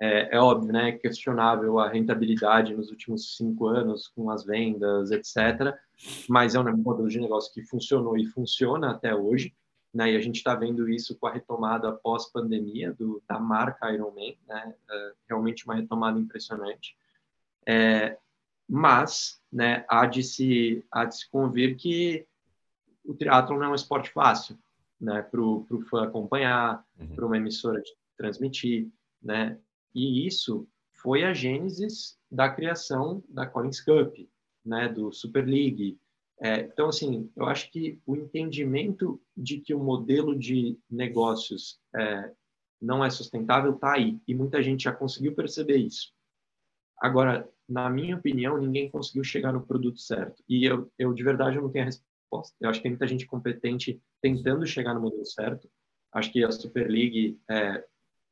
É, 0.00 0.36
é 0.36 0.40
óbvio, 0.40 0.72
né, 0.72 0.88
é 0.88 0.92
questionável 0.92 1.78
a 1.78 1.88
rentabilidade 1.88 2.74
nos 2.74 2.90
últimos 2.90 3.36
cinco 3.36 3.66
anos 3.66 4.08
com 4.08 4.30
as 4.30 4.44
vendas, 4.44 5.10
etc. 5.10 5.76
Mas 6.28 6.54
é 6.54 6.60
um 6.60 6.76
modelo 6.76 7.08
de 7.08 7.20
negócio 7.20 7.52
que 7.52 7.62
funcionou 7.62 8.16
e 8.16 8.24
funciona 8.24 8.90
até 8.90 9.14
hoje 9.14 9.54
né? 9.92 10.12
E 10.12 10.16
a 10.16 10.20
gente 10.20 10.36
está 10.36 10.54
vendo 10.54 10.88
isso 10.88 11.16
com 11.18 11.26
a 11.26 11.32
retomada 11.32 11.92
pós-pandemia 11.92 12.96
da 13.28 13.38
marca 13.38 13.92
Ironman, 13.92 14.36
né? 14.46 14.74
É 14.88 15.12
realmente 15.28 15.64
uma 15.64 15.74
retomada 15.74 16.18
impressionante. 16.18 16.96
É, 17.66 18.16
mas, 18.68 19.40
né, 19.52 19.84
há 19.88 20.06
de 20.06 20.22
se 20.22 20.84
há 20.90 21.04
de 21.04 21.16
se 21.16 21.28
convir 21.28 21.76
que 21.76 22.26
o 23.04 23.14
triatlo 23.14 23.58
não 23.58 23.64
é 23.64 23.68
um 23.68 23.74
esporte 23.74 24.10
fácil, 24.10 24.56
né, 25.00 25.22
para 25.22 25.40
o 25.40 25.66
fã 25.90 26.04
acompanhar, 26.04 26.84
uhum. 26.98 27.14
para 27.14 27.26
uma 27.26 27.36
emissora 27.36 27.82
transmitir, 28.16 28.88
né? 29.20 29.58
E 29.94 30.26
isso 30.26 30.68
foi 30.94 31.24
a 31.24 31.32
gênesis 31.32 32.18
da 32.30 32.48
criação 32.48 33.22
da 33.28 33.46
Collins 33.46 33.80
Cup, 33.80 34.14
né, 34.64 34.88
do 34.88 35.12
Super 35.12 35.46
League, 35.46 35.98
é, 36.42 36.60
então, 36.60 36.88
assim, 36.88 37.30
eu 37.36 37.44
acho 37.44 37.70
que 37.70 38.00
o 38.06 38.16
entendimento 38.16 39.20
de 39.36 39.60
que 39.60 39.74
o 39.74 39.78
modelo 39.78 40.36
de 40.36 40.78
negócios 40.90 41.78
é, 41.94 42.32
não 42.80 43.04
é 43.04 43.10
sustentável 43.10 43.74
está 43.74 43.92
aí, 43.92 44.18
e 44.26 44.34
muita 44.34 44.62
gente 44.62 44.84
já 44.84 44.92
conseguiu 44.92 45.34
perceber 45.34 45.76
isso. 45.76 46.14
Agora, 46.98 47.46
na 47.68 47.90
minha 47.90 48.16
opinião, 48.16 48.56
ninguém 48.56 48.90
conseguiu 48.90 49.22
chegar 49.22 49.52
no 49.52 49.66
produto 49.66 50.00
certo. 50.00 50.42
E 50.48 50.64
eu, 50.64 50.90
eu 50.98 51.12
de 51.12 51.22
verdade, 51.22 51.56
eu 51.56 51.62
não 51.62 51.70
tenho 51.70 51.84
a 51.84 51.86
resposta. 51.86 52.56
Eu 52.58 52.70
acho 52.70 52.78
que 52.78 52.84
tem 52.84 52.92
muita 52.92 53.06
gente 53.06 53.26
competente 53.26 54.00
tentando 54.22 54.66
chegar 54.66 54.94
no 54.94 55.00
modelo 55.02 55.24
certo. 55.26 55.70
Acho 56.12 56.32
que 56.32 56.42
a 56.42 56.50
Super 56.50 56.90
League 56.90 57.38
é, 57.50 57.84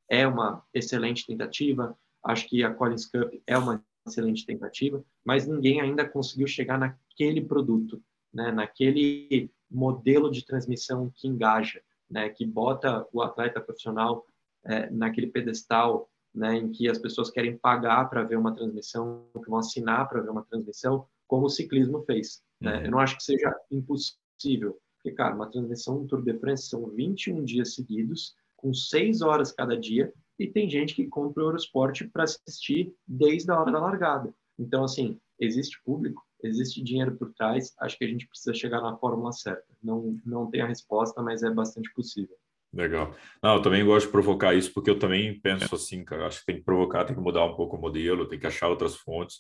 é 0.09 0.27
uma 0.27 0.65
excelente 0.73 1.27
tentativa. 1.27 1.97
Acho 2.25 2.49
que 2.49 2.65
a 2.65 2.73
Collins 2.73 3.07
Cup 3.07 3.33
é 3.47 3.57
uma 3.57 3.85
excelente 4.07 4.45
tentativa, 4.47 5.05
mas 5.25 5.47
ninguém 5.47 5.81
ainda 5.81 6.09
conseguiu 6.09 6.47
chegar 6.47 6.79
naquele 6.79 7.43
produto, 7.43 8.03
né, 8.33 8.51
naquele 8.51 9.51
modelo 9.71 10.31
de 10.31 10.45
transmissão 10.45 11.13
que 11.15 11.29
engaja, 11.29 11.81
né, 12.11 12.29
que 12.31 12.47
bota 12.47 13.07
o 13.13 13.21
atleta 13.23 13.61
profissional 13.61 14.27
é, 14.65 14.91
naquele 14.91 15.27
pedestal, 15.27 16.11
né, 16.35 16.57
em 16.57 16.71
que 16.71 16.89
as 16.89 16.99
pessoas 16.99 17.31
querem 17.31 17.57
pagar 17.57 18.09
para 18.09 18.23
ver 18.23 18.39
uma 18.39 18.55
transmissão, 18.55 19.27
que 19.35 19.51
vão 19.51 19.59
assinar 19.59 20.09
para 20.09 20.21
ver 20.21 20.31
uma 20.31 20.45
transmissão, 20.45 21.07
como 21.27 21.47
o 21.47 21.51
ciclismo 21.51 22.03
fez. 22.05 22.43
Né? 22.61 22.79
Uhum. 22.79 22.85
Eu 22.85 22.91
não 22.93 22.99
acho 22.99 23.17
que 23.17 23.23
seja 23.25 23.55
impossível, 23.71 24.79
porque, 24.97 25.13
cara, 25.13 25.35
uma 25.35 25.51
transmissão 25.51 26.01
do 26.01 26.07
Tour 26.07 26.23
de 26.23 26.35
France 26.39 26.69
são 26.69 26.87
21 26.89 27.45
dias 27.45 27.75
seguidos, 27.75 28.35
com 28.59 28.75
6 28.75 29.23
horas 29.23 29.53
cada 29.53 29.77
dia, 29.77 30.13
e 30.39 30.47
tem 30.47 30.69
gente 30.69 30.95
que 30.95 31.07
compra 31.07 31.43
o 31.43 31.47
Eurosport 31.47 32.07
para 32.13 32.25
assistir 32.25 32.93
desde 33.07 33.51
a 33.51 33.59
hora 33.59 33.73
da 33.73 33.81
largada. 33.81 34.33
Então, 34.59 34.85
assim, 34.85 35.19
existe 35.41 35.81
público, 35.85 36.23
existe 36.43 36.83
dinheiro 36.83 37.17
por 37.17 37.33
trás, 37.33 37.73
acho 37.81 37.97
que 37.97 38.05
a 38.05 38.09
gente 38.09 38.29
precisa 38.29 38.55
chegar 38.55 38.81
na 38.81 38.97
fórmula 38.97 39.33
certa. 39.33 39.65
Não, 39.83 40.21
não 40.25 40.51
tem 40.51 40.61
a 40.61 40.67
resposta, 40.67 41.23
mas 41.23 41.43
é 41.43 41.51
bastante 41.51 41.93
possível. 41.95 42.37
Legal. 42.73 43.15
Não, 43.43 43.57
eu 43.57 43.63
também 43.63 43.85
gosto 43.85 44.07
de 44.07 44.13
provocar 44.13 44.55
isso, 44.55 44.73
porque 44.75 44.91
eu 44.91 44.99
também 44.99 45.41
penso 45.41 45.75
assim, 45.75 46.05
cara, 46.05 46.27
acho 46.27 46.41
que 46.41 46.47
tem 46.47 46.57
que 46.57 46.65
provocar, 46.65 47.05
tem 47.05 47.17
que 47.17 47.23
mudar 47.23 47.45
um 47.45 47.55
pouco 47.55 47.77
o 47.77 47.81
modelo, 47.81 48.29
tem 48.29 48.39
que 48.39 48.47
achar 48.47 48.69
outras 48.69 48.95
fontes, 48.95 49.39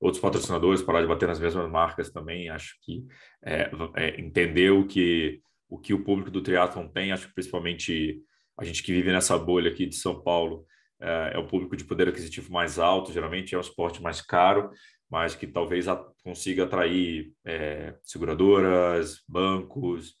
outros 0.00 0.20
patrocinadores, 0.20 0.82
parar 0.82 1.02
de 1.02 1.08
bater 1.08 1.28
nas 1.28 1.38
mesmas 1.38 1.70
marcas 1.70 2.10
também, 2.10 2.48
acho 2.48 2.76
que 2.80 3.04
é, 3.44 3.70
é, 3.96 4.20
entender 4.20 4.70
o 4.70 4.86
que, 4.86 5.42
o 5.68 5.78
que 5.78 5.92
o 5.92 6.02
público 6.02 6.30
do 6.30 6.42
triatlon 6.42 6.88
tem, 6.88 7.12
acho 7.12 7.28
que 7.28 7.34
principalmente 7.34 8.22
a 8.60 8.64
gente 8.64 8.82
que 8.82 8.92
vive 8.92 9.10
nessa 9.10 9.38
bolha 9.38 9.70
aqui 9.70 9.86
de 9.86 9.96
São 9.96 10.22
Paulo 10.22 10.66
é, 11.00 11.32
é 11.34 11.38
o 11.38 11.46
público 11.46 11.74
de 11.74 11.84
poder 11.84 12.08
aquisitivo 12.08 12.52
mais 12.52 12.78
alto, 12.78 13.12
geralmente 13.12 13.54
é 13.54 13.58
um 13.58 13.62
esporte 13.62 14.02
mais 14.02 14.20
caro, 14.20 14.70
mas 15.10 15.34
que 15.34 15.46
talvez 15.46 15.86
consiga 16.22 16.64
atrair 16.64 17.32
é, 17.44 17.94
seguradoras, 18.04 19.22
bancos, 19.26 20.14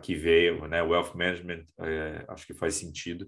que 0.00 0.14
veio, 0.14 0.66
né, 0.66 0.82
wealth 0.82 1.14
management, 1.14 1.64
é, 1.80 2.24
acho 2.28 2.46
que 2.46 2.54
faz 2.54 2.76
sentido. 2.76 3.26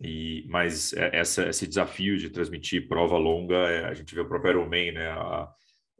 E, 0.00 0.46
mas 0.48 0.92
é, 0.92 1.16
essa, 1.16 1.48
esse 1.48 1.66
desafio 1.66 2.16
de 2.16 2.30
transmitir 2.30 2.86
prova 2.86 3.16
longa, 3.16 3.56
é, 3.56 3.84
a 3.84 3.94
gente 3.94 4.14
vê 4.14 4.20
o 4.20 4.28
próprio 4.28 4.50
Ironman, 4.50 4.92
né? 4.92 5.10
A, 5.10 5.48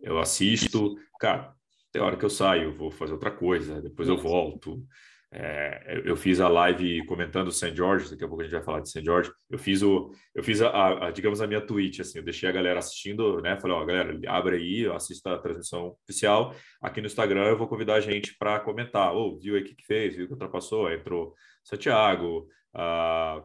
eu 0.00 0.18
assisto, 0.18 0.96
cara, 1.18 1.52
tem 1.90 2.02
hora 2.02 2.16
que 2.16 2.24
eu 2.24 2.30
saio, 2.30 2.74
vou 2.74 2.90
fazer 2.90 3.14
outra 3.14 3.30
coisa, 3.30 3.80
depois 3.80 4.08
eu 4.08 4.16
volto. 4.16 4.84
É, 5.36 6.00
eu 6.04 6.16
fiz 6.16 6.38
a 6.38 6.46
live 6.46 7.04
comentando 7.06 7.48
o 7.48 7.52
St. 7.52 7.74
George, 7.74 8.08
daqui 8.08 8.22
a 8.22 8.28
pouco 8.28 8.42
a 8.42 8.44
gente 8.44 8.52
vai 8.52 8.62
falar 8.62 8.80
de 8.80 8.88
St. 8.88 9.04
George. 9.04 9.32
Eu 9.50 9.58
fiz 9.58 9.82
o, 9.82 10.12
eu 10.32 10.44
fiz 10.44 10.62
a, 10.62 11.06
a, 11.08 11.10
digamos 11.10 11.40
a 11.40 11.46
minha 11.46 11.60
tweet 11.60 12.00
assim, 12.00 12.18
eu 12.18 12.24
deixei 12.24 12.48
a 12.48 12.52
galera 12.52 12.78
assistindo, 12.78 13.40
né? 13.42 13.58
Falei, 13.58 13.76
ó, 13.76 13.84
galera, 13.84 14.16
abre 14.28 14.56
aí, 14.56 14.86
assista 14.86 15.34
a 15.34 15.38
transmissão 15.38 15.96
oficial. 16.04 16.54
Aqui 16.80 17.00
no 17.00 17.08
Instagram 17.08 17.46
eu 17.46 17.58
vou 17.58 17.66
convidar 17.66 17.94
a 17.94 18.00
gente 18.00 18.36
para 18.38 18.60
comentar. 18.60 19.12
Ou 19.12 19.34
oh, 19.34 19.40
viu 19.40 19.56
aí 19.56 19.62
o 19.62 19.64
que, 19.64 19.74
que 19.74 19.84
fez, 19.84 20.14
viu 20.14 20.28
que 20.28 20.34
ultrapassou, 20.34 20.88
entrou 20.92 21.34
Santiago, 21.64 22.46
a, 22.72 23.42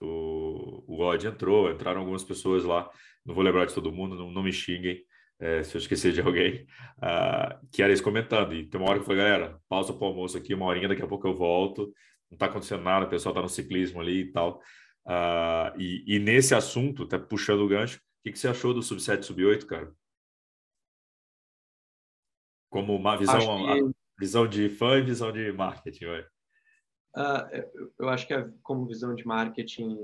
o, 0.00 0.84
o 0.86 0.96
God 0.96 1.22
entrou, 1.22 1.70
entraram 1.70 2.00
algumas 2.00 2.24
pessoas 2.24 2.64
lá. 2.64 2.90
Não 3.26 3.34
vou 3.34 3.44
lembrar 3.44 3.66
de 3.66 3.74
todo 3.74 3.92
mundo, 3.92 4.16
não, 4.16 4.30
não 4.30 4.42
me 4.42 4.52
xinguem 4.54 5.02
é, 5.38 5.62
se 5.62 5.76
eu 5.76 5.78
esquecer 5.78 6.12
de 6.12 6.20
alguém, 6.20 6.66
uh, 6.98 7.66
que 7.70 7.82
era 7.82 7.92
isso 7.92 8.02
comentando. 8.02 8.54
E 8.54 8.66
tem 8.66 8.80
uma 8.80 8.88
hora 8.88 8.98
que 8.98 9.02
eu 9.02 9.06
falei, 9.06 9.22
galera, 9.22 9.60
pausa 9.68 9.92
para 9.92 10.04
o 10.04 10.08
almoço 10.08 10.36
aqui, 10.36 10.54
uma 10.54 10.66
horinha, 10.66 10.88
daqui 10.88 11.02
a 11.02 11.06
pouco 11.06 11.26
eu 11.26 11.34
volto. 11.34 11.92
Não 12.30 12.36
está 12.36 12.46
acontecendo 12.46 12.82
nada, 12.82 13.06
o 13.06 13.10
pessoal 13.10 13.32
está 13.32 13.42
no 13.42 13.48
ciclismo 13.48 14.00
ali 14.00 14.20
e 14.20 14.32
tal. 14.32 14.60
Uh, 15.06 15.78
e, 15.78 16.16
e, 16.16 16.18
nesse 16.18 16.54
assunto, 16.54 17.04
até 17.04 17.18
puxando 17.18 17.60
o 17.60 17.68
gancho, 17.68 17.98
o 17.98 18.00
que, 18.24 18.32
que 18.32 18.38
você 18.38 18.48
achou 18.48 18.74
do 18.74 18.82
Sub-7 18.82 19.22
Sub-8, 19.22 19.66
cara? 19.66 19.92
Como 22.70 22.96
uma 22.96 23.16
visão, 23.16 23.38
que... 23.38 23.94
visão 24.18 24.48
de 24.48 24.68
fã 24.68 24.98
e 24.98 25.02
visão 25.02 25.30
de 25.30 25.52
marketing, 25.52 26.06
vai. 26.06 26.22
Uh, 27.16 27.92
eu 28.00 28.08
acho 28.08 28.26
que 28.26 28.34
é, 28.34 28.50
como 28.62 28.86
visão 28.86 29.14
de 29.14 29.24
marketing, 29.26 29.96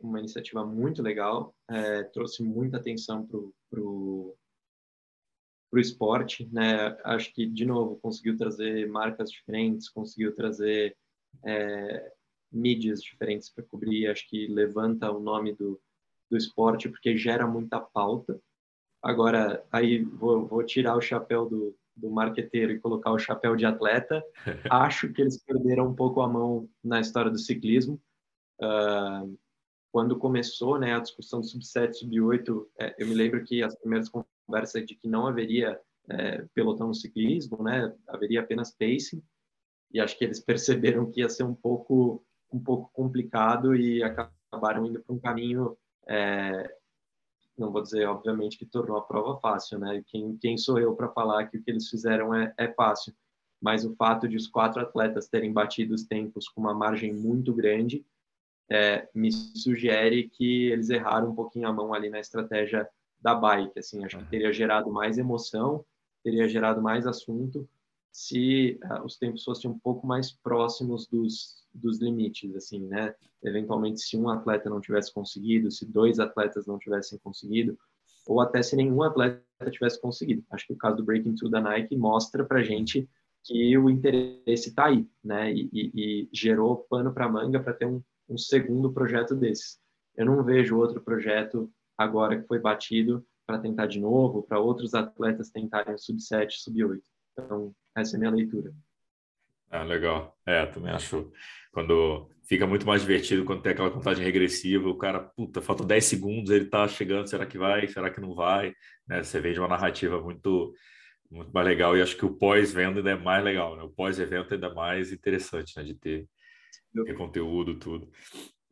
uma 0.00 0.18
iniciativa 0.18 0.64
muito 0.64 1.02
legal, 1.02 1.54
é, 1.70 2.04
trouxe 2.04 2.42
muita 2.42 2.78
atenção 2.78 3.26
para 3.26 3.80
o 3.80 4.36
para 5.72 5.78
o 5.78 5.80
esporte, 5.80 6.46
né? 6.52 6.98
Acho 7.02 7.32
que 7.32 7.46
de 7.46 7.64
novo 7.64 7.96
conseguiu 7.96 8.36
trazer 8.36 8.86
marcas 8.90 9.30
diferentes, 9.30 9.88
conseguiu 9.88 10.34
trazer 10.34 10.94
é, 11.42 12.12
mídias 12.52 13.02
diferentes 13.02 13.48
para 13.48 13.64
cobrir. 13.64 14.06
Acho 14.06 14.28
que 14.28 14.46
levanta 14.48 15.10
o 15.10 15.18
nome 15.18 15.54
do, 15.54 15.80
do 16.30 16.36
esporte 16.36 16.90
porque 16.90 17.16
gera 17.16 17.46
muita 17.46 17.80
pauta. 17.80 18.38
Agora, 19.02 19.64
aí 19.72 20.04
vou, 20.04 20.46
vou 20.46 20.62
tirar 20.62 20.94
o 20.94 21.00
chapéu 21.00 21.48
do, 21.48 21.74
do 21.96 22.10
marqueteiro 22.10 22.72
e 22.72 22.78
colocar 22.78 23.10
o 23.10 23.18
chapéu 23.18 23.56
de 23.56 23.64
atleta. 23.64 24.22
Acho 24.70 25.10
que 25.10 25.22
eles 25.22 25.42
perderam 25.42 25.88
um 25.88 25.94
pouco 25.94 26.20
a 26.20 26.28
mão 26.28 26.68
na 26.84 27.00
história 27.00 27.30
do 27.30 27.38
ciclismo. 27.38 27.98
Uh, 28.60 29.38
quando 29.90 30.18
começou 30.18 30.78
né, 30.78 30.94
a 30.94 31.00
discussão 31.00 31.40
do 31.40 31.46
sub-7, 31.46 31.94
sub-8, 31.94 32.66
é, 32.78 32.94
eu 32.98 33.06
me 33.06 33.14
lembro 33.14 33.42
que 33.42 33.62
as 33.62 33.74
primeiras 33.74 34.10
conversa 34.52 34.84
de 34.84 34.94
que 34.94 35.08
não 35.08 35.26
haveria 35.26 35.80
é, 36.10 36.44
pelotão 36.54 36.88
no 36.88 36.94
ciclismo, 36.94 37.62
né? 37.62 37.90
Haveria 38.06 38.40
apenas 38.40 38.70
pacing. 38.70 39.22
E 39.90 39.98
acho 39.98 40.18
que 40.18 40.24
eles 40.24 40.40
perceberam 40.44 41.10
que 41.10 41.20
ia 41.20 41.28
ser 41.28 41.44
um 41.44 41.54
pouco 41.54 42.22
um 42.52 42.62
pouco 42.62 42.90
complicado 42.92 43.74
e 43.74 44.02
acabaram 44.02 44.84
indo 44.84 45.00
para 45.00 45.14
um 45.14 45.18
caminho 45.18 45.74
é, 46.06 46.76
não 47.56 47.72
vou 47.72 47.80
dizer 47.82 48.06
obviamente 48.06 48.58
que 48.58 48.66
tornou 48.66 48.98
a 48.98 49.02
prova 49.02 49.40
fácil, 49.40 49.78
né? 49.78 50.04
Quem 50.06 50.36
quem 50.36 50.58
sou 50.58 50.78
eu 50.78 50.94
para 50.94 51.08
falar 51.08 51.46
que 51.46 51.56
o 51.56 51.62
que 51.62 51.70
eles 51.70 51.88
fizeram 51.88 52.34
é, 52.34 52.52
é 52.58 52.68
fácil? 52.68 53.14
Mas 53.58 53.86
o 53.86 53.94
fato 53.96 54.28
de 54.28 54.36
os 54.36 54.46
quatro 54.46 54.82
atletas 54.82 55.28
terem 55.28 55.52
batido 55.52 55.94
os 55.94 56.04
tempos 56.04 56.46
com 56.48 56.60
uma 56.60 56.74
margem 56.74 57.14
muito 57.14 57.54
grande 57.54 58.04
é, 58.70 59.08
me 59.14 59.32
sugere 59.32 60.28
que 60.28 60.66
eles 60.66 60.90
erraram 60.90 61.30
um 61.30 61.34
pouquinho 61.34 61.68
a 61.68 61.72
mão 61.72 61.94
ali 61.94 62.10
na 62.10 62.20
estratégia 62.20 62.86
da 63.22 63.34
bike, 63.34 63.78
assim, 63.78 64.04
acho 64.04 64.18
que 64.18 64.24
teria 64.24 64.52
gerado 64.52 64.90
mais 64.90 65.16
emoção, 65.16 65.84
teria 66.22 66.48
gerado 66.48 66.82
mais 66.82 67.06
assunto 67.06 67.68
se 68.10 68.78
uh, 68.84 69.04
os 69.04 69.16
tempos 69.16 69.42
fossem 69.42 69.70
um 69.70 69.78
pouco 69.78 70.06
mais 70.06 70.30
próximos 70.30 71.06
dos, 71.06 71.64
dos 71.72 71.98
limites, 71.98 72.54
assim, 72.54 72.86
né? 72.86 73.14
Eventualmente, 73.42 74.00
se 74.00 74.16
um 74.16 74.28
atleta 74.28 74.68
não 74.68 74.80
tivesse 74.80 75.12
conseguido, 75.12 75.70
se 75.70 75.86
dois 75.86 76.20
atletas 76.20 76.66
não 76.66 76.78
tivessem 76.78 77.18
conseguido, 77.18 77.78
ou 78.26 78.40
até 78.40 78.62
se 78.62 78.76
nenhum 78.76 79.02
atleta 79.02 79.42
tivesse 79.70 80.00
conseguido. 80.00 80.44
Acho 80.50 80.66
que 80.66 80.72
o 80.74 80.76
caso 80.76 80.96
do 80.96 81.04
Breaking 81.04 81.34
Two 81.34 81.48
da 81.48 81.60
Nike 81.60 81.96
mostra 81.96 82.44
para 82.44 82.62
gente 82.62 83.08
que 83.44 83.76
o 83.76 83.90
interesse 83.90 84.68
está 84.68 84.86
aí, 84.86 85.08
né? 85.24 85.52
E, 85.52 85.68
e, 85.72 85.92
e 85.94 86.28
gerou 86.32 86.86
pano 86.88 87.12
para 87.12 87.28
manga 87.28 87.60
para 87.60 87.72
ter 87.72 87.86
um, 87.86 88.02
um, 88.28 88.38
segundo 88.38 88.92
projeto 88.92 89.34
desses. 89.34 89.80
Eu 90.16 90.26
não 90.26 90.44
vejo 90.44 90.78
outro 90.78 91.00
projeto 91.00 91.72
agora 92.02 92.40
que 92.40 92.46
foi 92.46 92.58
batido 92.58 93.24
para 93.46 93.58
tentar 93.58 93.86
de 93.86 94.00
novo, 94.00 94.42
para 94.42 94.60
outros 94.60 94.94
atletas 94.94 95.50
tentarem 95.50 95.96
sub-7, 95.96 96.50
sub-8. 96.50 97.00
Então, 97.32 97.74
essa 97.96 98.14
é 98.14 98.16
a 98.16 98.20
minha 98.20 98.30
leitura. 98.30 98.72
Ah, 99.70 99.82
legal. 99.82 100.36
É, 100.46 100.66
também 100.66 100.92
acho 100.92 101.32
quando 101.72 102.30
fica 102.44 102.66
muito 102.66 102.86
mais 102.86 103.00
divertido 103.00 103.44
quando 103.44 103.62
tem 103.62 103.72
aquela 103.72 103.90
contagem 103.90 104.22
regressiva, 104.22 104.88
o 104.88 104.98
cara, 104.98 105.20
puta, 105.20 105.62
falta 105.62 105.84
10 105.84 106.04
segundos, 106.04 106.50
ele 106.50 106.66
tá 106.66 106.86
chegando, 106.86 107.26
será 107.26 107.46
que 107.46 107.56
vai? 107.56 107.88
Será 107.88 108.10
que 108.10 108.20
não 108.20 108.34
vai? 108.34 108.74
Né? 109.08 109.22
Você 109.22 109.40
vê 109.40 109.52
de 109.54 109.58
uma 109.58 109.68
narrativa 109.68 110.20
muito 110.20 110.74
muito 111.30 111.50
mais 111.50 111.66
legal 111.66 111.96
e 111.96 112.02
acho 112.02 112.14
que 112.16 112.26
o 112.26 112.34
pós-venda 112.34 112.98
ainda 112.98 113.10
é 113.12 113.16
mais 113.16 113.42
legal, 113.42 113.74
né? 113.74 113.82
O 113.82 113.88
pós-evento 113.88 114.52
ainda 114.52 114.72
mais 114.74 115.10
interessante, 115.10 115.74
né? 115.78 115.82
De 115.82 115.94
ter, 115.94 116.28
ter 117.06 117.14
conteúdo, 117.14 117.78
tudo. 117.78 118.12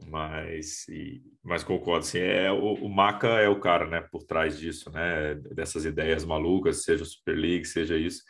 Mas, 0.06 0.88
e, 0.88 1.22
mas 1.42 1.62
concordo, 1.62 2.06
assim, 2.06 2.18
é, 2.18 2.50
o, 2.50 2.74
o 2.74 2.88
Maca 2.88 3.28
é 3.28 3.48
o 3.48 3.60
cara, 3.60 3.86
né? 3.86 4.00
Por 4.10 4.24
trás 4.24 4.58
disso, 4.58 4.90
né? 4.90 5.34
Dessas 5.34 5.84
ideias 5.84 6.24
malucas, 6.24 6.84
seja 6.84 7.02
o 7.02 7.06
Super 7.06 7.36
League, 7.36 7.64
seja 7.64 7.96
isso. 7.96 8.22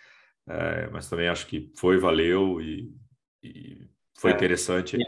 É, 0.48 0.88
mas 0.90 1.08
também 1.08 1.28
acho 1.28 1.46
que 1.46 1.70
foi, 1.78 1.98
valeu 1.98 2.60
e, 2.60 2.92
e 3.42 3.88
foi 4.18 4.32
é. 4.32 4.34
interessante. 4.34 4.98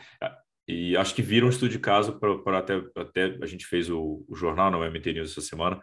E 0.67 0.97
acho 0.97 1.15
que 1.15 1.23
vira 1.23 1.45
um 1.45 1.51
estudo 1.51 1.71
de 1.71 1.79
caso 1.79 2.19
para 2.19 2.59
até, 2.59 2.83
até 2.97 3.39
a 3.43 3.47
gente 3.47 3.67
fez 3.67 3.91
o, 3.91 4.25
o 4.29 4.35
jornal 4.35 4.71
no 4.71 4.85
MT 4.85 5.13
News 5.13 5.33
essa 5.33 5.41
semana, 5.41 5.81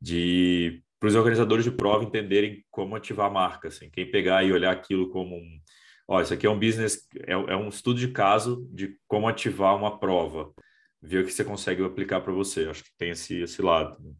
de 0.00 0.82
para 0.98 1.08
os 1.08 1.16
organizadores 1.16 1.64
de 1.64 1.70
prova 1.70 2.02
entenderem 2.02 2.64
como 2.70 2.96
ativar 2.96 3.26
a 3.26 3.30
marca. 3.30 3.68
Assim. 3.68 3.90
Quem 3.90 4.10
pegar 4.10 4.42
e 4.42 4.52
olhar 4.52 4.72
aquilo 4.72 5.10
como 5.10 5.36
um. 5.36 5.60
Ó, 6.06 6.20
isso 6.20 6.34
aqui 6.34 6.46
é 6.46 6.50
um 6.50 6.58
business, 6.58 7.08
é, 7.26 7.32
é 7.32 7.56
um 7.56 7.68
estudo 7.68 7.98
de 7.98 8.08
caso 8.08 8.68
de 8.70 8.98
como 9.06 9.28
ativar 9.28 9.76
uma 9.76 9.98
prova. 9.98 10.52
Ver 11.00 11.22
o 11.22 11.26
que 11.26 11.32
você 11.32 11.44
consegue 11.44 11.84
aplicar 11.84 12.20
para 12.20 12.32
você. 12.32 12.66
Acho 12.66 12.84
que 12.84 12.96
tem 12.96 13.10
esse, 13.10 13.40
esse 13.40 13.60
lado. 13.60 14.16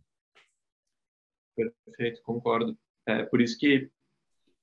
Perfeito, 1.56 2.22
concordo. 2.22 2.76
É, 3.06 3.22
por 3.24 3.40
isso 3.40 3.58
que 3.58 3.90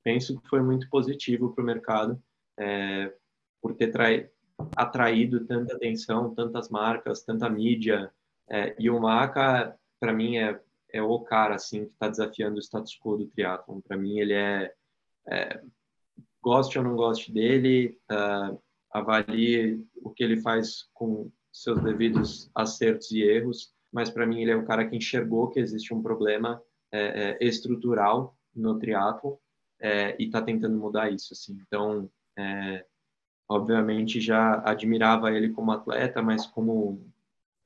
penso 0.04 0.40
que 0.40 0.48
foi 0.48 0.62
muito 0.62 0.90
positivo 0.90 1.54
para 1.54 1.64
o 1.64 1.66
mercado, 1.66 2.22
é, 2.60 3.14
por 3.62 3.76
ter 3.76 3.92
trai, 3.92 4.30
atraído 4.76 5.46
tanta 5.46 5.76
atenção, 5.76 6.34
tantas 6.34 6.70
marcas, 6.70 7.24
tanta 7.24 7.50
mídia. 7.50 8.12
É, 8.50 8.76
e 8.78 8.90
o 8.90 9.00
Maca, 9.00 9.76
para 10.00 10.14
mim, 10.14 10.38
é 10.38 10.60
é 10.92 11.02
o 11.02 11.20
cara 11.22 11.56
assim 11.56 11.86
que 11.86 11.94
está 11.94 12.10
desafiando 12.10 12.58
o 12.58 12.62
status 12.62 12.98
quo 13.00 13.18
do 13.18 13.28
triatlon. 13.28 13.80
Para 13.82 13.98
mim, 13.98 14.20
ele 14.20 14.34
é, 14.34 14.74
é, 15.28 15.62
goste 16.42 16.78
ou 16.78 16.84
não 16.84 16.96
goste 16.96 17.32
dele, 17.32 17.98
uh, 18.12 18.60
avalie 18.92 19.86
o 20.02 20.10
que 20.10 20.24
ele 20.24 20.42
faz 20.42 20.90
com 20.94 21.32
seus 21.52 21.82
devidos 21.82 22.50
acertos 22.56 23.12
e 23.12 23.22
erros. 23.22 23.74
Mas 23.92 24.10
para 24.10 24.26
mim, 24.26 24.42
ele 24.42 24.52
é 24.52 24.56
o 24.56 24.66
cara 24.66 24.88
que 24.88 24.96
enxergou 24.96 25.50
que 25.50 25.60
existe 25.60 25.94
um 25.94 26.02
problema 26.02 26.62
é, 26.92 27.38
é, 27.42 27.46
estrutural 27.46 28.38
no 28.56 28.80
triatlon 28.80 29.36
é, 29.80 30.16
e 30.20 30.26
está 30.26 30.42
tentando 30.42 30.78
mudar 30.78 31.12
isso. 31.12 31.34
Assim. 31.34 31.60
Então, 31.68 32.10
é, 32.38 32.86
obviamente, 33.48 34.22
já 34.22 34.62
admirava 34.66 35.32
ele 35.32 35.50
como 35.50 35.72
atleta, 35.72 36.22
mas 36.22 36.46
como 36.46 37.06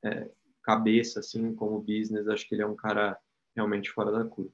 é, 0.04 0.30
cabeça, 0.64 1.20
assim, 1.20 1.54
como 1.56 1.80
business, 1.80 2.28
acho 2.28 2.48
que 2.48 2.56
ele 2.56 2.64
é 2.64 2.68
um 2.68 2.76
cara 2.76 3.18
realmente 3.56 3.92
fora 3.92 4.12
da 4.12 4.26
curva. 4.26 4.52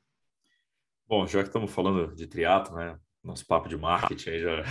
Bom, 1.08 1.26
já 1.26 1.42
que 1.42 1.48
estamos 1.48 1.72
falando 1.72 2.14
de 2.14 2.28
triatlo, 2.28 2.76
né? 2.76 3.00
Nosso 3.24 3.46
papo 3.46 3.70
de 3.70 3.78
marketing 3.78 4.30
aí 4.30 4.40
já 4.40 4.64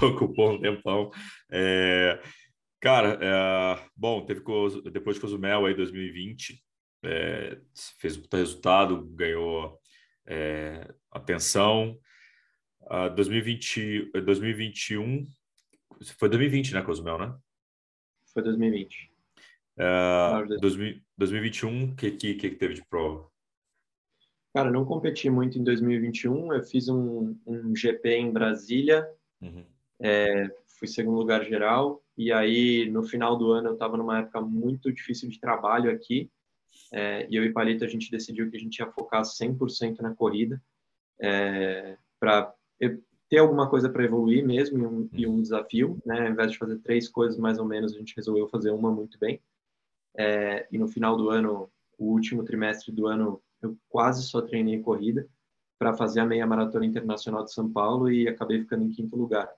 ocupou 0.02 0.52
um 0.52 0.60
tempão. 0.60 1.10
É, 1.50 2.20
cara, 2.80 3.18
é, 3.20 3.88
bom, 3.94 4.24
teve 4.24 4.42
depois 4.90 5.16
de 5.16 5.20
Cozumel 5.20 5.66
aí 5.66 5.74
2020, 5.74 6.62
é, 7.04 7.58
fez 7.98 8.16
o 8.16 8.22
resultado, 8.32 9.04
ganhou 9.14 9.78
é, 10.26 10.88
atenção. 11.10 11.98
Uh, 12.82 13.14
2020, 13.14 14.10
2021, 14.24 15.26
foi 16.18 16.28
2020, 16.28 16.74
né, 16.74 16.82
Cozumel, 16.82 17.18
né? 17.18 17.34
Foi 18.32 18.42
2020. 18.42 19.12
Uh, 19.78 20.58
2021, 21.16 21.84
o 21.84 21.96
que, 21.96 22.10
que, 22.10 22.34
que 22.34 22.50
teve 22.50 22.74
de 22.74 22.84
prova? 22.86 23.31
Cara, 24.54 24.70
não 24.70 24.84
competi 24.84 25.30
muito 25.30 25.58
em 25.58 25.64
2021. 25.64 26.52
Eu 26.52 26.62
fiz 26.62 26.88
um, 26.88 27.34
um 27.46 27.74
GP 27.74 28.16
em 28.16 28.30
Brasília, 28.30 29.08
uhum. 29.40 29.64
é, 29.98 30.50
fui 30.78 30.86
segundo 30.86 31.16
lugar 31.16 31.44
geral. 31.44 32.02
E 32.16 32.30
aí, 32.30 32.90
no 32.90 33.02
final 33.02 33.36
do 33.36 33.50
ano, 33.50 33.68
eu 33.68 33.72
estava 33.74 33.96
numa 33.96 34.18
época 34.18 34.40
muito 34.40 34.92
difícil 34.92 35.28
de 35.30 35.40
trabalho 35.40 35.90
aqui. 35.90 36.30
É, 36.92 37.26
e 37.30 37.36
eu 37.36 37.44
e 37.44 37.52
Palito, 37.52 37.84
a 37.84 37.88
gente 37.88 38.10
decidiu 38.10 38.50
que 38.50 38.56
a 38.56 38.60
gente 38.60 38.78
ia 38.78 38.90
focar 38.90 39.22
100% 39.22 40.00
na 40.00 40.14
corrida, 40.14 40.62
é, 41.18 41.96
para 42.20 42.54
ter 43.28 43.38
alguma 43.38 43.68
coisa 43.70 43.88
para 43.88 44.04
evoluir 44.04 44.44
mesmo 44.44 44.78
e 44.78 44.86
um, 44.86 45.08
e 45.12 45.26
um, 45.26 45.40
desafio. 45.40 45.98
Né? 46.04 46.20
Ao 46.20 46.32
invés 46.32 46.52
de 46.52 46.58
fazer 46.58 46.78
três 46.80 47.08
coisas 47.08 47.38
mais 47.38 47.58
ou 47.58 47.64
menos, 47.64 47.94
a 47.94 47.98
gente 47.98 48.14
resolveu 48.14 48.46
fazer 48.48 48.70
uma 48.70 48.90
muito 48.90 49.18
bem. 49.18 49.40
É, 50.14 50.66
e 50.70 50.76
no 50.76 50.86
final 50.86 51.16
do 51.16 51.30
ano, 51.30 51.70
o 51.96 52.12
último 52.12 52.44
trimestre 52.44 52.92
do 52.92 53.06
ano, 53.06 53.42
eu 53.62 53.76
quase 53.88 54.22
só 54.22 54.42
treinei 54.42 54.80
corrida 54.80 55.28
para 55.78 55.94
fazer 55.94 56.20
a 56.20 56.26
meia 56.26 56.46
maratona 56.46 56.86
internacional 56.86 57.44
de 57.44 57.52
São 57.52 57.70
Paulo 57.70 58.10
e 58.10 58.28
acabei 58.28 58.60
ficando 58.60 58.84
em 58.84 58.90
quinto 58.90 59.16
lugar 59.16 59.50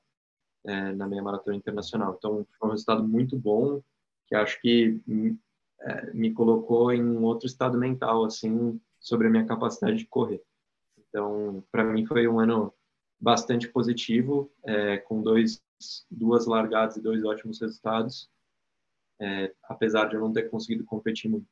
é, 0.64 0.92
na 0.92 1.06
meia 1.06 1.22
maratona 1.22 1.56
internacional. 1.56 2.14
Então, 2.16 2.46
foi 2.58 2.68
um 2.68 2.72
resultado 2.72 3.06
muito 3.06 3.38
bom 3.38 3.82
que 4.26 4.34
acho 4.34 4.60
que 4.60 5.00
é, 5.80 6.12
me 6.12 6.32
colocou 6.32 6.92
em 6.92 7.02
um 7.02 7.24
outro 7.24 7.46
estado 7.46 7.76
mental, 7.76 8.24
assim, 8.24 8.80
sobre 8.98 9.26
a 9.26 9.30
minha 9.30 9.44
capacidade 9.44 9.98
de 9.98 10.06
correr. 10.06 10.42
Então, 11.08 11.62
para 11.70 11.84
mim 11.84 12.06
foi 12.06 12.26
um 12.26 12.40
ano 12.40 12.72
bastante 13.20 13.68
positivo, 13.68 14.50
é, 14.64 14.96
com 14.98 15.22
dois, 15.22 15.62
duas 16.10 16.46
largadas 16.46 16.96
e 16.96 17.02
dois 17.02 17.22
ótimos 17.24 17.60
resultados 17.60 18.30
é, 19.20 19.52
apesar 19.64 20.06
de 20.06 20.16
eu 20.16 20.20
não 20.20 20.32
ter 20.32 20.50
conseguido 20.50 20.84
competir 20.84 21.30
muito. 21.30 21.48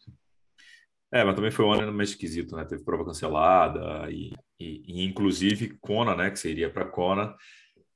É, 1.12 1.22
mas 1.24 1.34
também 1.34 1.50
foi 1.50 1.64
um 1.66 1.72
ano 1.72 1.92
meio 1.92 2.04
esquisito, 2.04 2.56
né? 2.56 2.64
Teve 2.64 2.82
prova 2.82 3.04
cancelada 3.04 4.10
e, 4.10 4.32
e, 4.58 5.02
e 5.02 5.04
inclusive 5.04 5.76
Kona, 5.80 6.16
né? 6.16 6.30
Que 6.30 6.38
você 6.38 6.50
iria 6.50 6.70
para 6.70 6.86
Kona, 6.86 7.36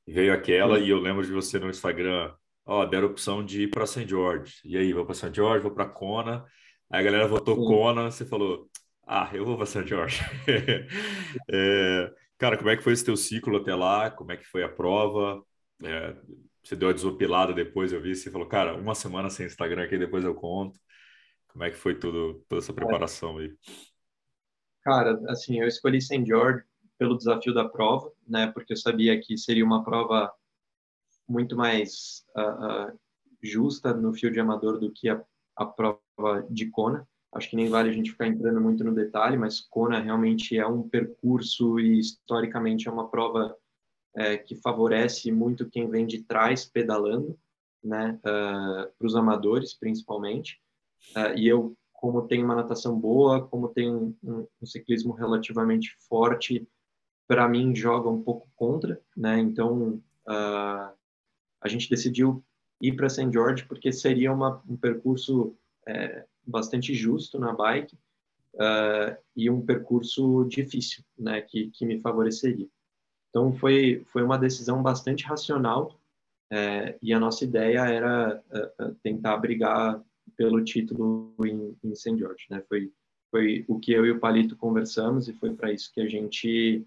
veio 0.07 0.35
aquela 0.35 0.79
e 0.79 0.91
eu 0.91 1.01
lembro 1.01 1.25
de 1.25 1.33
você 1.33 1.59
no 1.59 1.71
Instagram, 1.71 2.35
ó, 2.67 2.85
deram 2.85 3.09
a 3.09 3.11
opção 3.11 3.45
de 3.45 3.63
ir 3.63 3.71
para 3.71 3.87
St. 3.87 4.07
George. 4.07 4.57
E 4.65 4.77
aí, 4.77 4.93
vou 4.93 5.07
para 5.07 5.15
St. 5.15 5.31
George, 5.35 5.63
vou 5.63 5.73
para 5.73 5.87
Kona. 5.87 6.45
Aí 6.91 7.01
a 7.01 7.03
galera 7.03 7.27
votou 7.27 7.57
Sim. 7.57 7.65
Kona, 7.67 8.11
você 8.11 8.27
falou, 8.27 8.69
ah, 9.07 9.31
eu 9.33 9.45
vou 9.47 9.57
para 9.57 9.67
St. 9.67 9.87
George. 9.87 10.21
é, 11.51 12.13
cara, 12.39 12.59
como 12.59 12.71
é 12.71 12.77
que 12.77 12.83
foi 12.83 12.93
esse 12.93 13.05
teu 13.05 13.17
ciclo 13.17 13.57
até 13.57 13.75
lá? 13.75 14.11
Como 14.11 14.31
é 14.33 14.37
que 14.37 14.45
foi 14.47 14.63
a 14.63 14.69
prova? 14.69 15.43
É, 15.83 16.15
você 16.63 16.77
deu 16.77 16.89
a 16.91 16.93
desopilada 16.93 17.53
depois, 17.55 17.93
eu 17.93 18.03
vi, 18.03 18.15
você 18.15 18.31
falou, 18.31 18.47
cara, 18.47 18.75
uma 18.75 18.95
semana 18.95 19.31
sem 19.31 19.47
Instagram 19.47 19.85
aqui, 19.85 19.97
depois 19.97 20.25
eu 20.25 20.35
conto. 20.35 20.79
Como 21.57 21.65
é 21.65 21.71
que 21.71 21.79
foi 21.79 21.99
tudo, 21.99 22.45
toda 22.51 22.61
essa 22.61 22.75
preparação 22.75 23.39
aí? 23.39 23.57
Cara, 24.83 25.19
assim, 25.31 25.59
eu 25.59 25.67
escolhi 25.67 26.03
St. 26.03 26.23
George 26.23 26.63
pelo 26.99 27.17
desafio 27.17 27.55
da 27.55 27.67
prova, 27.67 28.13
né? 28.29 28.49
Porque 28.49 28.75
eu 28.75 28.77
sabia 28.77 29.19
que 29.19 29.39
seria 29.39 29.65
uma 29.65 29.83
prova 29.83 30.31
muito 31.27 31.57
mais 31.57 32.27
uh, 32.37 32.91
uh, 32.93 33.01
justa 33.43 33.95
no 33.95 34.13
fio 34.13 34.31
de 34.31 34.39
amador 34.39 34.79
do 34.79 34.93
que 34.93 35.09
a, 35.09 35.25
a 35.57 35.65
prova 35.65 36.47
de 36.51 36.69
Kona. 36.69 37.09
Acho 37.33 37.49
que 37.49 37.57
nem 37.57 37.71
vale 37.71 37.89
a 37.89 37.93
gente 37.93 38.11
ficar 38.11 38.27
entrando 38.27 38.61
muito 38.61 38.85
no 38.85 38.95
detalhe, 38.95 39.39
mas 39.39 39.59
Kona 39.59 39.99
realmente 39.99 40.59
é 40.59 40.67
um 40.67 40.87
percurso 40.87 41.81
e 41.81 41.99
historicamente 41.99 42.87
é 42.87 42.91
uma 42.93 43.09
prova 43.09 43.57
é, 44.15 44.37
que 44.37 44.57
favorece 44.57 45.33
muito 45.33 45.71
quem 45.71 45.89
vem 45.89 46.07
de 46.07 46.23
trás 46.23 46.67
pedalando, 46.67 47.35
né, 47.83 48.21
uh, 48.27 48.29
ah, 48.29 48.91
para 48.99 49.07
os 49.07 49.17
amadores 49.17 49.73
principalmente. 49.73 50.61
Uh, 51.17 51.37
e 51.37 51.49
eu, 51.49 51.77
como 51.93 52.27
tenho 52.27 52.45
uma 52.45 52.55
natação 52.55 52.99
boa, 52.99 53.47
como 53.47 53.69
tenho 53.69 54.17
um, 54.23 54.47
um 54.61 54.67
ciclismo 54.67 55.13
relativamente 55.13 55.95
forte, 56.09 56.67
para 57.27 57.49
mim 57.49 57.75
joga 57.75 58.09
um 58.09 58.23
pouco 58.23 58.49
contra, 58.55 59.01
né? 59.17 59.39
Então 59.39 60.01
uh, 60.29 60.93
a 61.61 61.69
gente 61.69 61.91
decidiu 61.91 62.45
ir 62.81 62.93
para 62.93 63.09
St. 63.09 63.33
George 63.33 63.67
porque 63.67 63.93
seria 63.93 64.33
uma, 64.33 64.63
um 64.69 64.77
percurso 64.77 65.57
é, 65.87 66.25
bastante 66.47 66.95
justo 66.95 67.39
na 67.39 67.53
bike 67.53 67.97
uh, 68.55 69.17
e 69.35 69.51
um 69.51 69.65
percurso 69.65 70.45
difícil, 70.45 71.03
né? 71.19 71.41
Que, 71.41 71.71
que 71.71 71.85
me 71.85 71.99
favoreceria. 71.99 72.69
Então 73.31 73.53
foi 73.53 74.05
foi 74.13 74.23
uma 74.23 74.39
decisão 74.39 74.83
bastante 74.83 75.25
racional 75.25 75.99
é, 76.51 76.97
e 77.03 77.13
a 77.13 77.19
nossa 77.19 77.45
ideia 77.45 77.81
era 77.81 78.43
uh, 78.81 78.95
tentar 79.03 79.37
brigar 79.39 80.01
pelo 80.37 80.63
título 80.63 81.35
em, 81.45 81.77
em 81.83 81.95
St. 81.95 82.17
George, 82.17 82.47
né? 82.51 82.63
Foi 82.69 82.93
foi 83.31 83.65
o 83.69 83.79
que 83.79 83.93
eu 83.93 84.07
e 84.07 84.11
o 84.13 84.21
Palito 84.21 84.57
conversamos 84.57 85.29
e 85.29 85.33
foi 85.35 85.55
para 85.55 85.73
isso 85.73 85.93
que 85.93 86.01
a 86.01 86.09
gente 86.09 86.87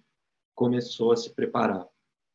começou 0.55 1.11
a 1.11 1.17
se 1.17 1.33
preparar. 1.33 1.85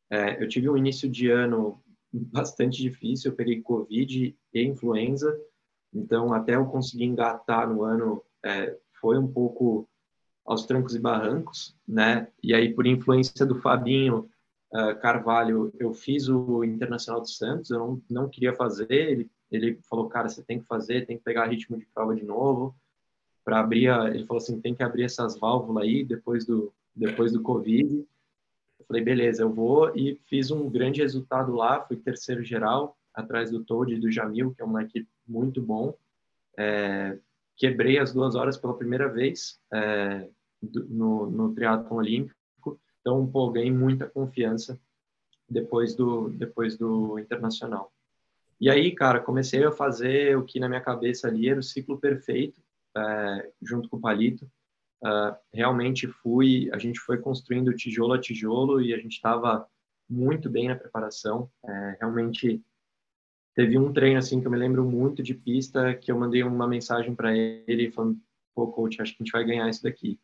É, 0.09 0.41
eu 0.41 0.47
tive 0.47 0.69
um 0.69 0.77
início 0.77 1.09
de 1.09 1.29
ano 1.29 1.83
bastante 2.13 2.81
difícil, 2.81 3.31
eu 3.31 3.35
peguei 3.35 3.61
Covid 3.61 4.37
e 4.53 4.63
influenza, 4.63 5.37
então 5.93 6.33
até 6.33 6.55
eu 6.55 6.65
conseguir 6.67 7.05
engatar 7.05 7.67
no 7.67 7.83
ano 7.83 8.23
é, 8.43 8.77
foi 9.01 9.17
um 9.17 9.27
pouco 9.27 9.89
aos 10.45 10.65
trancos 10.65 10.95
e 10.95 10.99
barrancos, 10.99 11.75
né? 11.87 12.27
E 12.41 12.53
aí, 12.53 12.73
por 12.73 12.85
influência 12.85 13.45
do 13.45 13.55
Fabinho 13.55 14.29
uh, 14.73 14.99
Carvalho, 15.01 15.73
eu 15.79 15.91
fiz 15.93 16.29
o 16.29 16.63
Internacional 16.63 17.21
de 17.21 17.33
Santos, 17.33 17.71
eu 17.71 17.79
não, 17.79 18.01
não 18.09 18.29
queria 18.29 18.53
fazer, 18.53 18.91
ele, 18.91 19.29
ele 19.51 19.79
falou, 19.89 20.07
cara, 20.09 20.29
você 20.29 20.43
tem 20.43 20.59
que 20.59 20.65
fazer, 20.65 21.05
tem 21.05 21.17
que 21.17 21.23
pegar 21.23 21.47
ritmo 21.47 21.77
de 21.77 21.85
prova 21.87 22.15
de 22.15 22.23
novo, 22.23 22.75
para 23.43 23.59
abrir, 23.59 23.89
a, 23.89 24.09
ele 24.09 24.25
falou 24.25 24.41
assim, 24.41 24.59
tem 24.59 24.73
que 24.73 24.83
abrir 24.83 25.03
essas 25.03 25.37
válvulas 25.37 25.83
aí 25.83 26.03
depois 26.03 26.45
do, 26.45 26.73
depois 26.95 27.31
do 27.31 27.41
Covid, 27.41 28.05
eu 28.79 28.85
falei, 28.85 29.03
beleza, 29.03 29.43
eu 29.43 29.49
vou 29.51 29.95
e 29.95 30.19
fiz 30.25 30.51
um 30.51 30.69
grande 30.69 31.01
resultado 31.01 31.53
lá, 31.53 31.81
fui 31.81 31.97
terceiro 31.97 32.43
geral, 32.43 32.97
atrás 33.13 33.49
do 33.49 33.63
Toad 33.63 33.93
e 33.93 33.99
do 33.99 34.11
Jamil, 34.11 34.53
que 34.53 34.61
é 34.61 34.65
uma 34.65 34.83
equipe 34.83 35.07
muito 35.27 35.61
bom. 35.61 35.95
É, 36.57 37.17
quebrei 37.55 37.97
as 37.97 38.13
duas 38.13 38.35
horas 38.35 38.57
pela 38.57 38.77
primeira 38.77 39.07
vez 39.07 39.59
é, 39.71 40.29
no, 40.61 41.29
no 41.29 41.53
triatlon 41.53 41.97
olímpico, 41.97 42.79
então, 42.99 43.25
pô, 43.27 43.51
ganhei 43.51 43.71
muita 43.71 44.09
confiança 44.09 44.79
depois 45.47 45.95
do, 45.95 46.29
depois 46.29 46.75
do 46.75 47.19
internacional. 47.19 47.93
E 48.59 48.69
aí, 48.69 48.93
cara, 48.93 49.19
comecei 49.19 49.63
a 49.63 49.71
fazer 49.71 50.37
o 50.37 50.45
que 50.45 50.59
na 50.59 50.69
minha 50.69 50.81
cabeça 50.81 51.27
ali 51.27 51.49
era 51.49 51.59
o 51.59 51.63
ciclo 51.63 51.99
perfeito, 51.99 52.61
é, 52.95 53.51
junto 53.61 53.89
com 53.89 53.97
o 53.97 54.01
Palito. 54.01 54.49
Uh, 55.03 55.35
realmente 55.53 56.07
fui, 56.07 56.69
a 56.73 56.79
gente 56.79 56.99
foi 56.99 57.19
construindo 57.19 57.75
tijolo 57.75 58.13
a 58.13 58.19
tijolo 58.19 58.81
e 58.81 58.93
a 58.93 58.97
gente 58.97 59.13
estava 59.13 59.67
muito 60.09 60.49
bem 60.49 60.69
na 60.69 60.75
preparação. 60.75 61.51
É, 61.63 61.97
realmente 61.99 62.63
teve 63.53 63.77
um 63.77 63.91
treino 63.91 64.19
assim 64.19 64.39
que 64.39 64.47
eu 64.47 64.51
me 64.51 64.57
lembro 64.57 64.83
muito 64.83 65.21
de 65.21 65.33
pista 65.33 65.93
que 65.93 66.11
eu 66.11 66.17
mandei 66.17 66.43
uma 66.43 66.67
mensagem 66.67 67.13
para 67.13 67.35
ele 67.35 67.91
falando, 67.91 68.19
pô, 68.53 68.71
coach, 68.71 69.01
acho 69.01 69.11
que 69.15 69.21
a 69.21 69.25
gente 69.25 69.31
vai 69.31 69.43
ganhar 69.43 69.69
isso 69.69 69.83
daqui. 69.83 70.19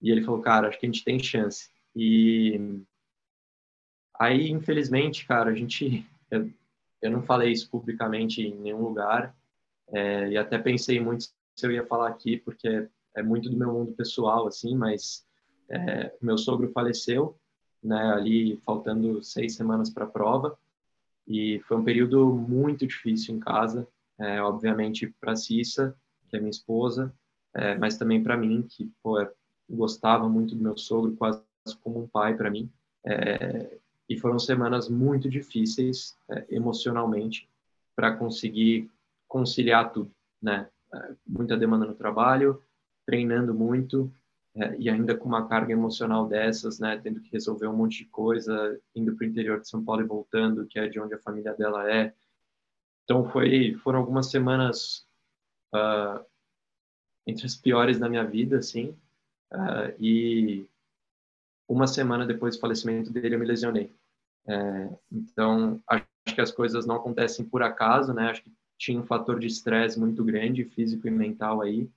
E 0.00 0.10
ele 0.10 0.22
falou, 0.22 0.40
cara, 0.40 0.68
acho 0.68 0.78
que 0.78 0.86
a 0.86 0.88
gente 0.88 1.04
tem 1.04 1.18
chance. 1.18 1.68
E 1.94 2.82
aí, 4.18 4.50
infelizmente, 4.50 5.26
cara, 5.26 5.50
a 5.50 5.54
gente, 5.54 6.06
eu, 7.00 7.10
não 7.10 7.22
falei 7.22 7.52
isso 7.52 7.70
publicamente 7.70 8.42
em 8.42 8.54
nenhum 8.56 8.82
lugar 8.82 9.34
é, 9.88 10.30
e 10.30 10.36
até 10.36 10.58
pensei 10.58 11.00
muito 11.00 11.24
se 11.24 11.66
eu 11.66 11.72
ia 11.72 11.86
falar 11.86 12.08
aqui 12.08 12.36
porque 12.36 12.88
é 13.14 13.22
muito 13.22 13.50
do 13.50 13.56
meu 13.56 13.72
mundo 13.72 13.92
pessoal, 13.92 14.46
assim, 14.46 14.76
mas 14.76 15.26
é, 15.68 16.14
meu 16.22 16.38
sogro 16.38 16.70
faleceu, 16.72 17.36
né, 17.82 18.12
ali 18.12 18.56
faltando 18.64 19.22
seis 19.22 19.54
semanas 19.54 19.90
para 19.90 20.04
a 20.04 20.08
prova, 20.08 20.56
e 21.26 21.60
foi 21.60 21.76
um 21.76 21.84
período 21.84 22.26
muito 22.32 22.86
difícil 22.86 23.34
em 23.34 23.40
casa, 23.40 23.86
é, 24.18 24.40
obviamente 24.42 25.12
para 25.20 25.36
Cissa, 25.36 25.96
que 26.28 26.36
é 26.36 26.40
minha 26.40 26.50
esposa, 26.50 27.12
é, 27.54 27.76
mas 27.76 27.96
também 27.96 28.22
para 28.22 28.36
mim, 28.36 28.62
que 28.62 28.90
pô, 29.02 29.16
gostava 29.68 30.28
muito 30.28 30.54
do 30.54 30.62
meu 30.62 30.76
sogro, 30.76 31.16
quase 31.16 31.42
como 31.82 32.02
um 32.02 32.08
pai 32.08 32.36
para 32.36 32.50
mim. 32.50 32.70
É, 33.04 33.78
e 34.10 34.18
foram 34.18 34.40
semanas 34.40 34.88
muito 34.88 35.30
difíceis 35.30 36.18
é, 36.28 36.44
emocionalmente 36.50 37.48
para 37.94 38.16
conseguir 38.16 38.90
conciliar 39.28 39.92
tudo, 39.92 40.10
né? 40.42 40.68
É, 40.92 41.14
muita 41.24 41.56
demanda 41.56 41.86
no 41.86 41.94
trabalho, 41.94 42.60
treinando 43.06 43.54
muito 43.54 44.12
é, 44.56 44.76
e 44.76 44.90
ainda 44.90 45.16
com 45.16 45.28
uma 45.28 45.46
carga 45.46 45.72
emocional 45.72 46.26
dessas, 46.26 46.80
né, 46.80 46.98
tendo 46.98 47.20
que 47.20 47.30
resolver 47.30 47.68
um 47.68 47.76
monte 47.76 47.98
de 47.98 48.06
coisa, 48.06 48.80
indo 48.96 49.14
para 49.14 49.24
o 49.24 49.28
interior 49.28 49.60
de 49.60 49.68
São 49.68 49.84
Paulo 49.84 50.02
e 50.02 50.06
voltando, 50.06 50.66
que 50.66 50.80
é 50.80 50.88
de 50.88 50.98
onde 50.98 51.14
a 51.14 51.20
família 51.20 51.54
dela 51.54 51.88
é. 51.88 52.12
Então 53.04 53.24
foi, 53.30 53.74
foram 53.76 54.00
algumas 54.00 54.28
semanas 54.28 55.06
uh, 55.72 56.24
entre 57.24 57.46
as 57.46 57.54
piores 57.54 58.00
da 58.00 58.08
minha 58.08 58.24
vida, 58.24 58.58
assim, 58.58 58.88
uh, 59.52 59.94
e 60.00 60.66
uma 61.68 61.86
semana 61.86 62.26
depois 62.26 62.56
do 62.56 62.60
falecimento 62.60 63.12
dele 63.12 63.36
eu 63.36 63.38
me 63.38 63.46
lesionei. 63.46 63.94
É, 64.48 64.88
então 65.12 65.80
acho 65.88 66.04
que 66.34 66.40
as 66.40 66.50
coisas 66.50 66.86
não 66.86 66.96
acontecem 66.96 67.44
por 67.44 67.62
acaso, 67.62 68.12
né? 68.12 68.30
Acho 68.30 68.42
que 68.42 68.52
tinha 68.78 68.98
um 68.98 69.04
fator 69.06 69.38
de 69.38 69.46
estresse 69.46 69.98
muito 69.98 70.24
grande, 70.24 70.64
físico 70.64 71.06
e 71.06 71.10
mental 71.10 71.60
aí 71.60 71.88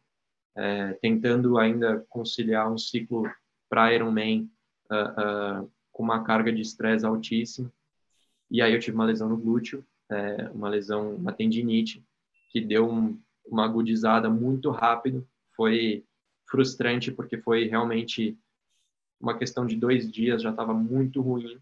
é, 0.55 0.93
tentando 0.93 1.57
ainda 1.57 2.05
conciliar 2.09 2.71
um 2.71 2.77
ciclo 2.77 3.29
para 3.69 3.93
Ironman 3.93 4.49
uh, 4.91 5.63
uh, 5.63 5.71
com 5.91 6.03
uma 6.03 6.23
carga 6.23 6.51
de 6.51 6.61
estresse 6.61 7.05
altíssima. 7.05 7.71
E 8.49 8.61
aí 8.61 8.73
eu 8.73 8.79
tive 8.79 8.95
uma 8.95 9.05
lesão 9.05 9.29
no 9.29 9.37
glúteo, 9.37 9.83
é, 10.09 10.49
uma 10.49 10.69
lesão, 10.69 11.15
uma 11.15 11.33
tendinite, 11.33 12.05
que 12.51 12.61
deu 12.61 12.87
um, 12.87 13.19
uma 13.45 13.65
agudizada 13.65 14.29
muito 14.29 14.69
rápido. 14.69 15.27
Foi 15.55 16.05
frustrante 16.47 17.11
porque 17.11 17.37
foi 17.37 17.65
realmente 17.65 18.37
uma 19.19 19.35
questão 19.37 19.65
de 19.65 19.75
dois 19.75 20.11
dias, 20.11 20.41
já 20.41 20.51
estava 20.51 20.73
muito 20.73 21.19
ruim. 21.21 21.59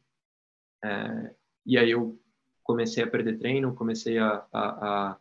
É, 0.84 1.36
e 1.66 1.78
aí 1.78 1.92
eu 1.92 2.20
comecei 2.64 3.04
a 3.04 3.08
perder 3.08 3.38
treino, 3.38 3.76
comecei 3.76 4.18
a, 4.18 4.46
a, 4.52 5.10
a 5.12 5.20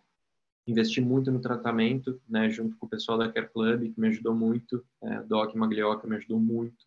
investi 0.66 1.00
muito 1.00 1.30
no 1.30 1.40
tratamento, 1.40 2.20
né, 2.28 2.48
junto 2.50 2.76
com 2.76 2.86
o 2.86 2.88
pessoal 2.88 3.18
da 3.18 3.30
Care 3.30 3.48
Club, 3.48 3.92
que 3.92 4.00
me 4.00 4.08
ajudou 4.08 4.34
muito, 4.34 4.84
é, 5.02 5.22
Doc 5.22 5.54
Maglioca 5.54 6.06
me 6.06 6.16
ajudou 6.16 6.38
muito, 6.38 6.86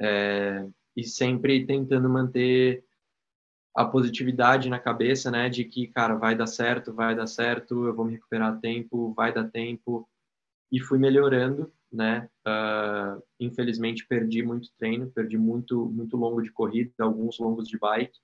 é, 0.00 0.66
e 0.96 1.04
sempre 1.04 1.66
tentando 1.66 2.08
manter 2.08 2.84
a 3.74 3.84
positividade 3.84 4.68
na 4.68 4.78
cabeça, 4.78 5.30
né, 5.30 5.48
de 5.48 5.64
que, 5.64 5.86
cara, 5.86 6.14
vai 6.14 6.36
dar 6.36 6.46
certo, 6.46 6.92
vai 6.92 7.14
dar 7.14 7.26
certo, 7.26 7.86
eu 7.86 7.94
vou 7.94 8.04
me 8.04 8.12
recuperar 8.12 8.52
a 8.52 8.56
tempo, 8.56 9.12
vai 9.14 9.32
dar 9.32 9.48
tempo, 9.48 10.08
e 10.70 10.80
fui 10.80 10.98
melhorando, 10.98 11.72
né, 11.92 12.28
uh, 12.46 13.22
infelizmente 13.38 14.06
perdi 14.06 14.42
muito 14.42 14.70
treino, 14.78 15.10
perdi 15.10 15.36
muito, 15.36 15.86
muito 15.86 16.16
longo 16.16 16.40
de 16.42 16.50
corrida, 16.52 16.92
alguns 16.98 17.38
longos 17.38 17.68
de 17.68 17.78
bike, 17.78 18.18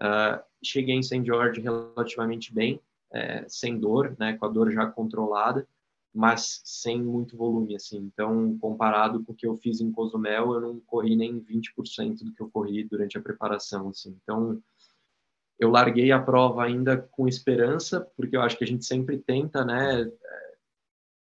uh, 0.00 0.42
cheguei 0.62 0.94
em 0.94 1.02
St. 1.02 1.24
George 1.24 1.60
relativamente 1.60 2.52
bem, 2.52 2.80
é, 3.12 3.44
sem 3.48 3.78
dor, 3.78 4.16
né, 4.18 4.36
com 4.36 4.46
a 4.46 4.48
dor 4.48 4.72
já 4.72 4.86
controlada, 4.86 5.66
mas 6.12 6.60
sem 6.64 7.00
muito 7.00 7.36
volume, 7.36 7.76
assim. 7.76 7.98
Então, 7.98 8.56
comparado 8.58 9.22
com 9.22 9.32
o 9.32 9.34
que 9.34 9.46
eu 9.46 9.56
fiz 9.56 9.80
em 9.80 9.92
Cozumel, 9.92 10.54
eu 10.54 10.60
não 10.60 10.80
corri 10.80 11.14
nem 11.14 11.40
20% 11.40 12.24
do 12.24 12.32
que 12.32 12.40
eu 12.40 12.50
corri 12.50 12.84
durante 12.84 13.16
a 13.16 13.22
preparação, 13.22 13.88
assim. 13.88 14.16
Então, 14.22 14.60
eu 15.58 15.70
larguei 15.70 16.10
a 16.10 16.20
prova 16.20 16.64
ainda 16.64 16.96
com 16.96 17.28
esperança, 17.28 18.00
porque 18.16 18.36
eu 18.36 18.42
acho 18.42 18.56
que 18.56 18.64
a 18.64 18.66
gente 18.66 18.84
sempre 18.84 19.18
tenta, 19.18 19.64
né, 19.64 20.10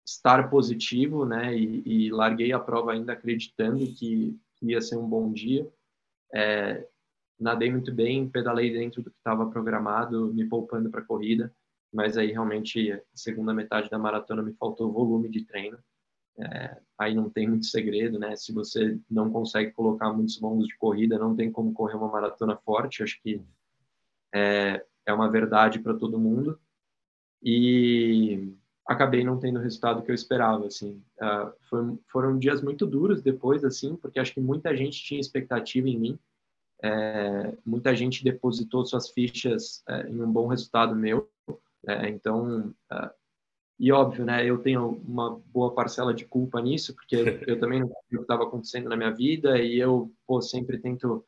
estar 0.06 0.49
positivo, 0.49 1.26
né, 1.26 1.58
e, 1.58 1.82
e 1.86 2.12
larguei 2.12 2.51
a 2.51 2.60
prova 2.60 2.93
ainda 2.93 3.14
acreditando 3.14 3.86
que, 3.93 4.38
ia 4.62 4.82
ser 4.82 4.97
um 4.97 5.08
bom 5.08 5.32
dia. 5.32 5.68
É, 6.34 6.88
nadei 7.39 7.72
muito 7.72 7.93
bem, 7.93 8.28
pedalei 8.28 8.72
dentro 8.72 9.03
do 9.03 9.12
que 9.12 9.18
estava 9.18 9.49
programado, 9.49 10.34
me 10.34 10.45
poupando 10.45 10.89
para 10.89 11.01
a 11.01 11.06
corrida 11.06 11.53
mas 11.95 12.18
aí 12.18 12.34
realmente 12.34 12.91
a 12.91 13.01
segunda 13.14 13.53
metade 13.53 13.89
da 13.89 13.97
maratona 13.97 14.43
me 14.43 14.53
faltou 14.53 14.91
volume 14.91 15.30
de 15.30 15.45
treino. 15.45 15.80
É, 16.38 16.78
aí 16.97 17.16
não 17.16 17.30
tem 17.30 17.47
muito 17.47 17.68
segredo, 17.68 18.20
né? 18.20 18.36
Se 18.36 18.51
você 18.51 18.99
não 19.10 19.32
consegue 19.32 19.72
colocar 19.72 20.12
muitos 20.12 20.39
longos 20.41 20.68
de 20.68 20.78
corrida, 20.78 21.18
não 21.18 21.34
tem 21.34 21.49
como 21.49 21.74
correr 21.74 21.95
uma 21.95 22.12
maratona 22.12 22.58
forte. 22.58 23.01
Acho 23.01 23.18
que 23.22 23.41
é, 24.34 24.86
é 25.06 25.14
uma 25.14 25.32
verdade 25.32 25.80
para 25.80 25.93
todo 25.93 26.20
mundo. 26.20 26.60
E 27.41 28.53
acabei 28.88 29.24
não 29.24 29.40
tendo 29.40 29.60
o 29.60 29.62
resultado 29.62 30.02
que 30.04 30.12
eu 30.12 30.16
esperava, 30.16 30.68
assim. 30.68 31.02
Uh, 31.22 31.52
foi, 31.70 31.98
foram 32.08 32.38
dias 32.38 32.62
muito 32.62 32.86
duros 32.86 33.22
depois, 33.22 33.64
assim, 33.64 33.96
porque 33.96 34.20
acho 34.20 34.34
que 34.34 34.42
muita 34.42 34.76
gente 34.76 35.04
tinha 35.04 35.20
expectativa 35.20 35.90
em 35.90 36.00
mim. 36.00 36.20
É, 36.84 37.58
muita 37.66 37.96
gente 37.96 38.24
depositou 38.24 38.86
suas 38.86 39.10
fichas 39.10 39.82
é, 39.88 40.10
em 40.10 40.22
um 40.22 40.32
bom 40.32 40.48
resultado 40.48 40.94
meu 40.94 41.30
é, 41.88 42.10
então, 42.10 42.74
uh, 42.92 43.10
e 43.80 43.92
óbvio, 43.92 44.26
né, 44.26 44.46
eu 44.46 44.58
tenho 44.58 45.02
uma 45.08 45.40
boa 45.48 45.74
parcela 45.74 46.14
de 46.14 46.26
culpa 46.26 46.62
nisso, 46.62 46.96
porque 46.96 47.16
eu 47.48 47.60
também 47.60 47.80
não 47.80 47.88
sabia 47.88 48.04
o 48.14 48.18
que 48.18 48.22
estava 48.22 48.44
acontecendo 48.44 48.90
na 48.90 48.98
minha 48.98 49.12
vida 49.12 49.60
e 49.60 49.78
eu 49.78 50.12
pô, 50.26 50.42
sempre 50.42 50.80
tento 50.80 51.24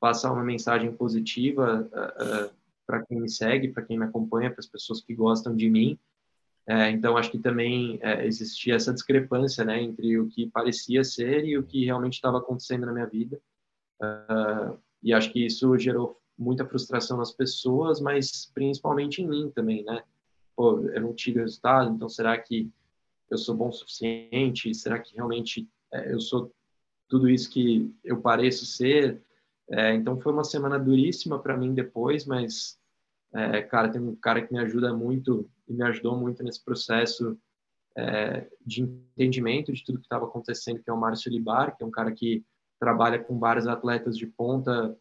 passar 0.00 0.32
uma 0.32 0.42
mensagem 0.42 0.92
positiva 0.92 1.88
uh, 1.92 2.46
uh, 2.46 2.50
para 2.86 3.04
quem 3.04 3.20
me 3.20 3.28
segue, 3.28 3.68
para 3.68 3.84
quem 3.84 3.98
me 3.98 4.04
acompanha, 4.04 4.50
para 4.50 4.60
as 4.60 4.66
pessoas 4.66 5.00
que 5.00 5.14
gostam 5.14 5.54
de 5.54 5.68
mim. 5.68 5.98
É, 6.66 6.90
então, 6.90 7.16
acho 7.16 7.30
que 7.30 7.38
também 7.38 7.98
é, 8.02 8.26
existia 8.26 8.74
essa 8.76 8.92
discrepância 8.92 9.64
né, 9.64 9.82
entre 9.82 10.18
o 10.18 10.28
que 10.28 10.48
parecia 10.50 11.02
ser 11.02 11.44
e 11.44 11.58
o 11.58 11.62
que 11.62 11.84
realmente 11.84 12.14
estava 12.14 12.38
acontecendo 12.38 12.86
na 12.86 12.92
minha 12.92 13.06
vida. 13.06 13.40
Uh, 14.00 14.78
e 15.02 15.12
acho 15.12 15.32
que 15.32 15.44
isso 15.44 15.76
gerou 15.78 16.20
muita 16.38 16.64
frustração 16.64 17.18
nas 17.18 17.32
pessoas, 17.32 18.00
mas 18.00 18.50
principalmente 18.54 19.20
em 19.20 19.28
mim 19.28 19.50
também, 19.54 19.84
né? 19.84 20.02
Pô, 20.56 20.80
eu 20.88 21.00
não 21.00 21.14
tive 21.14 21.40
resultado, 21.40 21.94
então 21.94 22.08
será 22.08 22.36
que 22.38 22.70
eu 23.30 23.36
sou 23.36 23.54
bom 23.54 23.68
o 23.68 23.72
suficiente? 23.72 24.74
Será 24.74 24.98
que 24.98 25.14
realmente 25.14 25.68
é, 25.92 26.12
eu 26.12 26.20
sou 26.20 26.52
tudo 27.08 27.28
isso 27.28 27.50
que 27.50 27.94
eu 28.02 28.20
pareço 28.20 28.64
ser? 28.64 29.22
É, 29.70 29.94
então 29.94 30.18
foi 30.18 30.32
uma 30.32 30.44
semana 30.44 30.78
duríssima 30.78 31.38
para 31.38 31.56
mim 31.56 31.74
depois, 31.74 32.24
mas 32.24 32.78
é, 33.32 33.62
cara, 33.62 33.88
tem 33.88 34.00
um 34.00 34.16
cara 34.16 34.42
que 34.44 34.52
me 34.52 34.58
ajuda 34.58 34.92
muito 34.92 35.48
e 35.70 35.72
me 35.72 35.84
ajudou 35.84 36.16
muito 36.16 36.42
nesse 36.42 36.62
processo 36.62 37.38
é, 37.96 38.50
de 38.66 38.82
entendimento 38.82 39.72
de 39.72 39.84
tudo 39.84 40.00
que 40.00 40.04
estava 40.04 40.26
acontecendo, 40.26 40.82
que 40.82 40.90
é 40.90 40.92
o 40.92 40.98
Márcio 40.98 41.30
Libar, 41.30 41.76
que 41.76 41.84
é 41.84 41.86
um 41.86 41.90
cara 41.90 42.10
que 42.10 42.44
trabalha 42.78 43.22
com 43.22 43.38
vários 43.38 43.68
atletas 43.68 44.18
de 44.18 44.26
ponta 44.26 44.96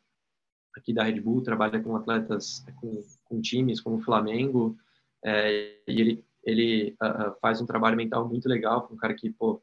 aqui 0.76 0.94
da 0.94 1.04
Red 1.04 1.20
Bull, 1.22 1.42
trabalha 1.42 1.82
com 1.82 1.96
atletas, 1.96 2.64
com, 2.80 3.04
com 3.26 3.42
times 3.42 3.82
como 3.82 3.98
o 3.98 4.02
Flamengo, 4.02 4.78
é, 5.26 5.82
e 5.88 6.00
ele, 6.00 6.26
ele 6.44 6.96
uh, 7.02 7.36
faz 7.42 7.60
um 7.60 7.66
trabalho 7.66 7.98
mental 7.98 8.28
muito 8.28 8.48
legal, 8.48 8.88
um 8.92 8.96
cara 8.96 9.16
que, 9.16 9.32
pô, 9.32 9.62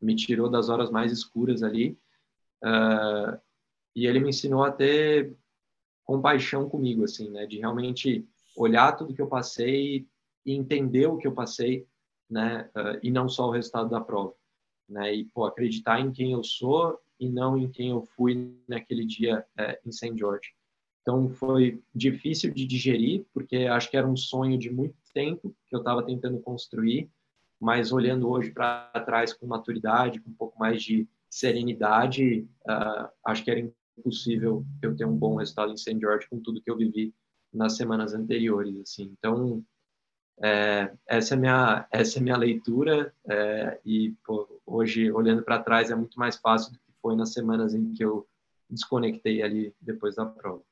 me 0.00 0.16
tirou 0.16 0.48
das 0.48 0.70
horas 0.70 0.90
mais 0.90 1.12
escuras 1.12 1.62
ali, 1.62 1.98
uh, 2.64 3.38
e 3.94 4.06
ele 4.06 4.20
me 4.20 4.30
ensinou 4.30 4.64
a 4.64 4.72
ter 4.72 5.36
compaixão 6.04 6.68
comigo, 6.68 7.04
assim, 7.04 7.28
né, 7.30 7.46
de 7.46 7.58
realmente 7.58 8.26
olhar 8.58 8.92
tudo 8.92 9.14
que 9.14 9.22
eu 9.22 9.28
passei 9.28 10.06
e 10.44 10.52
entender 10.52 11.06
o 11.06 11.16
que 11.16 11.26
eu 11.26 11.32
passei, 11.32 11.86
né, 12.28 12.68
uh, 12.76 12.98
e 13.02 13.10
não 13.10 13.28
só 13.28 13.48
o 13.48 13.52
resultado 13.52 13.88
da 13.88 14.00
prova, 14.00 14.34
né, 14.88 15.14
e, 15.14 15.24
pô, 15.26 15.44
acreditar 15.44 16.00
em 16.00 16.10
quem 16.10 16.32
eu 16.32 16.42
sou 16.42 16.98
e 17.18 17.28
não 17.28 17.56
em 17.56 17.68
quem 17.70 17.90
eu 17.90 18.02
fui 18.02 18.54
naquele 18.68 19.04
dia 19.04 19.44
é, 19.56 19.80
em 19.84 19.90
St. 19.90 20.16
George. 20.16 20.54
Então 21.02 21.28
foi 21.30 21.82
difícil 21.94 22.52
de 22.52 22.66
digerir, 22.66 23.24
porque 23.32 23.56
acho 23.56 23.90
que 23.90 23.96
era 23.96 24.06
um 24.06 24.16
sonho 24.16 24.58
de 24.58 24.70
muito 24.70 24.94
tempo 25.12 25.54
que 25.66 25.74
eu 25.74 25.80
estava 25.80 26.02
tentando 26.02 26.38
construir, 26.40 27.10
mas 27.58 27.92
olhando 27.92 28.28
hoje 28.28 28.50
para 28.50 28.90
trás 29.04 29.32
com 29.32 29.46
maturidade, 29.46 30.20
com 30.20 30.30
um 30.30 30.34
pouco 30.34 30.58
mais 30.58 30.82
de 30.82 31.08
serenidade, 31.28 32.46
uh, 32.68 33.08
acho 33.24 33.42
que 33.42 33.50
era 33.50 33.68
impossível 33.98 34.64
eu 34.82 34.94
ter 34.94 35.06
um 35.06 35.16
bom 35.16 35.36
resultado 35.36 35.72
em 35.72 35.76
St. 35.76 35.98
George 35.98 36.28
com 36.28 36.40
tudo 36.40 36.60
que 36.60 36.70
eu 36.70 36.76
vivi 36.76 37.12
nas 37.52 37.76
semanas 37.76 38.14
anteriores, 38.14 38.78
assim. 38.80 39.14
Então 39.18 39.64
é, 40.40 40.92
essa 41.06 41.34
é 41.34 41.36
minha 41.36 41.86
essa 41.90 42.18
é 42.18 42.22
minha 42.22 42.36
leitura 42.36 43.12
é, 43.28 43.80
e 43.84 44.14
pô, 44.24 44.60
hoje 44.64 45.10
olhando 45.10 45.42
para 45.42 45.62
trás 45.62 45.90
é 45.90 45.96
muito 45.96 46.18
mais 46.18 46.36
fácil 46.36 46.72
do 46.72 46.78
foi 47.00 47.16
nas 47.16 47.32
semanas 47.32 47.74
em 47.74 47.92
que 47.92 48.04
eu 48.04 48.26
desconectei 48.68 49.42
ali 49.42 49.74
depois 49.80 50.16
da 50.16 50.26
prova. 50.26 50.62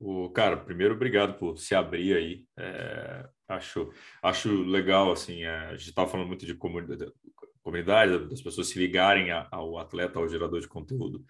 O 0.00 0.30
cara, 0.30 0.56
primeiro 0.56 0.94
obrigado 0.94 1.36
por 1.38 1.58
se 1.58 1.74
abrir 1.74 2.16
aí. 2.16 2.44
É, 2.56 3.28
acho 3.48 3.90
acho 4.22 4.62
legal 4.62 5.10
assim. 5.10 5.42
É, 5.42 5.56
a 5.66 5.76
gente 5.76 5.88
estava 5.88 6.08
falando 6.08 6.28
muito 6.28 6.46
de 6.46 6.54
comunidade, 6.54 8.28
das 8.28 8.40
pessoas 8.40 8.68
se 8.68 8.78
ligarem 8.78 9.30
ao 9.50 9.78
atleta, 9.78 10.18
ao 10.18 10.28
gerador 10.28 10.60
de 10.60 10.68
conteúdo. 10.68 11.24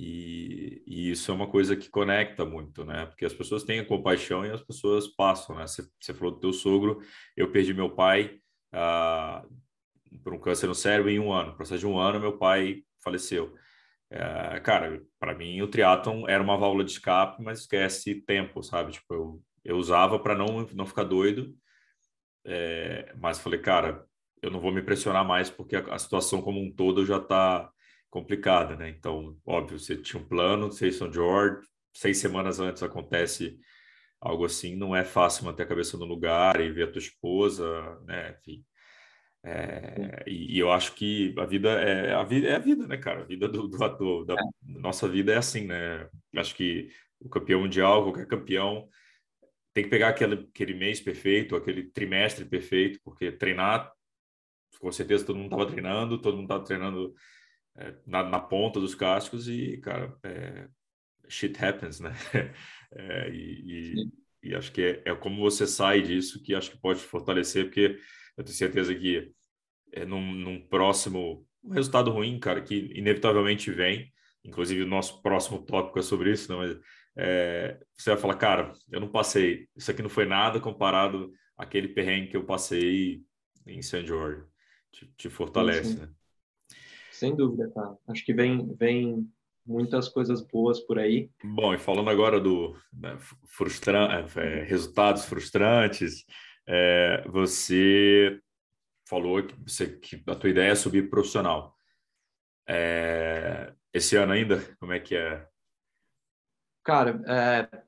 E, 0.00 0.80
e, 0.86 1.10
isso 1.10 1.28
é 1.28 1.34
uma 1.34 1.48
coisa 1.48 1.76
que 1.76 1.90
conecta 1.90 2.44
muito, 2.44 2.84
né? 2.84 3.06
Porque 3.06 3.24
as 3.24 3.34
pessoas 3.34 3.64
têm 3.64 3.80
a 3.80 3.84
compaixão 3.84 4.46
e 4.46 4.50
as 4.50 4.62
pessoas 4.62 5.08
passam, 5.08 5.56
né? 5.56 5.66
Você, 5.66 6.14
falou 6.14 6.34
do 6.34 6.38
teu 6.38 6.52
sogro, 6.52 7.00
eu 7.36 7.50
perdi 7.50 7.74
meu 7.74 7.90
pai 7.90 8.38
ah, 8.72 9.44
por 10.22 10.32
um 10.32 10.38
câncer 10.38 10.68
no 10.68 10.74
cérebro 10.74 11.10
em 11.10 11.18
um 11.18 11.32
ano. 11.32 11.50
No 11.50 11.56
processo 11.56 11.80
de 11.80 11.86
um 11.86 11.98
ano, 11.98 12.20
meu 12.20 12.38
pai 12.38 12.84
faleceu. 13.02 13.56
É, 14.08 14.60
cara, 14.60 15.02
para 15.18 15.34
mim 15.34 15.60
o 15.62 15.68
triatlon 15.68 16.28
era 16.28 16.42
uma 16.44 16.56
válvula 16.56 16.84
de 16.84 16.92
escape, 16.92 17.42
mas 17.42 17.60
esquece 17.60 18.14
tempo, 18.22 18.62
sabe? 18.62 18.92
Tipo, 18.92 19.14
eu, 19.14 19.42
eu 19.64 19.76
usava 19.78 20.16
para 20.20 20.36
não, 20.36 20.64
não 20.74 20.86
ficar 20.86 21.02
doido, 21.02 21.52
é, 22.44 23.12
mas 23.18 23.40
falei, 23.40 23.58
cara, 23.60 24.06
eu 24.40 24.48
não 24.48 24.60
vou 24.60 24.70
me 24.70 24.80
pressionar 24.80 25.26
mais 25.26 25.50
porque 25.50 25.74
a, 25.74 25.80
a 25.94 25.98
situação 25.98 26.40
como 26.40 26.60
um 26.60 26.72
todo 26.72 27.04
já 27.04 27.16
está 27.16 27.68
complicada, 28.10 28.76
né? 28.76 28.88
Então, 28.88 29.36
óbvio, 29.46 29.78
você 29.78 29.96
tinha 29.96 30.20
um 30.22 30.26
plano, 30.26 30.72
você 30.72 30.90
São 30.92 31.12
George, 31.12 31.66
seis 31.92 32.18
semanas 32.18 32.60
antes 32.60 32.82
acontece 32.82 33.58
algo 34.20 34.44
assim, 34.44 34.76
não 34.76 34.94
é 34.96 35.04
fácil 35.04 35.44
manter 35.44 35.62
a 35.62 35.66
cabeça 35.66 35.96
no 35.96 36.04
lugar 36.04 36.60
e 36.60 36.72
ver 36.72 36.84
a 36.84 36.92
tua 36.92 36.98
esposa, 37.00 38.00
né? 38.06 38.36
Enfim, 38.38 38.64
é, 39.44 40.24
e, 40.26 40.56
e, 40.56 40.58
eu 40.58 40.70
acho 40.72 40.94
que 40.94 41.34
a 41.38 41.46
vida 41.46 41.70
é 41.70 42.12
a 42.12 42.24
vida, 42.24 42.48
é 42.48 42.56
a 42.56 42.58
vida 42.58 42.86
né, 42.86 42.96
cara? 42.96 43.22
A 43.22 43.24
vida 43.24 43.48
do, 43.48 43.68
do 43.68 43.84
ator, 43.84 44.24
da 44.24 44.34
é. 44.34 44.36
nossa 44.64 45.08
vida 45.08 45.32
é 45.32 45.36
assim, 45.36 45.66
né? 45.66 46.08
Acho 46.36 46.54
que 46.54 46.90
o 47.20 47.28
campeão 47.28 47.60
mundial, 47.60 48.02
qualquer 48.04 48.26
campeão, 48.26 48.88
tem 49.72 49.84
que 49.84 49.90
pegar 49.90 50.08
aquele, 50.08 50.48
aquele 50.52 50.74
mês 50.74 51.00
perfeito, 51.00 51.56
aquele 51.56 51.84
trimestre 51.90 52.44
perfeito, 52.44 53.00
porque 53.04 53.30
treinar, 53.30 53.92
com 54.80 54.90
certeza 54.90 55.24
todo 55.24 55.36
mundo 55.36 55.52
estava 55.52 55.66
treinando, 55.66 56.20
todo 56.20 56.34
mundo 56.36 56.44
estava 56.44 56.64
treinando 56.64 57.14
é, 57.78 57.94
na, 58.06 58.22
na, 58.24 58.40
ponta 58.40 58.80
dos 58.80 58.94
cascos 58.94 59.48
e, 59.48 59.78
cara, 59.78 60.16
é, 60.24 60.68
shit 61.28 61.56
happens, 61.62 62.00
né? 62.00 62.12
É, 62.90 63.28
e, 63.28 63.92
e, 64.42 64.48
e, 64.48 64.54
acho 64.54 64.72
que 64.72 64.80
é, 64.80 65.10
é 65.10 65.14
como 65.14 65.42
você 65.42 65.66
sai 65.66 66.00
disso 66.00 66.42
que 66.42 66.54
acho 66.54 66.70
que 66.70 66.78
pode 66.78 67.00
fortalecer, 67.00 67.66
porque 67.66 68.00
eu 68.34 68.42
tenho 68.42 68.56
certeza 68.56 68.94
que 68.94 69.30
é, 69.92 70.06
num, 70.06 70.32
num 70.32 70.66
próximo 70.66 71.46
um 71.62 71.72
resultado 71.72 72.10
ruim, 72.10 72.38
cara, 72.38 72.62
que 72.62 72.90
inevitavelmente 72.94 73.70
vem. 73.70 74.10
Inclusive, 74.42 74.82
o 74.82 74.86
nosso 74.86 75.20
próximo 75.20 75.62
tópico 75.66 75.98
é 75.98 76.02
sobre 76.02 76.32
isso, 76.32 76.50
não, 76.50 76.62
né, 76.62 76.68
mas 76.68 76.80
é, 77.16 77.78
você 77.96 78.10
vai 78.10 78.18
falar, 78.18 78.36
cara, 78.36 78.72
eu 78.90 79.00
não 79.00 79.08
passei, 79.08 79.68
isso 79.76 79.90
aqui 79.90 80.00
não 80.00 80.08
foi 80.08 80.24
nada 80.24 80.60
comparado 80.60 81.32
àquele 81.56 81.88
perrengue 81.88 82.28
que 82.28 82.36
eu 82.36 82.44
passei 82.44 83.22
em 83.66 83.82
St. 83.82 84.06
George. 84.06 84.44
Te, 84.90 85.12
te 85.16 85.28
fortalece, 85.28 85.90
sim, 85.90 85.94
sim. 85.96 86.00
né? 86.00 86.08
Sem 87.18 87.34
dúvida, 87.34 87.68
cara. 87.74 87.96
Acho 88.06 88.24
que 88.24 88.32
vem, 88.32 88.72
vem 88.76 89.28
muitas 89.66 90.08
coisas 90.08 90.40
boas 90.40 90.78
por 90.78 91.00
aí. 91.00 91.28
Bom, 91.42 91.74
e 91.74 91.78
falando 91.78 92.08
agora 92.10 92.40
do 92.40 92.76
né, 92.92 93.18
frustran 93.44 94.08
é, 94.36 94.62
resultados 94.62 95.24
frustrantes, 95.24 96.24
é, 96.64 97.24
você 97.26 98.40
falou 99.08 99.42
que, 99.42 99.54
você, 99.60 99.98
que 99.98 100.22
a 100.28 100.34
tua 100.36 100.50
ideia 100.50 100.70
é 100.70 100.76
subir 100.76 101.10
profissional. 101.10 101.76
É, 102.68 103.74
esse 103.92 104.14
ano 104.14 104.32
ainda, 104.32 104.60
como 104.78 104.92
é 104.92 105.00
que 105.00 105.16
é? 105.16 105.44
Cara, 106.84 107.20
é, 107.26 107.84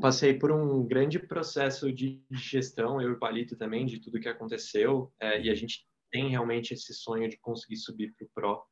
passei 0.00 0.38
por 0.38 0.52
um 0.52 0.86
grande 0.86 1.18
processo 1.18 1.92
de 1.92 2.22
gestão, 2.30 3.00
eu 3.00 3.10
e 3.10 3.12
o 3.14 3.18
Palito 3.18 3.56
também, 3.56 3.86
de 3.86 3.98
tudo 3.98 4.20
que 4.20 4.28
aconteceu, 4.28 5.12
é, 5.18 5.40
e 5.42 5.50
a 5.50 5.54
gente 5.54 5.89
tem 6.10 6.28
realmente 6.28 6.74
esse 6.74 6.92
sonho 6.94 7.28
de 7.28 7.38
conseguir 7.38 7.76
subir 7.76 8.14
para 8.14 8.26
o 8.26 8.30
Pro. 8.34 8.62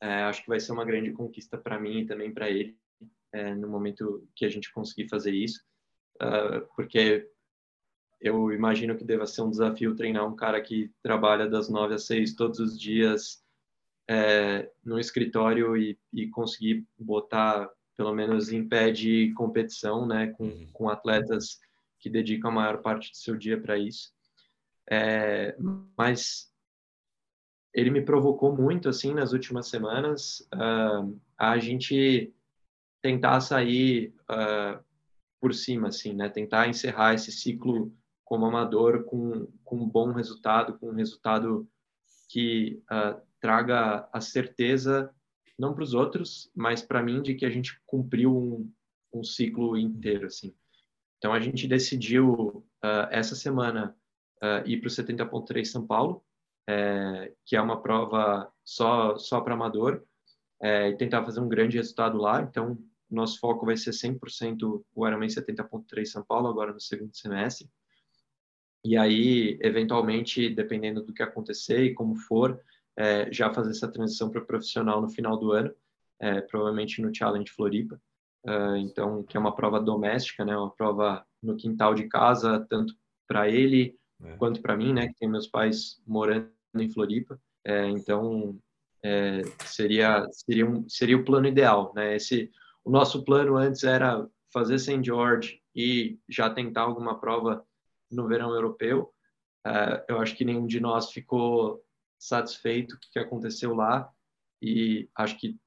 É, 0.00 0.22
acho 0.24 0.42
que 0.42 0.48
vai 0.48 0.60
ser 0.60 0.72
uma 0.72 0.84
grande 0.84 1.12
conquista 1.12 1.56
para 1.56 1.78
mim 1.78 2.00
e 2.00 2.06
também 2.06 2.32
para 2.32 2.50
ele, 2.50 2.76
é, 3.32 3.54
no 3.54 3.68
momento 3.68 4.28
que 4.34 4.44
a 4.44 4.48
gente 4.48 4.72
conseguir 4.72 5.08
fazer 5.08 5.32
isso, 5.32 5.60
uh, 6.16 6.66
porque 6.76 7.28
eu 8.20 8.52
imagino 8.52 8.96
que 8.96 9.04
deva 9.04 9.26
ser 9.26 9.42
um 9.42 9.50
desafio 9.50 9.94
treinar 9.94 10.26
um 10.26 10.36
cara 10.36 10.60
que 10.60 10.90
trabalha 11.02 11.48
das 11.48 11.68
nove 11.68 11.94
às 11.94 12.06
seis 12.06 12.34
todos 12.34 12.58
os 12.58 12.78
dias 12.78 13.44
é, 14.08 14.70
no 14.84 14.98
escritório 14.98 15.76
e, 15.76 15.98
e, 16.12 16.28
conseguir 16.28 16.86
botar 16.98 17.70
pelo 17.96 18.14
menos 18.14 18.50
em 18.50 18.66
pé 18.66 18.90
de 18.90 19.32
competição, 19.34 20.06
né, 20.06 20.28
com, 20.28 20.44
uhum. 20.44 20.68
com 20.72 20.88
atletas 20.88 21.58
que 21.98 22.10
dedicam 22.10 22.50
a 22.50 22.54
maior 22.54 22.82
parte 22.82 23.10
do 23.10 23.16
seu 23.16 23.36
dia 23.36 23.60
para 23.60 23.78
isso. 23.78 24.12
É, 24.90 25.56
mas 25.96 26.52
ele 27.74 27.90
me 27.90 28.00
provocou 28.00 28.56
muito 28.56 28.88
assim 28.88 29.12
nas 29.12 29.32
últimas 29.32 29.68
semanas 29.68 30.48
uh, 30.54 31.20
a 31.36 31.58
gente 31.58 32.32
tentar 33.02 33.40
sair 33.40 34.14
uh, 34.30 34.82
por 35.40 35.52
cima 35.52 35.88
assim 35.88 36.14
né 36.14 36.28
tentar 36.28 36.68
encerrar 36.68 37.14
esse 37.14 37.32
ciclo 37.32 37.92
como 38.24 38.46
amador 38.46 39.04
com, 39.04 39.46
com 39.62 39.76
um 39.76 39.88
bom 39.88 40.12
resultado, 40.12 40.78
com 40.78 40.88
um 40.88 40.94
resultado 40.94 41.68
que 42.28 42.82
uh, 42.90 43.20
traga 43.38 44.08
a 44.12 44.20
certeza, 44.20 45.14
não 45.58 45.74
para 45.74 45.84
os 45.84 45.94
outros, 45.94 46.50
mas 46.54 46.82
para 46.82 47.02
mim, 47.02 47.22
de 47.22 47.34
que 47.34 47.44
a 47.44 47.50
gente 47.50 47.78
cumpriu 47.86 48.36
um, 48.36 48.72
um 49.12 49.22
ciclo 49.22 49.76
inteiro. 49.76 50.26
Assim. 50.26 50.54
Então, 51.18 51.32
a 51.32 51.38
gente 51.38 51.68
decidiu 51.68 52.66
essa 53.10 53.34
semana 53.34 53.96
ir 54.66 54.78
para 54.78 54.88
o 54.88 54.90
70.3 54.90 55.64
São 55.64 55.86
Paulo, 55.86 56.22
é, 56.68 57.32
que 57.44 57.56
é 57.56 57.60
uma 57.60 57.80
prova 57.80 58.50
só, 58.64 59.16
só 59.16 59.40
para 59.40 59.54
amador, 59.54 60.02
é, 60.62 60.88
e 60.90 60.96
tentar 60.96 61.24
fazer 61.24 61.40
um 61.40 61.48
grande 61.48 61.76
resultado 61.76 62.18
lá. 62.18 62.42
Então, 62.42 62.78
nosso 63.10 63.38
foco 63.38 63.66
vai 63.66 63.76
ser 63.76 63.90
100% 63.90 64.84
o 64.94 65.06
Ironman 65.06 65.28
70.3 65.28 66.06
São 66.06 66.24
Paulo, 66.24 66.48
agora 66.48 66.72
no 66.72 66.80
segundo 66.80 67.14
semestre. 67.14 67.68
E 68.84 68.96
aí, 68.96 69.58
eventualmente, 69.62 70.48
dependendo 70.48 71.02
do 71.02 71.12
que 71.12 71.22
acontecer 71.22 71.84
e 71.84 71.94
como 71.94 72.16
for, 72.16 72.60
é, 72.96 73.32
já 73.32 73.52
fazer 73.52 73.70
essa 73.70 73.90
transição 73.90 74.30
para 74.30 74.44
profissional 74.44 75.00
no 75.00 75.08
final 75.08 75.38
do 75.38 75.52
ano, 75.52 75.74
é, 76.20 76.40
provavelmente 76.42 77.00
no 77.00 77.14
Challenge 77.14 77.50
Floripa. 77.50 78.00
Uh, 78.46 78.76
então, 78.76 79.22
que 79.22 79.38
é 79.38 79.40
uma 79.40 79.54
prova 79.54 79.80
doméstica, 79.80 80.44
né, 80.44 80.54
uma 80.54 80.70
prova 80.70 81.26
no 81.42 81.56
quintal 81.56 81.94
de 81.94 82.06
casa, 82.08 82.60
tanto 82.68 82.94
para 83.26 83.48
ele 83.48 83.98
é. 84.22 84.36
quanto 84.36 84.60
para 84.60 84.76
mim, 84.76 84.92
né, 84.92 85.08
que 85.08 85.14
tem 85.14 85.28
meus 85.28 85.46
pais 85.46 85.98
morando 86.06 86.53
em 86.82 86.90
Floripa. 86.90 87.40
É, 87.64 87.86
então, 87.88 88.58
é, 89.02 89.42
seria 89.64 90.26
seria 90.30 90.66
um, 90.66 90.88
seria 90.88 91.16
o 91.16 91.24
plano 91.24 91.46
ideal, 91.46 91.92
né? 91.94 92.16
Esse 92.16 92.50
o 92.84 92.90
nosso 92.90 93.24
plano 93.24 93.56
antes 93.56 93.84
era 93.84 94.26
fazer 94.52 94.78
St. 94.78 95.02
George 95.02 95.60
e 95.74 96.18
já 96.28 96.48
tentar 96.50 96.82
alguma 96.82 97.18
prova 97.18 97.66
no 98.10 98.28
verão 98.28 98.54
europeu. 98.54 99.12
Uh, 99.66 100.04
eu 100.08 100.20
acho 100.20 100.36
que 100.36 100.44
nenhum 100.44 100.66
de 100.66 100.78
nós 100.78 101.10
ficou 101.10 101.82
satisfeito 102.18 102.96
com 102.96 103.06
o 103.06 103.10
que 103.12 103.18
aconteceu 103.18 103.74
lá 103.74 104.10
e 104.60 105.08
acho 105.14 105.38
que 105.38 105.58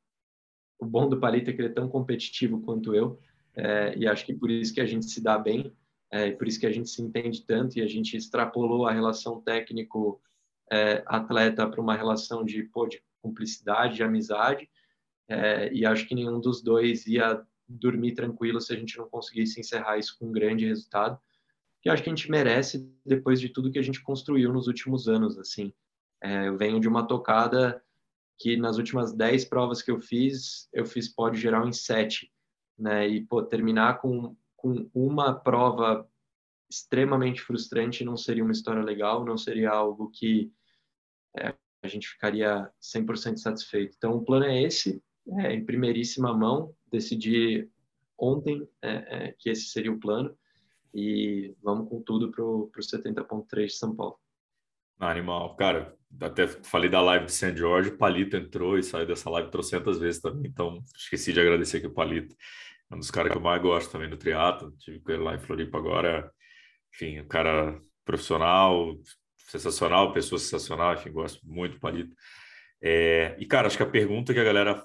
o 0.80 0.86
bom 0.86 1.10
do 1.10 1.20
Palito 1.20 1.50
é 1.50 1.54
que 1.54 1.62
ele 1.62 1.70
é 1.70 1.74
tão 1.74 1.90
competitivo 1.90 2.62
quanto 2.62 2.96
eu 2.96 3.20
é, 3.56 3.96
e 3.98 4.08
acho 4.08 4.26
que 4.26 4.34
por 4.34 4.50
isso 4.50 4.74
que 4.74 4.82
a 4.82 4.86
gente 4.86 5.06
se 5.06 5.22
dá 5.22 5.38
bem 5.38 5.76
é, 6.12 6.32
por 6.32 6.48
isso 6.48 6.60
que 6.60 6.66
a 6.66 6.72
gente 6.72 6.90
se 6.90 7.02
entende 7.02 7.46
tanto 7.46 7.78
e 7.78 7.82
a 7.82 7.88
gente 7.88 8.16
extrapolou 8.16 8.86
a 8.86 8.92
relação 8.92 9.42
técnico 9.42 10.22
é, 10.72 11.04
atleta 11.06 11.68
para 11.68 11.82
uma 11.82 11.96
relação 11.96 12.44
de, 12.44 12.64
pô, 12.64 12.88
de 12.88 13.02
cumplicidade, 13.22 13.96
de 13.96 14.04
amizade 14.04 14.70
é, 15.30 15.72
e 15.74 15.86
acho 15.86 16.08
que 16.08 16.16
nenhum 16.16 16.40
dos 16.40 16.62
dois 16.62 17.06
ia 17.08 17.42
dormir 17.68 18.14
tranquilo 18.14 18.62
se 18.62 18.74
a 18.74 18.78
gente 18.78 18.98
não 18.98 19.10
conseguisse 19.10 19.60
encerrar 19.60 19.98
isso 19.98 20.18
com 20.18 20.28
um 20.28 20.32
grande 20.32 20.66
resultado 20.66 21.20
que 21.82 21.90
acho 21.90 22.02
que 22.02 22.10
a 22.10 22.16
gente 22.16 22.32
merece 22.32 22.90
depois 23.06 23.40
de 23.40 23.50
tudo 23.50 23.72
que 23.72 23.80
a 23.80 23.84
gente 23.84 24.02
construiu 24.02 24.52
nos 24.52 24.68
últimos 24.68 25.08
anos 25.08 25.38
assim 25.38 25.74
é, 26.22 26.48
eu 26.48 26.58
venho 26.58 26.80
de 26.80 26.88
uma 26.88 27.06
tocada 27.06 27.84
que 28.38 28.56
nas 28.56 28.78
últimas 28.78 29.14
10 29.14 29.46
provas 29.46 29.82
que 29.82 29.92
eu 29.92 30.00
fiz, 30.00 30.70
eu 30.72 30.86
fiz 30.86 31.08
pódio 31.08 31.40
geral 31.40 31.68
em 31.68 31.74
7, 31.74 32.32
né? 32.78 33.08
E 33.08 33.26
pô, 33.26 33.42
terminar 33.42 34.00
com, 34.00 34.36
com 34.56 34.90
uma 34.94 35.34
prova 35.34 36.08
extremamente 36.70 37.42
frustrante 37.42 38.04
não 38.04 38.18
seria 38.18 38.44
uma 38.44 38.52
história 38.52 38.84
legal, 38.84 39.26
não 39.26 39.38
seria 39.38 39.70
algo 39.70 40.10
que 40.12 40.52
é, 41.38 41.54
a 41.82 41.88
gente 41.88 42.08
ficaria 42.08 42.70
100% 42.82 43.38
satisfeito. 43.38 43.96
Então, 43.98 44.16
o 44.16 44.24
plano 44.24 44.46
é 44.46 44.62
esse, 44.62 45.02
é, 45.40 45.54
em 45.54 45.66
primeiríssima 45.66 46.34
mão, 46.34 46.74
decidi 46.92 47.70
ontem 48.18 48.68
é, 48.82 49.28
é 49.28 49.36
que 49.38 49.50
esse 49.50 49.70
seria 49.70 49.92
o 49.92 50.00
plano 50.00 50.38
e 50.94 51.56
vamos 51.62 51.90
com 51.90 52.02
tudo 52.02 52.32
para 52.32 52.44
o 52.44 52.72
70.3 52.78 53.66
de 53.68 53.74
São 53.74 53.96
Paulo. 53.96 54.20
Animal. 55.00 55.56
Cara, 55.56 55.96
até 56.22 56.48
falei 56.48 56.90
da 56.90 57.02
live 57.02 57.26
de 57.26 57.32
San 57.32 57.56
Jorge, 57.56 57.92
Palito 57.92 58.36
entrou 58.36 58.78
e 58.78 58.84
saiu 58.84 59.06
dessa 59.06 59.30
live 59.30 59.52
trocentas 59.52 60.00
vezes 60.00 60.22
também, 60.22 60.50
então 60.50 60.82
esqueci 60.96 61.32
de 61.32 61.40
agradecer 61.40 61.78
aqui 61.78 61.88
o 61.88 61.94
Palito. 61.94 62.36
É 62.90 62.96
um 62.96 63.00
dos 63.00 63.12
caras 63.12 63.32
que 63.32 63.38
eu 63.38 63.42
mais 63.42 63.62
gosto 63.62 63.92
também 63.92 64.10
do 64.10 64.18
triatlo, 64.18 64.72
tive 64.80 65.00
com 65.02 65.12
ele 65.12 65.24
lá 65.24 65.36
em 65.36 65.40
Floripa 65.40 65.78
agora. 65.78 66.32
Enfim, 66.98 67.20
um 67.20 67.28
cara 67.28 67.80
profissional, 68.04 68.98
sensacional, 69.38 70.12
pessoa 70.12 70.40
sensacional, 70.40 70.96
enfim, 70.96 71.12
gosto 71.12 71.40
muito 71.46 71.74
do 71.74 71.80
Palito. 71.80 72.16
É, 72.82 73.36
e, 73.38 73.46
cara, 73.46 73.68
acho 73.68 73.78
que 73.78 73.84
a 73.84 73.90
pergunta 73.90 74.34
que 74.34 74.40
a 74.40 74.44
galera 74.44 74.84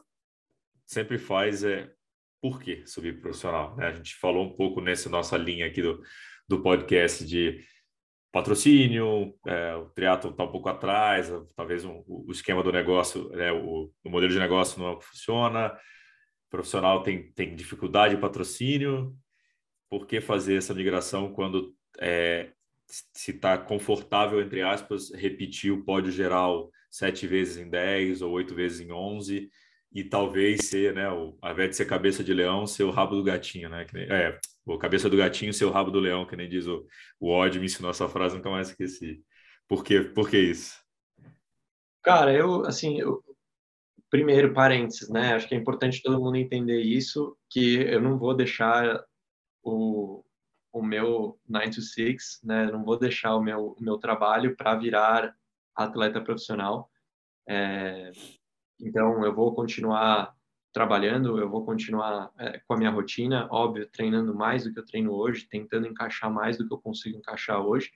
sempre 0.84 1.16
faz 1.16 1.64
é 1.64 1.90
por 2.38 2.60
que 2.60 2.86
subir 2.86 3.18
profissional? 3.18 3.74
Né? 3.76 3.86
A 3.86 3.94
gente 3.94 4.14
falou 4.16 4.44
um 4.44 4.54
pouco 4.54 4.82
nessa 4.82 5.08
nossa 5.08 5.38
linha 5.38 5.66
aqui 5.66 5.80
do, 5.80 6.02
do 6.46 6.60
podcast 6.60 7.24
de 7.24 7.64
patrocínio, 8.30 9.34
é, 9.46 9.74
o 9.76 9.86
triatlo 9.86 10.32
está 10.32 10.44
um 10.44 10.52
pouco 10.52 10.68
atrás, 10.68 11.32
talvez 11.56 11.82
um, 11.82 12.04
o 12.06 12.30
esquema 12.30 12.62
do 12.62 12.70
negócio, 12.70 13.30
né, 13.30 13.50
o, 13.52 13.90
o, 14.04 14.10
modelo 14.10 14.32
de 14.32 14.38
negócio 14.38 14.78
não 14.82 15.00
funciona, 15.00 15.68
o 15.68 16.50
profissional 16.50 17.02
tem, 17.02 17.32
tem 17.32 17.54
dificuldade 17.54 18.16
de 18.16 18.20
patrocínio, 18.20 19.16
por 19.88 20.06
que 20.06 20.20
fazer 20.20 20.56
essa 20.56 20.74
migração 20.74 21.32
quando 21.32 21.74
é, 21.98 22.52
se 22.86 23.30
está 23.30 23.56
confortável, 23.56 24.40
entre 24.40 24.62
aspas, 24.62 25.12
repetir 25.14 25.72
o 25.72 25.84
pódio 25.84 26.12
geral 26.12 26.70
sete 26.90 27.26
vezes 27.26 27.56
em 27.56 27.70
dez 27.70 28.20
ou 28.20 28.32
oito 28.32 28.54
vezes 28.54 28.80
em 28.80 28.92
onze 28.92 29.50
e 29.94 30.04
talvez 30.04 30.68
ser, 30.68 30.94
né, 30.94 31.10
o, 31.10 31.36
ao 31.40 31.52
invés 31.52 31.70
de 31.70 31.76
ser 31.76 31.86
cabeça 31.86 32.24
de 32.24 32.32
leão, 32.32 32.66
ser 32.66 32.84
o 32.84 32.90
rabo 32.90 33.14
do 33.14 33.22
gatinho, 33.22 33.68
né? 33.68 33.86
Nem, 33.92 34.04
é, 34.04 34.38
o 34.64 34.78
cabeça 34.78 35.08
do 35.08 35.16
gatinho, 35.16 35.52
ser 35.52 35.64
o 35.64 35.70
rabo 35.70 35.90
do 35.90 36.00
leão, 36.00 36.26
que 36.26 36.36
nem 36.36 36.48
diz 36.48 36.66
o, 36.66 36.86
o 37.20 37.30
Odd, 37.30 37.58
me 37.58 37.66
ensinou 37.66 37.90
essa 37.90 38.08
frase, 38.08 38.36
nunca 38.36 38.50
mais 38.50 38.70
esqueci. 38.70 39.22
Por 39.68 39.84
quê? 39.84 40.00
Por 40.00 40.28
que 40.30 40.38
isso? 40.38 40.80
Cara, 42.02 42.32
eu, 42.32 42.64
assim, 42.64 43.00
eu, 43.00 43.22
primeiro, 44.10 44.52
parênteses, 44.52 45.08
né? 45.08 45.34
Acho 45.34 45.48
que 45.48 45.54
é 45.54 45.58
importante 45.58 46.02
todo 46.02 46.20
mundo 46.20 46.36
entender 46.36 46.80
isso, 46.80 47.36
que 47.50 47.76
eu 47.76 48.00
não 48.00 48.18
vou 48.18 48.34
deixar 48.34 49.02
o, 49.62 50.24
o 50.72 50.82
meu 50.82 51.38
9 51.48 51.70
to 51.70 51.82
6, 51.82 52.40
né? 52.42 52.66
não 52.66 52.84
vou 52.84 52.98
deixar 52.98 53.36
o 53.36 53.42
meu, 53.42 53.76
o 53.78 53.82
meu 53.82 53.98
trabalho 53.98 54.56
para 54.56 54.74
virar 54.74 55.36
atleta 55.74 56.20
profissional. 56.20 56.90
É, 57.46 58.10
então, 58.80 59.24
eu 59.24 59.34
vou 59.34 59.54
continuar 59.54 60.34
trabalhando, 60.72 61.38
eu 61.38 61.50
vou 61.50 61.64
continuar 61.64 62.32
é, 62.38 62.58
com 62.66 62.74
a 62.74 62.76
minha 62.78 62.90
rotina, 62.90 63.46
óbvio, 63.50 63.86
treinando 63.90 64.34
mais 64.34 64.64
do 64.64 64.72
que 64.72 64.78
eu 64.78 64.84
treino 64.84 65.12
hoje, 65.12 65.46
tentando 65.48 65.86
encaixar 65.86 66.32
mais 66.32 66.56
do 66.56 66.66
que 66.66 66.72
eu 66.72 66.78
consigo 66.78 67.18
encaixar 67.18 67.60
hoje. 67.60 67.90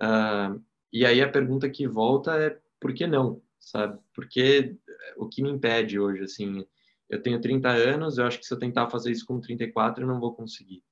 Uh, 0.00 0.60
e 0.92 1.06
aí 1.06 1.22
a 1.22 1.30
pergunta 1.30 1.70
que 1.70 1.86
volta 1.86 2.36
é 2.36 2.58
por 2.80 2.92
que 2.92 3.06
não, 3.06 3.40
sabe? 3.60 3.98
Porque 4.12 4.76
o 5.16 5.28
que 5.28 5.42
me 5.42 5.50
impede 5.50 6.00
hoje, 6.00 6.24
assim, 6.24 6.66
eu 7.08 7.22
tenho 7.22 7.40
30 7.40 7.68
anos, 7.68 8.18
eu 8.18 8.26
acho 8.26 8.38
que 8.38 8.46
se 8.46 8.52
eu 8.52 8.58
tentar 8.58 8.90
fazer 8.90 9.12
isso 9.12 9.26
com 9.26 9.40
34 9.40 10.02
eu 10.02 10.08
não 10.08 10.18
vou 10.18 10.34
conseguir, 10.34 10.82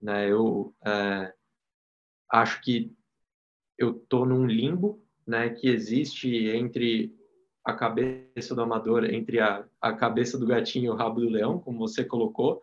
né? 0.00 0.30
Eu 0.30 0.74
é, 0.84 1.32
acho 2.30 2.60
que 2.62 2.92
eu 3.76 3.94
tô 3.94 4.24
num 4.24 4.44
limbo, 4.44 5.02
né, 5.26 5.50
que 5.50 5.68
existe 5.68 6.48
entre 6.48 7.14
a 7.64 7.74
cabeça 7.74 8.54
do 8.54 8.62
amador 8.62 9.04
entre 9.04 9.40
a, 9.40 9.64
a 9.80 9.92
cabeça 9.92 10.38
do 10.38 10.46
gatinho 10.46 10.86
e 10.86 10.90
o 10.90 10.94
rabo 10.94 11.20
do 11.20 11.28
leão, 11.28 11.58
como 11.60 11.78
você 11.78 12.02
colocou, 12.02 12.60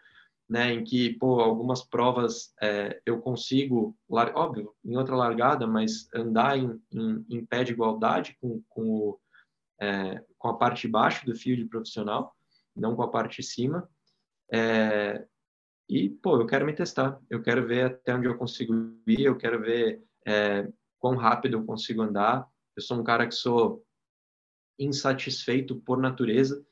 né, 0.50 0.74
em 0.74 0.84
que, 0.84 1.14
pô, 1.14 1.40
algumas 1.40 1.84
provas 1.84 2.54
é, 2.62 3.02
eu 3.06 3.20
consigo, 3.20 3.96
óbvio, 4.10 4.74
em 4.84 4.96
outra 4.98 5.16
largada, 5.16 5.66
mas 5.68 6.08
andar 6.14 6.58
em, 6.58 6.80
em, 6.92 7.26
em 7.30 7.46
pé 7.46 7.64
de 7.64 7.72
igualdade 7.72 8.36
com, 8.42 8.62
com, 8.70 8.82
o, 8.82 9.20
é, 9.80 10.24
com 10.38 10.48
a 10.50 10.58
parte 10.58 10.84
de 10.84 10.88
baixo 10.88 11.26
do 11.26 11.36
fio 11.36 11.56
de 11.56 11.66
profissional, 11.66 12.36
não 12.76 12.96
com 12.96 13.04
a 13.04 13.10
parte 13.10 13.42
de 13.42 13.48
cima. 13.48 13.90
É, 14.52 15.26
e, 15.88 16.10
pô, 16.10 16.40
eu 16.40 16.46
quero 16.46 16.66
me 16.66 16.74
testar, 16.74 17.20
eu 17.30 17.42
quero 17.42 17.66
ver 17.68 17.86
até 17.86 18.16
onde 18.16 18.28
eu 18.28 18.38
consigo 18.38 18.74
ir, 19.08 19.22
eu 19.22 19.38
quero 19.38 19.62
ver 19.62 20.04
é, 20.26 20.68
quão 21.00 21.16
rápido 21.16 21.58
eu 21.58 21.66
consigo 21.66 22.02
andar. 22.02 22.48
Eu 22.76 22.82
sou 22.82 23.00
um 23.00 23.04
cara 23.04 23.28
que 23.28 23.36
sou 23.36 23.84
insatisfeito 24.80 25.76
por 25.76 26.00
natureza. 26.00 26.66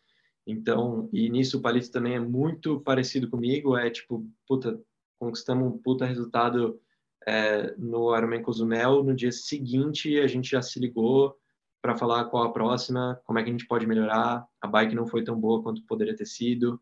Então, 0.45 1.09
e 1.13 1.29
nisso 1.29 1.57
o 1.57 1.61
Palito 1.61 1.91
também 1.91 2.15
é 2.15 2.19
muito 2.19 2.81
parecido 2.81 3.29
comigo, 3.29 3.77
é 3.77 3.89
tipo, 3.89 4.27
puta, 4.45 4.77
conquistamos 5.17 5.65
um 5.65 5.77
puta 5.77 6.05
resultado 6.05 6.81
é, 7.25 7.73
no 7.77 8.15
Ironman 8.15 8.41
Cozumel, 8.41 9.03
no 9.03 9.15
dia 9.15 9.31
seguinte 9.31 10.19
a 10.19 10.27
gente 10.27 10.51
já 10.51 10.61
se 10.61 10.79
ligou 10.79 11.37
para 11.81 11.95
falar 11.95 12.25
qual 12.25 12.43
a 12.43 12.51
próxima, 12.51 13.21
como 13.25 13.39
é 13.39 13.43
que 13.43 13.49
a 13.49 13.51
gente 13.51 13.67
pode 13.67 13.87
melhorar, 13.87 14.45
a 14.61 14.67
bike 14.67 14.95
não 14.95 15.07
foi 15.07 15.23
tão 15.23 15.39
boa 15.39 15.61
quanto 15.61 15.85
poderia 15.85 16.15
ter 16.15 16.25
sido. 16.25 16.79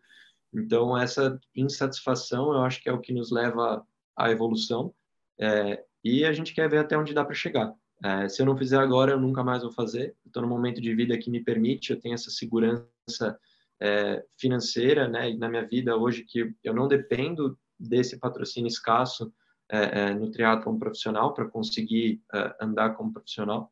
Então, 0.53 0.97
essa 0.97 1.39
insatisfação 1.55 2.51
eu 2.53 2.61
acho 2.61 2.81
que 2.81 2.89
é 2.89 2.93
o 2.93 2.99
que 2.99 3.13
nos 3.13 3.31
leva 3.31 3.85
à 4.15 4.31
evolução 4.31 4.93
é, 5.39 5.83
e 6.03 6.25
a 6.25 6.33
gente 6.33 6.53
quer 6.53 6.69
ver 6.69 6.79
até 6.79 6.97
onde 6.97 7.13
dá 7.13 7.23
para 7.23 7.33
chegar. 7.33 7.73
É, 8.03 8.27
se 8.27 8.41
eu 8.41 8.45
não 8.45 8.57
fizer 8.57 8.77
agora, 8.77 9.11
eu 9.11 9.19
nunca 9.19 9.43
mais 9.43 9.61
vou 9.61 9.71
fazer. 9.71 10.15
Estou 10.25 10.41
num 10.41 10.49
momento 10.49 10.81
de 10.81 10.93
vida 10.93 11.17
que 11.17 11.29
me 11.29 11.43
permite, 11.43 11.91
eu 11.91 11.99
tenho 11.99 12.15
essa 12.15 12.31
segurança 12.31 13.39
é, 13.79 14.23
financeira 14.37 15.07
né, 15.07 15.33
na 15.35 15.47
minha 15.47 15.65
vida 15.65 15.95
hoje, 15.95 16.23
que 16.23 16.53
eu 16.63 16.73
não 16.73 16.87
dependo 16.87 17.57
desse 17.79 18.17
patrocínio 18.17 18.67
escasso 18.67 19.31
é, 19.69 20.01
é 20.01 20.13
no 20.13 20.29
triatlon 20.29 20.77
profissional 20.77 21.33
para 21.33 21.47
conseguir 21.47 22.21
é, 22.33 22.55
andar 22.61 22.95
como 22.95 23.13
profissional. 23.13 23.71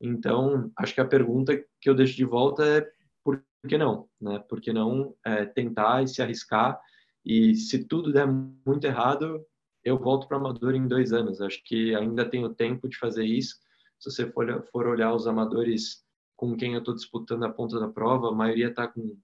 Então, 0.00 0.70
acho 0.76 0.94
que 0.94 1.00
a 1.00 1.04
pergunta 1.04 1.56
que 1.80 1.88
eu 1.88 1.94
deixo 1.94 2.16
de 2.16 2.24
volta 2.24 2.64
é 2.64 2.90
por 3.36 3.68
que 3.68 3.76
não? 3.76 4.08
Né? 4.20 4.38
Por 4.48 4.60
que 4.60 4.72
não 4.72 5.14
é, 5.24 5.44
tentar 5.44 6.02
e 6.02 6.08
se 6.08 6.22
arriscar? 6.22 6.80
E 7.24 7.54
se 7.54 7.84
tudo 7.84 8.12
der 8.12 8.26
muito 8.26 8.84
errado, 8.84 9.44
eu 9.84 9.98
volto 9.98 10.26
para 10.26 10.36
amador 10.36 10.74
em 10.74 10.88
dois 10.88 11.12
anos. 11.12 11.40
Acho 11.40 11.62
que 11.64 11.94
ainda 11.94 12.28
tenho 12.28 12.54
tempo 12.54 12.88
de 12.88 12.96
fazer 12.96 13.24
isso 13.24 13.56
se 13.98 14.10
você 14.10 14.30
for, 14.30 14.64
for 14.70 14.86
olhar 14.86 15.12
os 15.12 15.26
amadores 15.26 16.04
com 16.36 16.56
quem 16.56 16.74
eu 16.74 16.78
estou 16.78 16.94
disputando 16.94 17.44
a 17.44 17.50
ponta 17.50 17.80
da 17.80 17.88
prova, 17.88 18.28
a 18.28 18.34
maioria 18.34 18.68
está 18.68 18.86
com 18.86 19.18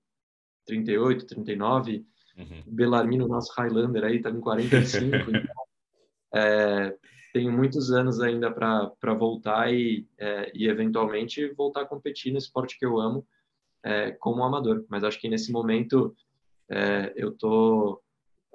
38, 0.66 1.26
39. 1.26 2.05
Uhum. 2.36 2.62
Belarmino, 2.66 3.28
nosso 3.28 3.52
Highlander, 3.57 4.05
aí 4.05 4.16
está 4.16 4.32
com 4.32 4.40
45. 4.40 5.14
então, 5.14 5.64
é, 6.34 6.96
tenho 7.32 7.52
muitos 7.52 7.92
anos 7.92 8.20
ainda 8.20 8.50
para 8.50 9.14
voltar 9.14 9.72
e, 9.72 10.09
é, 10.18 10.50
e, 10.52 10.66
eventualmente, 10.66 11.46
voltar 11.55 11.82
a 11.82 11.86
competir 11.86 12.32
no 12.32 12.38
esporte 12.38 12.76
que 12.76 12.84
eu 12.84 12.98
amo 12.98 13.24
é, 13.85 14.11
como 14.12 14.43
amador. 14.43 14.85
Mas 14.89 15.05
acho 15.05 15.20
que 15.20 15.28
nesse 15.28 15.53
momento 15.53 16.16
é, 16.70 17.12
eu 17.14 17.30
estou 17.30 18.03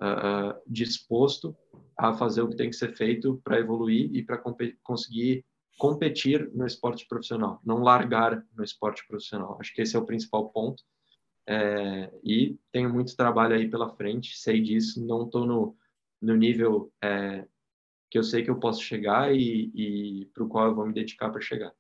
uh, 0.02 0.60
disposto 0.68 1.56
a 1.98 2.14
fazer 2.14 2.42
o 2.42 2.50
que 2.50 2.56
tem 2.56 2.70
que 2.70 2.76
ser 2.76 2.96
feito 2.96 3.40
para 3.44 3.60
evoluir 3.60 4.10
e 4.14 4.24
para 4.24 4.42
conseguir 4.84 5.46
competir 5.78 6.50
no 6.54 6.66
esporte 6.66 7.08
profissional, 7.08 7.62
não 7.64 7.84
largar 7.84 8.44
no 8.56 8.64
esporte 8.64 9.06
profissional. 9.08 9.58
Acho 9.60 9.74
que 9.74 9.82
esse 9.82 9.96
é 9.96 10.00
o 10.00 10.06
principal 10.06 10.50
ponto. 10.50 10.84
É, 11.48 12.12
e 12.24 12.58
tenho 12.72 12.94
muito 12.94 13.16
trabalho 13.16 13.56
aí 13.56 13.68
pela 13.70 13.90
frente, 13.96 14.38
sei 14.38 14.62
disso, 14.62 15.04
não 15.04 15.24
estou 15.24 15.48
no, 15.48 15.76
no 16.22 16.36
nível 16.36 16.92
é, 17.02 17.48
que 18.10 18.20
eu 18.20 18.24
sei 18.24 18.44
que 18.44 18.50
eu 18.50 18.60
posso 18.60 18.82
chegar 18.84 19.34
e, 19.34 19.72
e 19.74 20.26
para 20.34 20.44
o 20.44 20.48
qual 20.48 20.68
eu 20.68 20.76
vou 20.76 20.86
me 20.86 20.94
dedicar 20.94 21.30
para 21.30 21.42
chegar. 21.42 21.74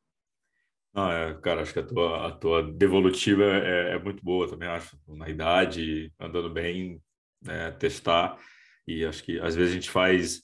Não, 0.99 1.09
é, 1.09 1.33
cara, 1.35 1.61
acho 1.61 1.71
que 1.71 1.79
a 1.79 1.85
tua, 1.85 2.27
a 2.27 2.31
tua 2.31 2.61
devolutiva 2.61 3.43
é, 3.45 3.93
é 3.93 3.99
muito 3.99 4.21
boa 4.21 4.49
também, 4.49 4.67
acho, 4.67 4.99
na 5.07 5.29
idade, 5.29 6.11
andando 6.19 6.49
bem, 6.49 7.01
né, 7.41 7.71
testar, 7.71 8.37
e 8.85 9.05
acho 9.05 9.23
que 9.23 9.39
às 9.39 9.55
vezes 9.55 9.71
a 9.71 9.75
gente 9.75 9.89
faz 9.89 10.41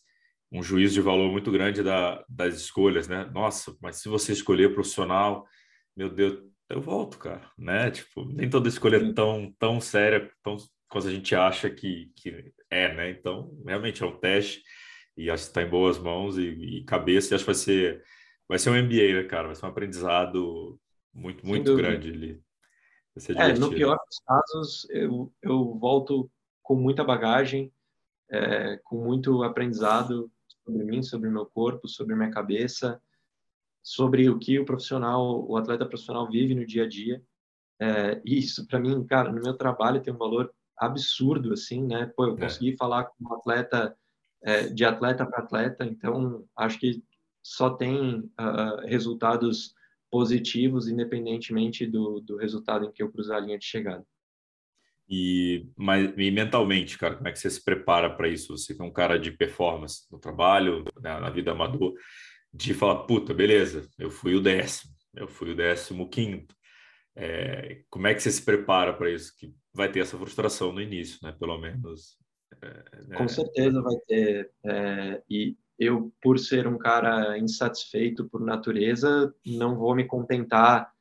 um 0.49 0.63
juízo 0.63 0.93
de 0.93 1.01
valor 1.01 1.29
muito 1.29 1.51
grande 1.51 1.83
da, 1.83 2.23
das 2.29 2.55
escolhas, 2.55 3.07
né? 3.07 3.29
Nossa, 3.33 3.75
mas 3.81 3.97
se 3.97 4.07
você 4.07 4.31
escolher 4.31 4.73
profissional, 4.73 5.45
meu 5.95 6.09
Deus, 6.09 6.39
eu 6.69 6.79
volto, 6.79 7.17
cara, 7.17 7.51
né? 7.57 7.91
Tipo, 7.91 8.23
nem 8.25 8.49
toda 8.49 8.69
escolha 8.69 8.97
é 8.97 9.13
tão, 9.13 9.53
tão 9.59 9.81
séria, 9.81 10.31
tão 10.41 10.55
quanto 10.87 11.07
a 11.07 11.11
gente 11.11 11.35
acha 11.35 11.69
que, 11.69 12.11
que 12.15 12.53
é, 12.69 12.93
né? 12.95 13.09
Então, 13.09 13.51
realmente 13.67 14.01
é 14.03 14.05
um 14.05 14.17
teste 14.17 14.61
e 15.17 15.29
acho 15.29 15.43
que 15.43 15.49
está 15.49 15.63
em 15.63 15.69
boas 15.69 15.97
mãos 15.97 16.37
e, 16.37 16.43
e 16.43 16.83
cabeça, 16.85 17.33
e 17.33 17.35
acho 17.35 17.43
que 17.43 17.51
vai 17.51 17.55
ser, 17.55 18.01
vai 18.47 18.59
ser 18.59 18.69
um 18.69 18.81
MBA, 18.81 19.13
né, 19.13 19.23
cara? 19.23 19.47
Vai 19.47 19.55
ser 19.55 19.65
um 19.65 19.69
aprendizado 19.69 20.79
muito, 21.13 21.45
muito 21.45 21.75
grande 21.75 22.09
ali. 22.09 22.45
É, 23.37 23.53
no 23.53 23.69
pior 23.69 23.97
dos 24.05 24.19
casos, 24.19 24.87
eu, 24.89 25.31
eu 25.41 25.73
volto 25.75 26.29
com 26.61 26.75
muita 26.75 27.03
bagagem, 27.03 27.71
é, 28.29 28.77
com 28.83 29.03
muito 29.03 29.41
aprendizado 29.43 30.29
sobre 30.65 30.83
mim, 30.83 31.01
sobre 31.01 31.29
meu 31.29 31.45
corpo, 31.45 31.87
sobre 31.87 32.15
minha 32.15 32.31
cabeça, 32.31 33.01
sobre 33.81 34.27
o 34.29 34.37
que 34.37 34.59
o 34.59 34.65
profissional, 34.65 35.47
o 35.47 35.55
atleta 35.55 35.85
profissional 35.85 36.29
vive 36.29 36.55
no 36.55 36.65
dia 36.65 36.83
a 36.83 36.89
dia. 36.89 37.23
É, 37.79 38.21
isso, 38.25 38.67
para 38.67 38.79
mim, 38.79 39.05
cara, 39.05 39.31
no 39.31 39.41
meu 39.41 39.53
trabalho 39.53 40.01
tem 40.01 40.13
um 40.13 40.17
valor 40.17 40.53
absurdo, 40.77 41.53
assim, 41.53 41.85
né? 41.85 42.11
Pô, 42.17 42.25
eu 42.25 42.35
é. 42.35 42.39
consegui 42.39 42.75
falar 42.75 43.05
com 43.05 43.15
um 43.21 43.33
atleta, 43.33 43.95
é, 44.41 44.67
de 44.67 44.83
atleta 44.83 45.25
para 45.25 45.43
atleta, 45.43 45.85
então 45.85 46.43
acho 46.55 46.79
que 46.79 47.01
só 47.45 47.69
tem 47.69 48.21
uh, 48.21 48.87
resultados 48.87 49.75
positivos, 50.09 50.87
independentemente 50.87 51.85
do, 51.85 52.19
do 52.19 52.37
resultado 52.37 52.85
em 52.85 52.91
que 52.91 53.03
eu 53.03 53.11
cruzar 53.11 53.37
a 53.37 53.39
linha 53.39 53.59
de 53.59 53.65
chegada. 53.65 54.03
E, 55.07 55.69
mas, 55.77 56.11
e 56.17 56.31
mentalmente, 56.31 56.97
cara, 56.97 57.17
como 57.17 57.27
é 57.27 57.31
que 57.31 57.37
você 57.37 57.47
se 57.51 57.63
prepara 57.63 58.09
para 58.09 58.27
isso? 58.27 58.57
Você 58.57 58.73
que 58.73 58.81
é 58.81 58.83
um 58.83 58.91
cara 58.91 59.19
de 59.19 59.29
performance 59.29 60.11
no 60.11 60.17
trabalho, 60.17 60.83
né, 60.99 61.19
na 61.19 61.29
vida 61.29 61.51
amador, 61.51 61.93
de 62.51 62.73
falar, 62.73 63.03
puta, 63.03 63.31
beleza, 63.31 63.87
eu 63.99 64.09
fui 64.09 64.33
o 64.33 64.41
décimo, 64.41 64.91
eu 65.15 65.27
fui 65.27 65.51
o 65.51 65.55
décimo 65.55 66.09
quinto. 66.09 66.55
É, 67.15 67.83
como 67.91 68.07
é 68.07 68.15
que 68.15 68.21
você 68.21 68.31
se 68.31 68.43
prepara 68.43 68.91
para 68.91 69.11
isso? 69.11 69.31
Que 69.37 69.53
vai 69.71 69.91
ter 69.91 69.99
essa 69.99 70.17
frustração 70.17 70.71
no 70.71 70.81
início, 70.81 71.19
né? 71.21 71.31
Pelo 71.31 71.59
menos. 71.59 72.17
É, 72.59 73.05
né? 73.07 73.17
Com 73.17 73.27
certeza 73.27 73.79
vai 73.83 73.95
ter. 74.07 74.51
É, 74.65 75.21
e 75.29 75.55
eu, 75.77 76.13
por 76.21 76.39
ser 76.39 76.67
um 76.67 76.77
cara 76.77 77.37
insatisfeito 77.37 78.25
por 78.29 78.41
natureza, 78.41 79.33
não 79.45 79.75
vou 79.75 79.95
me 79.95 80.05
contentar 80.05 80.93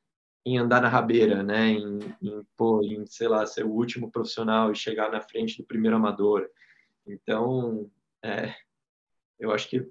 em 0.45 0.59
andar 0.59 0.83
na 0.83 0.89
rabeira, 0.89 1.43
né? 1.43 1.69
Em, 1.69 1.99
em, 2.21 2.47
pô, 2.57 2.83
em, 2.83 3.07
sei 3.07 3.29
lá, 3.29 3.47
ser 3.47 3.65
o 3.65 3.71
último 3.71 4.11
profissional 4.11 4.71
e 4.71 4.77
chegar 4.77 5.11
na 5.11 5.21
frente 5.21 5.59
do 5.59 5.67
primeiro 5.67 5.97
amador. 5.97 6.49
Então, 7.07 7.91
é, 8.23 8.55
eu 9.39 9.53
acho 9.53 9.69
que, 9.69 9.89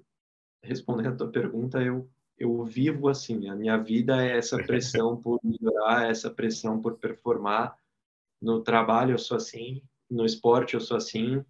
respondendo 0.62 1.14
a 1.14 1.16
tua 1.16 1.30
pergunta, 1.30 1.82
eu, 1.82 2.08
eu 2.38 2.62
vivo 2.64 3.08
assim. 3.08 3.48
A 3.48 3.56
minha 3.56 3.76
vida 3.78 4.24
é 4.24 4.36
essa 4.36 4.56
pressão 4.58 5.16
por 5.20 5.40
melhorar, 5.42 6.08
essa 6.08 6.30
pressão 6.30 6.80
por 6.80 6.98
performar. 6.98 7.76
No 8.40 8.62
trabalho 8.62 9.12
eu 9.12 9.18
sou 9.18 9.36
assim, 9.36 9.82
no 10.10 10.24
esporte 10.24 10.74
eu 10.74 10.80
sou 10.80 10.96
assim. 10.96 11.44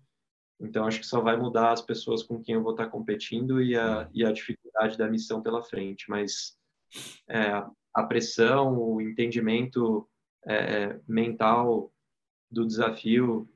Então, 0.61 0.87
acho 0.87 1.01
que 1.01 1.07
só 1.07 1.21
vai 1.21 1.37
mudar 1.37 1.73
as 1.73 1.83
pessoas 1.83 2.23
com 2.23 2.41
quem 2.41 2.55
eu 2.55 2.63
vou 2.63 2.73
estar 2.73 2.87
competindo 2.89 3.61
e 3.61 3.77
a, 3.77 4.09
e 4.13 4.25
a 4.25 4.33
dificuldade 4.33 4.97
da 4.97 5.09
missão 5.09 5.43
pela 5.43 5.63
frente. 5.63 6.09
Mas 6.09 6.57
é, 7.29 7.65
a 7.93 8.03
pressão, 8.05 8.79
o 8.79 9.01
entendimento 9.01 10.09
é, 10.47 10.99
mental 11.07 11.93
do 12.51 12.67
desafio, 12.67 13.49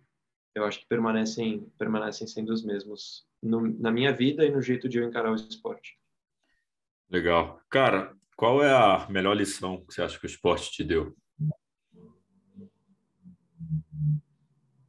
eu 0.55 0.65
acho 0.65 0.81
que 0.81 0.87
permanecem 0.89 1.71
permanecem 1.79 2.27
sendo 2.27 2.53
os 2.53 2.65
mesmos 2.65 3.25
no, 3.43 3.61
na 3.79 3.93
minha 3.93 4.13
vida 4.13 4.45
e 4.45 4.51
no 4.51 4.61
jeito 4.61 4.89
de 4.89 4.99
eu 4.99 5.05
encarar 5.05 5.31
o 5.31 5.37
esporte. 5.37 5.97
Legal. 7.09 7.61
Cara, 7.71 8.15
qual 8.37 8.63
é 8.63 8.73
a 8.73 9.09
melhor 9.09 9.37
lição 9.37 9.85
que 9.85 9.95
você 9.95 10.03
acha 10.03 10.19
que 10.19 10.27
o 10.27 10.29
esporte 10.29 10.73
te 10.73 10.85
deu? 10.85 11.17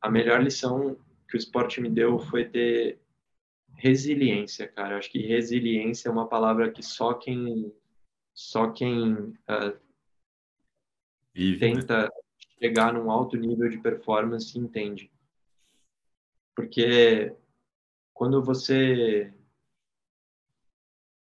A 0.01 0.09
melhor 0.09 0.41
lição 0.41 0.97
que 1.29 1.35
o 1.35 1.37
esporte 1.37 1.79
me 1.79 1.89
deu 1.89 2.17
foi 2.17 2.43
ter 2.45 2.99
resiliência, 3.75 4.67
cara. 4.67 4.95
Eu 4.95 4.97
acho 4.97 5.11
que 5.11 5.19
resiliência 5.19 6.09
é 6.09 6.11
uma 6.11 6.27
palavra 6.27 6.71
que 6.71 6.81
só 6.81 7.13
quem 7.13 7.71
só 8.33 8.71
quem 8.71 9.13
uh, 9.13 9.79
Vive, 11.33 11.59
tenta 11.59 12.03
né? 12.03 12.09
chegar 12.59 12.93
num 12.93 13.11
alto 13.11 13.37
nível 13.37 13.69
de 13.69 13.77
performance 13.77 14.57
entende. 14.57 15.11
Porque 16.55 17.35
quando 18.13 18.43
você 18.43 19.33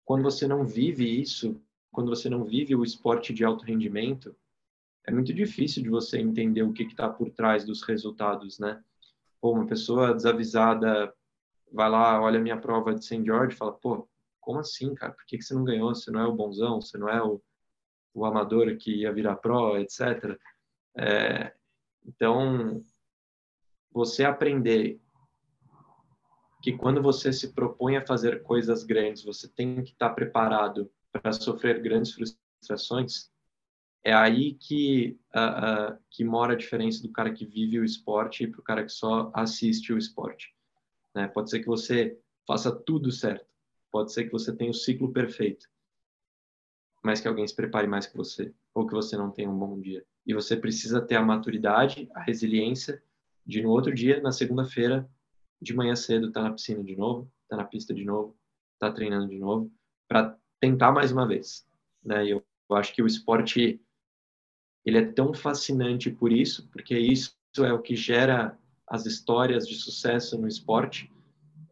quando 0.05 0.23
você 0.23 0.47
não 0.47 0.65
vive 0.65 1.21
isso, 1.21 1.61
quando 1.91 2.11
você 2.11 2.29
não 2.29 2.45
vive 2.45 2.77
o 2.77 2.85
esporte 2.85 3.33
de 3.33 3.45
alto 3.45 3.65
rendimento, 3.65 4.37
é 5.05 5.11
muito 5.11 5.33
difícil 5.33 5.83
de 5.83 5.89
você 5.89 6.19
entender 6.19 6.63
o 6.63 6.73
que 6.73 6.83
está 6.83 7.09
por 7.09 7.31
trás 7.31 7.65
dos 7.65 7.83
resultados, 7.83 8.59
né? 8.59 8.85
Pô, 9.47 9.53
uma 9.53 9.65
pessoa 9.69 10.13
desavisada 10.13 11.15
vai 11.73 11.89
lá, 11.89 12.21
olha 12.21 12.41
a 12.41 12.43
minha 12.43 12.61
prova 12.61 12.93
de 12.93 13.05
St. 13.05 13.25
George 13.25 13.55
e 13.55 13.57
fala, 13.57 13.73
pô, 13.75 14.09
como 14.41 14.59
assim, 14.59 14.93
cara? 14.93 15.13
Por 15.13 15.25
que, 15.25 15.39
que 15.39 15.45
você 15.45 15.55
não 15.55 15.63
ganhou? 15.63 15.95
Você 15.95 16.11
não 16.11 16.19
é 16.19 16.27
o 16.27 16.35
bonzão? 16.35 16.81
Você 16.81 16.99
não 16.99 17.09
é 17.09 17.23
o, 17.23 17.41
o 18.13 18.25
amador 18.25 18.77
que 18.77 19.03
ia 19.03 19.13
virar 19.13 19.37
pro, 19.37 19.79
etc. 19.79 20.37
É, 20.99 21.55
então, 22.05 22.81
você 23.93 24.25
aprender 24.25 25.01
que 26.61 26.77
quando 26.77 27.01
você 27.01 27.33
se 27.33 27.53
propõe 27.53 27.97
a 27.97 28.05
fazer 28.05 28.43
coisas 28.43 28.83
grandes, 28.83 29.23
você 29.23 29.49
tem 29.49 29.81
que 29.85 29.93
estar 29.93 30.11
preparado 30.11 30.91
para 31.13 31.31
sofrer 31.31 31.81
grandes 31.81 32.13
frustrações, 32.13 33.31
é 34.07 34.15
aí 34.15 34.55
que, 34.55 35.19
uh, 35.35 35.95
uh, 35.95 35.99
que 36.09 36.23
mora 36.23 36.53
a 36.53 36.57
diferença 36.57 37.03
do 37.03 37.11
cara 37.11 37.33
que 37.33 37.45
vive 37.45 37.81
o 37.81 37.85
esporte 37.85 38.45
e 38.45 38.47
para 38.47 38.61
o 38.61 38.63
cara 38.63 38.85
que 38.85 38.93
só 38.93 39.33
assiste 39.35 39.93
o 39.93 39.99
esporte. 39.99 40.55
Né? 41.13 41.27
Pode 41.27 41.51
ser 41.51 41.59
que 41.59 41.67
você 41.67 42.17
faça 42.47 42.71
tudo 42.71 43.11
certo, 43.11 43.45
Pode 43.91 44.13
ser 44.13 44.27
que 44.27 44.31
você 44.31 44.55
tenha 44.55 44.71
o 44.71 44.75
ciclo 44.75 45.13
perfeito, 45.13 45.67
mas 47.03 47.21
que 47.21 47.27
alguém 47.27 47.49
se 47.49 47.57
prepare 47.57 47.89
mais 47.89 48.07
que 48.07 48.17
você, 48.17 48.55
ou 48.73 48.87
que 48.87 48.93
você 48.93 49.17
não 49.17 49.31
tenha 49.31 49.51
um 49.51 49.59
bom 49.59 49.81
dia. 49.81 50.05
E 50.25 50.33
você 50.33 50.57
precisa 50.57 51.01
ter 51.01 51.17
a 51.17 51.23
maturidade, 51.23 52.09
a 52.15 52.21
resiliência 52.21 53.03
de 53.45 53.61
no 53.61 53.71
outro 53.71 53.93
dia, 53.93 54.21
na 54.21 54.31
segunda-feira, 54.31 55.09
de 55.61 55.75
manhã 55.75 55.97
cedo, 55.97 56.31
tá 56.31 56.43
na 56.43 56.53
piscina 56.53 56.85
de 56.85 56.95
novo, 56.95 57.29
tá 57.49 57.57
na 57.57 57.65
pista 57.65 57.93
de 57.93 58.05
novo, 58.05 58.37
tá 58.79 58.93
treinando 58.93 59.29
de 59.29 59.39
novo, 59.39 59.73
para 60.07 60.39
tentar 60.61 60.93
mais 60.93 61.11
uma 61.11 61.27
vez. 61.27 61.67
Né? 62.05 62.27
E 62.27 62.31
eu, 62.31 62.45
eu 62.71 62.77
acho 62.77 62.95
que 62.95 63.03
o 63.03 63.07
esporte 63.07 63.81
ele 64.87 64.99
é 64.99 65.05
tão 65.05 65.35
fascinante 65.35 66.11
por 66.11 66.33
isso, 66.33 66.69
porque 66.71 66.97
isso 66.97 67.35
é 67.59 67.73
o 67.73 67.83
que 67.83 67.97
gera 67.97 68.57
as 68.87 69.05
histórias 69.05 69.67
de 69.67 69.75
sucesso 69.75 70.39
no 70.39 70.47
esporte. 70.47 71.13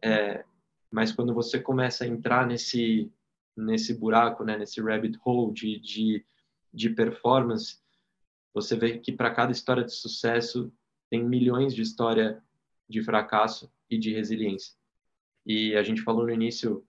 É, 0.03 0.43
mas 0.91 1.13
quando 1.13 1.33
você 1.33 1.59
começa 1.59 2.03
a 2.03 2.07
entrar 2.07 2.45
nesse 2.45 3.11
nesse 3.55 3.93
buraco, 3.93 4.43
né, 4.43 4.57
nesse 4.57 4.81
rabbit 4.81 5.17
hole 5.23 5.53
de, 5.53 5.79
de, 5.79 6.25
de 6.73 6.89
performance, 6.89 7.77
você 8.53 8.75
vê 8.75 8.99
que 8.99 9.11
para 9.11 9.33
cada 9.33 9.51
história 9.51 9.83
de 9.83 9.93
sucesso 9.93 10.71
tem 11.09 11.23
milhões 11.23 11.73
de 11.73 11.81
história 11.81 12.43
de 12.87 13.01
fracasso 13.01 13.71
e 13.89 13.97
de 13.97 14.13
resiliência. 14.13 14.75
E 15.45 15.75
a 15.75 15.83
gente 15.83 16.01
falou 16.01 16.25
no 16.25 16.31
início 16.31 16.85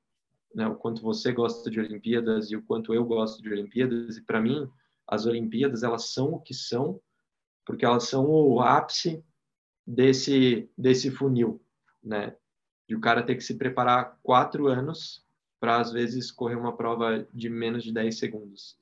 né, 0.54 0.66
o 0.66 0.74
quanto 0.74 1.02
você 1.02 1.32
gosta 1.32 1.70
de 1.70 1.78
Olimpíadas 1.78 2.50
e 2.50 2.56
o 2.56 2.62
quanto 2.62 2.92
eu 2.94 3.04
gosto 3.04 3.42
de 3.42 3.50
Olimpíadas. 3.50 4.16
E 4.16 4.22
para 4.22 4.40
mim, 4.40 4.68
as 5.06 5.26
Olimpíadas 5.26 5.82
elas 5.82 6.10
são 6.10 6.34
o 6.34 6.40
que 6.40 6.54
são, 6.54 7.00
porque 7.64 7.84
elas 7.84 8.08
são 8.08 8.26
o 8.26 8.60
ápice 8.60 9.24
desse 9.86 10.68
desse 10.76 11.10
funil, 11.10 11.62
né? 12.02 12.36
de 12.88 12.94
o 12.94 13.00
cara 13.00 13.22
ter 13.22 13.34
que 13.34 13.42
se 13.42 13.56
preparar 13.56 14.18
quatro 14.22 14.68
anos 14.68 15.24
para 15.58 15.80
às 15.80 15.90
vezes 15.90 16.30
correr 16.30 16.54
uma 16.54 16.76
prova 16.76 17.26
de 17.32 17.48
menos 17.48 17.82
de 17.82 17.92
10 17.92 18.18
segundos, 18.18 18.78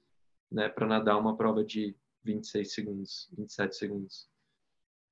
né, 0.50 0.68
para 0.68 0.86
nadar 0.86 1.18
uma 1.18 1.36
prova 1.36 1.64
de 1.64 1.96
26 2.22 2.72
segundos, 2.72 3.28
27 3.36 3.76
segundos. 3.76 4.28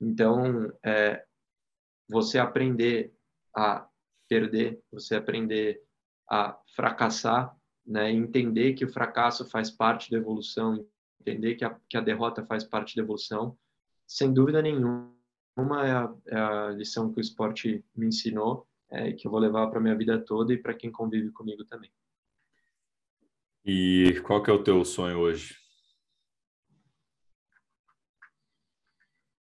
Então, 0.01 0.73
é, 0.83 1.25
você 2.09 2.39
aprender 2.39 3.15
a 3.55 3.89
perder, 4.29 4.83
você 4.91 5.15
aprender 5.15 5.83
a 6.29 6.59
fracassar, 6.75 7.57
né? 7.87 8.11
entender 8.11 8.75
que 8.75 8.85
o 8.85 8.93
fracasso 8.93 9.49
faz 9.49 9.71
parte 9.71 10.11
da 10.11 10.17
evolução, 10.17 10.87
entender 11.23 11.55
que 11.55 11.65
a, 11.65 11.77
que 11.89 11.97
a 11.97 12.01
derrota 12.01 12.45
faz 12.45 12.65
parte 12.65 12.97
da 12.97 13.03
evolução, 13.03 13.57
sem 14.07 14.33
dúvida 14.33 14.61
nenhuma 14.61 15.13
é 15.85 15.93
a, 15.93 16.15
é 16.27 16.37
a 16.37 16.71
lição 16.71 17.13
que 17.13 17.19
o 17.19 17.21
esporte 17.21 17.85
me 17.95 18.07
ensinou 18.07 18.67
é, 18.93 19.13
que 19.13 19.27
eu 19.27 19.31
vou 19.31 19.41
levar 19.41 19.69
para 19.69 19.81
minha 19.81 19.97
vida 19.97 20.23
toda 20.23 20.53
e 20.53 20.59
para 20.59 20.75
quem 20.75 20.93
convive 20.93 21.31
comigo 21.31 21.65
também. 21.65 21.91
E 23.65 24.21
qual 24.25 24.43
que 24.43 24.51
é 24.51 24.53
o 24.53 24.63
teu 24.63 24.85
sonho 24.85 25.19
hoje? 25.19 25.57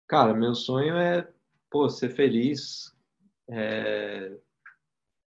Cara, 0.09 0.35
meu 0.35 0.55
sonho 0.55 0.97
é 0.97 1.33
pô, 1.71 1.89
ser 1.89 2.11
feliz, 2.11 2.93
é, 3.49 4.37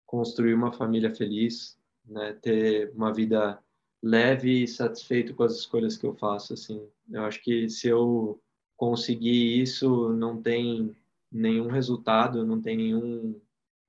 construir 0.05 0.53
uma 0.53 0.73
família 0.73 1.13
feliz, 1.13 1.79
né, 2.05 2.33
ter 2.41 2.91
uma 2.91 3.13
vida 3.13 3.61
leve 4.01 4.63
e 4.63 4.67
satisfeito 4.67 5.35
com 5.35 5.43
as 5.43 5.53
escolhas 5.53 5.95
que 5.95 6.05
eu 6.05 6.15
faço, 6.15 6.53
assim. 6.53 6.87
Eu 7.09 7.23
acho 7.23 7.41
que 7.43 7.69
se 7.69 7.87
eu 7.87 8.41
conseguir 8.75 9.61
isso, 9.61 10.09
não 10.13 10.41
tem 10.41 10.95
nenhum 11.31 11.67
resultado, 11.67 12.45
não 12.45 12.61
tem 12.61 12.75
nenhum 12.77 13.39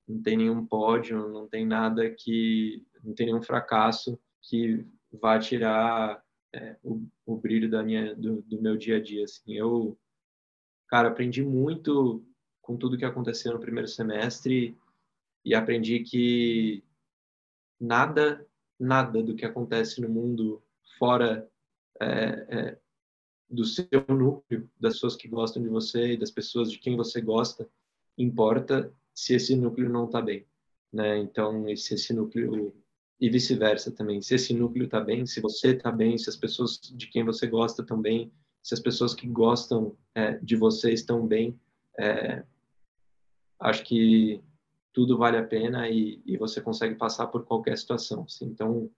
não 0.06 0.20
tem 0.20 0.36
nenhum 0.36 0.66
pódio, 0.66 1.28
não 1.28 1.48
tem 1.48 1.64
nada 1.64 2.10
que 2.10 2.84
não 3.02 3.14
tem 3.14 3.26
nenhum 3.26 3.43
fracasso 3.43 4.18
que 4.43 4.84
vá 5.12 5.39
tirar 5.39 6.22
é, 6.52 6.76
o, 6.82 7.06
o, 7.24 7.36
brilho 7.36 7.70
da 7.70 7.82
minha 7.82 8.14
do, 8.14 8.43
do, 8.43 8.60
meu 8.60 8.76
dia 8.76 8.97
a 8.97 9.02
dia 9.02 9.24
assim. 9.24 9.55
Eu 9.55 9.98
cara, 10.89 11.09
aprendi 11.09 11.43
muito 11.43 12.22
com 12.60 12.76
tudo 12.76 12.98
que 12.98 13.05
aconteceu 13.05 13.52
no 13.52 13.60
primeiro 13.60 13.89
semestre 13.89 14.76
e 15.44 15.55
aprendi 15.55 16.01
que 16.01 16.84
nada, 17.80 18.47
nada 18.83 19.23
do 19.23 19.35
que 19.35 19.45
acontece 19.45 20.01
no 20.01 20.09
mundo 20.09 20.63
fora 20.99 21.49
é, 22.01 22.07
é, 22.09 22.79
do 23.49 23.65
seu 23.65 23.87
núcleo, 24.09 24.69
das 24.79 24.95
pessoas 24.95 25.17
que 25.17 25.29
gostam 25.29 25.63
de 25.63 25.69
você 25.69 26.13
e 26.13 26.17
das 26.17 26.31
pessoas 26.31 26.71
de 26.71 26.79
quem 26.79 26.97
você 26.97 27.21
gosta, 27.21 27.69
importa 28.19 28.93
se 29.15 29.35
esse 29.35 29.55
núcleo 29.55 29.89
não 29.89 30.07
está 30.07 30.21
bem, 30.21 30.47
né? 30.93 31.19
Então, 31.19 31.65
se 31.77 31.95
esse 31.95 32.13
núcleo 32.13 32.75
e 33.21 33.31
vice-versa 33.31 33.93
também, 33.93 34.21
se 34.21 34.35
esse 34.35 34.53
núcleo 34.53 34.87
está 34.87 35.01
bem, 35.01 35.27
se 35.27 35.41
você 35.41 35.75
está 35.75 35.93
bem, 35.93 36.19
se 36.19 36.29
as 36.29 36.37
pessoas 36.37 36.81
de 36.81 37.07
quem 37.07 37.25
você 37.25 37.47
gosta 37.47 37.83
estão 37.83 38.01
bem, 38.01 38.33
se 38.63 38.75
as 38.75 38.81
pessoas 38.81 39.15
que 39.15 39.27
gostam 39.29 39.97
é, 40.15 40.39
de 40.39 40.57
você 40.57 40.93
estão 40.93 41.27
bem, 41.27 41.59
é, 41.99 42.45
acho 43.61 43.85
que 43.85 44.43
tudo 44.93 45.16
vale 45.16 45.36
a 45.36 45.44
pena 45.44 45.89
e, 45.89 46.20
e, 46.24 46.36
você 46.36 46.60
consegue 46.60 46.94
passar 46.94 47.27
por 47.28 47.44
qualquer 47.44 47.77
situação. 47.78 48.24
Assim. 48.24 48.47
Então, 48.47 48.90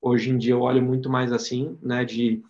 hoje 0.00 0.30
em 0.30 0.38
dia 0.38 0.52
eu 0.52 0.60
olho 0.60 0.82
muito 0.82 1.08
mais 1.08 1.32
assim, 1.32 1.78
né, 1.82 2.04
de 2.04 2.42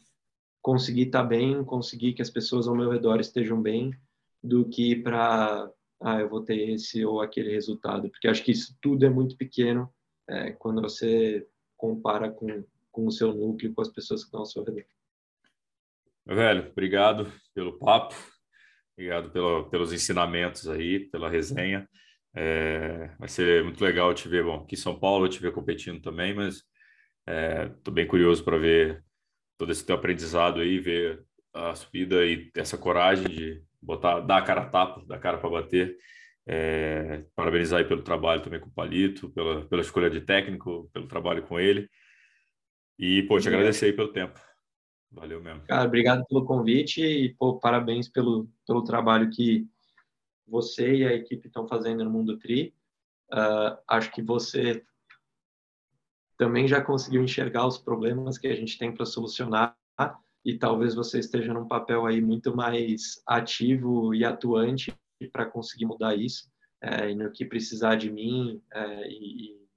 conseguir 0.60 1.02
estar 1.02 1.22
tá 1.22 1.28
bem, 1.28 1.64
conseguir 1.64 2.12
que 2.12 2.22
as 2.22 2.30
pessoas 2.30 2.66
ao 2.66 2.74
meu 2.74 2.90
redor 2.90 3.20
estejam 3.20 3.60
bem, 3.60 3.94
do 4.42 4.64
que 4.64 4.96
para 4.96 5.70
ah, 6.00 6.20
eu 6.20 6.28
vou 6.28 6.42
ter 6.42 6.70
esse 6.70 7.04
ou 7.04 7.20
aquele 7.20 7.50
resultado, 7.50 8.08
porque 8.08 8.28
acho 8.28 8.44
que 8.44 8.52
isso 8.52 8.76
tudo 8.80 9.04
é 9.04 9.10
muito 9.10 9.36
pequeno 9.36 9.92
é, 10.28 10.52
quando 10.52 10.80
você 10.80 11.46
compara 11.76 12.30
com, 12.30 12.64
com 12.92 13.06
o 13.06 13.10
seu 13.10 13.34
núcleo, 13.34 13.74
com 13.74 13.80
as 13.80 13.88
pessoas 13.88 14.20
que 14.20 14.26
estão 14.26 14.40
ao 14.40 14.46
seu 14.46 14.62
redor. 14.62 14.84
Velho, 16.26 16.70
obrigado 16.70 17.32
pelo 17.54 17.78
papo. 17.78 18.14
Obrigado 18.92 19.30
pelo, 19.30 19.70
pelos 19.70 19.92
ensinamentos 19.92 20.68
aí, 20.68 20.98
pela 20.98 21.30
resenha. 21.30 21.88
É, 22.34 23.10
vai 23.18 23.28
ser 23.28 23.64
muito 23.64 23.82
legal 23.82 24.12
te 24.14 24.28
ver, 24.28 24.44
bom, 24.44 24.62
aqui 24.62 24.74
em 24.74 24.78
São 24.78 24.98
Paulo 24.98 25.28
te 25.28 25.40
ver 25.40 25.52
competindo 25.52 26.00
também, 26.00 26.34
mas 26.34 26.62
estou 27.76 27.92
é, 27.92 27.94
bem 27.94 28.06
curioso 28.06 28.44
para 28.44 28.58
ver 28.58 29.04
todo 29.56 29.72
esse 29.72 29.84
teu 29.84 29.96
aprendizado 29.96 30.60
aí, 30.60 30.78
ver 30.78 31.22
a 31.52 31.74
subida 31.74 32.24
e 32.24 32.50
essa 32.56 32.78
coragem 32.78 33.26
de 33.28 33.62
botar, 33.80 34.20
dar 34.20 34.38
a 34.38 34.42
cara 34.42 34.62
a 34.62 34.68
tapa, 34.68 35.04
dar 35.06 35.16
a 35.16 35.20
cara 35.20 35.38
para 35.38 35.50
bater. 35.50 35.96
É, 36.50 37.24
parabenizar 37.36 37.78
aí 37.78 37.84
pelo 37.84 38.02
trabalho 38.02 38.40
também 38.40 38.58
com 38.58 38.68
o 38.68 38.72
Palito, 38.72 39.28
pela, 39.30 39.66
pela 39.66 39.82
escolha 39.82 40.08
de 40.08 40.22
técnico, 40.22 40.88
pelo 40.94 41.06
trabalho 41.06 41.42
com 41.42 41.60
ele. 41.60 41.90
E, 42.98 43.22
pô, 43.24 43.38
te 43.38 43.48
agradecer 43.48 43.86
aí 43.86 43.92
pelo 43.92 44.12
tempo. 44.12 44.40
Valeu 45.10 45.42
mesmo. 45.42 45.62
Cara, 45.66 45.86
obrigado 45.86 46.24
pelo 46.26 46.44
convite 46.44 47.02
e 47.02 47.34
pô, 47.34 47.58
parabéns 47.58 48.08
pelo, 48.08 48.48
pelo 48.66 48.82
trabalho 48.82 49.30
que 49.30 49.66
você 50.48 50.96
e 50.96 51.06
a 51.06 51.12
equipe 51.12 51.46
estão 51.46 51.66
fazendo 51.66 52.04
no 52.04 52.10
Mundo 52.10 52.38
Tri. 52.38 52.74
Uh, 53.32 53.76
acho 53.86 54.10
que 54.10 54.22
você 54.22 54.82
também 56.36 56.66
já 56.66 56.80
conseguiu 56.80 57.22
enxergar 57.22 57.66
os 57.66 57.78
problemas 57.78 58.38
que 58.38 58.46
a 58.46 58.54
gente 58.54 58.78
tem 58.78 58.94
para 58.94 59.04
solucionar 59.04 59.76
e 60.44 60.56
talvez 60.56 60.94
você 60.94 61.18
esteja 61.18 61.52
num 61.52 61.66
papel 61.66 62.06
aí 62.06 62.20
muito 62.20 62.56
mais 62.56 63.22
ativo 63.26 64.14
e 64.14 64.24
atuante 64.24 64.94
para 65.32 65.44
conseguir 65.44 65.84
mudar 65.84 66.14
isso. 66.14 66.48
É, 66.80 67.10
e 67.10 67.14
no 67.14 67.30
que 67.30 67.44
precisar 67.44 67.96
de 67.96 68.10
mim 68.10 68.62
é, 68.72 69.08
e, 69.08 69.50
e, 69.50 69.68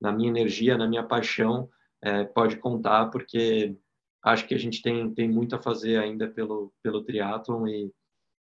na 0.00 0.12
minha 0.12 0.28
energia, 0.28 0.76
na 0.76 0.88
minha 0.88 1.04
paixão, 1.04 1.70
é, 2.02 2.24
pode 2.24 2.56
contar, 2.56 3.06
porque 3.06 3.76
acho 4.24 4.46
que 4.46 4.54
a 4.54 4.58
gente 4.58 4.82
tem, 4.82 5.14
tem 5.14 5.30
muito 5.30 5.54
a 5.54 5.62
fazer 5.62 5.98
ainda 5.98 6.28
pelo, 6.28 6.74
pelo 6.82 7.04
triatlon 7.04 7.66
e 7.68 7.92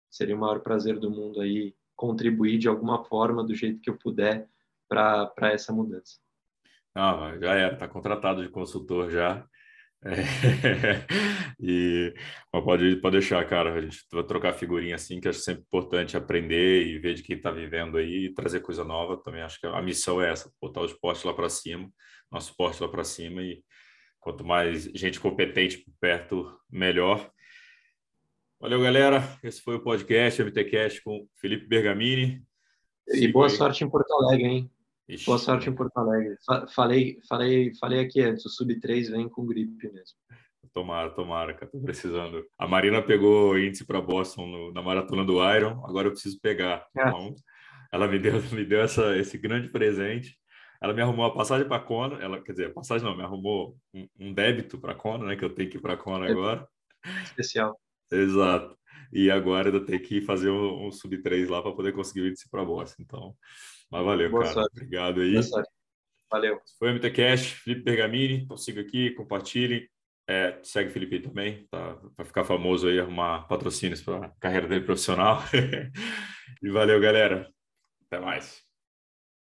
seria 0.09 0.35
o 0.35 0.39
maior 0.39 0.59
prazer 0.59 0.99
do 0.99 1.09
mundo 1.09 1.41
aí 1.41 1.75
contribuir 1.95 2.57
de 2.57 2.67
alguma 2.67 3.03
forma, 3.03 3.43
do 3.43 3.55
jeito 3.55 3.81
que 3.81 3.89
eu 3.89 3.97
puder, 3.97 4.47
para 4.87 5.51
essa 5.51 5.73
mudança. 5.73 6.19
Ah, 6.95 7.35
já 7.39 7.53
era, 7.53 7.73
está 7.73 7.87
contratado 7.87 8.41
de 8.43 8.49
consultor 8.49 9.09
já. 9.11 9.45
É, 10.03 10.13
e 11.59 12.13
pode, 12.51 12.95
pode 12.97 13.17
deixar, 13.17 13.45
cara. 13.47 13.73
A 13.73 13.81
gente 13.81 14.05
vai 14.11 14.23
trocar 14.23 14.53
figurinha 14.53 14.95
assim, 14.95 15.19
que 15.19 15.27
acho 15.27 15.39
sempre 15.39 15.63
importante 15.63 16.15
aprender 16.15 16.85
e 16.85 16.99
ver 16.99 17.15
de 17.15 17.23
quem 17.23 17.35
está 17.35 17.51
vivendo 17.51 17.97
aí 17.97 18.25
e 18.25 18.33
trazer 18.33 18.61
coisa 18.61 18.83
nova. 18.83 19.21
Também 19.21 19.41
acho 19.41 19.59
que 19.59 19.67
a 19.67 19.81
missão 19.81 20.21
é 20.21 20.31
essa: 20.31 20.51
botar 20.61 20.81
o 20.81 20.85
esporte 20.85 21.25
lá 21.25 21.33
para 21.33 21.49
cima, 21.49 21.89
nosso 22.31 22.51
esporte 22.51 22.81
lá 22.81 22.89
para 22.89 23.03
cima 23.03 23.41
e 23.41 23.63
Quanto 24.27 24.45
mais 24.45 24.83
gente 24.93 25.21
competente 25.21 25.77
por 25.77 25.93
perto, 26.01 26.59
melhor. 26.69 27.31
Valeu, 28.59 28.81
galera. 28.81 29.37
Esse 29.43 29.61
foi 29.61 29.75
o 29.75 29.83
podcast 29.83 30.41
MTCast 30.41 31.03
com 31.03 31.27
Felipe 31.35 31.67
Bergamini. 31.67 32.43
E 33.07 33.17
Siga 33.17 33.33
boa 33.33 33.45
aí. 33.45 33.51
sorte 33.51 33.83
em 33.83 33.89
Porto 33.89 34.11
Alegre, 34.11 34.47
hein? 34.47 34.71
Ixi. 35.07 35.27
Boa 35.27 35.37
sorte 35.37 35.69
em 35.69 35.75
Porto 35.75 35.95
Alegre. 35.95 36.35
Falei, 36.73 37.19
falei, 37.29 37.71
falei 37.79 37.99
aqui 37.99 38.19
antes, 38.19 38.43
o 38.47 38.49
Sub-3 38.49 39.11
vem 39.11 39.29
com 39.29 39.45
gripe 39.45 39.87
mesmo. 39.93 40.17
Tomara, 40.73 41.11
tomara, 41.11 41.53
cara, 41.53 41.71
tô 41.71 41.79
precisando. 41.79 42.43
A 42.57 42.67
Marina 42.67 42.99
pegou 42.99 43.59
índice 43.59 43.85
para 43.85 44.01
Boston 44.01 44.47
no, 44.47 44.73
na 44.73 44.81
maratona 44.81 45.23
do 45.23 45.35
Iron, 45.55 45.85
agora 45.85 46.07
eu 46.07 46.11
preciso 46.11 46.41
pegar. 46.41 46.83
É. 46.97 47.07
Então, 47.07 47.35
ela 47.91 48.07
me 48.07 48.17
deu, 48.17 48.41
me 48.51 48.65
deu 48.65 48.81
essa, 48.81 49.15
esse 49.17 49.37
grande 49.37 49.69
presente. 49.69 50.35
Ela 50.81 50.93
me 50.93 51.01
arrumou 51.03 51.25
a 51.25 51.33
passagem 51.33 51.67
para 51.67 51.79
Kona, 51.79 52.17
ela, 52.23 52.41
quer 52.41 52.53
dizer, 52.53 52.73
passagem 52.73 53.07
não, 53.07 53.15
me 53.15 53.23
arrumou 53.23 53.77
um, 53.93 54.07
um 54.19 54.33
débito 54.33 54.79
para 54.79 54.95
Kona, 54.95 55.27
né, 55.27 55.35
que 55.35 55.45
eu 55.45 55.53
tenho 55.53 55.69
que 55.69 55.77
ir 55.77 55.81
para 55.81 55.95
Kona 55.95 56.27
agora. 56.27 56.67
Especial. 57.23 57.79
Exato. 58.11 58.77
E 59.11 59.31
agora 59.31 59.69
eu 59.69 59.85
tenho 59.85 60.01
que 60.01 60.21
fazer 60.21 60.49
um, 60.49 60.87
um 60.87 60.91
sub 60.91 61.17
3 61.21 61.47
lá 61.47 61.61
para 61.61 61.71
poder 61.71 61.93
conseguir 61.93 62.21
o 62.21 62.27
índice 62.27 62.49
para 62.49 62.65
Boston. 62.65 63.03
Então, 63.03 63.35
mas 63.91 64.03
valeu, 64.03 64.29
Boa 64.29 64.43
cara. 64.43 64.53
Sorte. 64.53 64.71
Obrigado 64.75 65.21
aí. 65.21 65.35
Valeu. 66.29 66.59
Foi 66.77 66.89
o 66.89 66.93
MT 66.93 67.11
Cash, 67.11 67.51
Felipe 67.51 67.83
Bergamini. 67.83 68.41
Então 68.43 68.57
siga 68.57 68.81
aqui, 68.81 69.11
compartilhe. 69.11 69.89
É, 70.29 70.59
segue 70.61 70.89
o 70.89 70.93
Felipe 70.93 71.15
aí 71.15 71.21
também, 71.21 71.65
tá? 71.71 71.95
Para 72.15 72.25
ficar 72.25 72.43
famoso 72.43 72.89
aí, 72.89 72.99
arrumar 72.99 73.47
patrocínios 73.47 74.01
para 74.01 74.25
a 74.25 74.29
carreira 74.41 74.67
dele 74.67 74.83
profissional. 74.83 75.41
e 76.61 76.69
valeu, 76.69 76.99
galera. 76.99 77.49
Até 78.05 78.19
mais. 78.19 78.66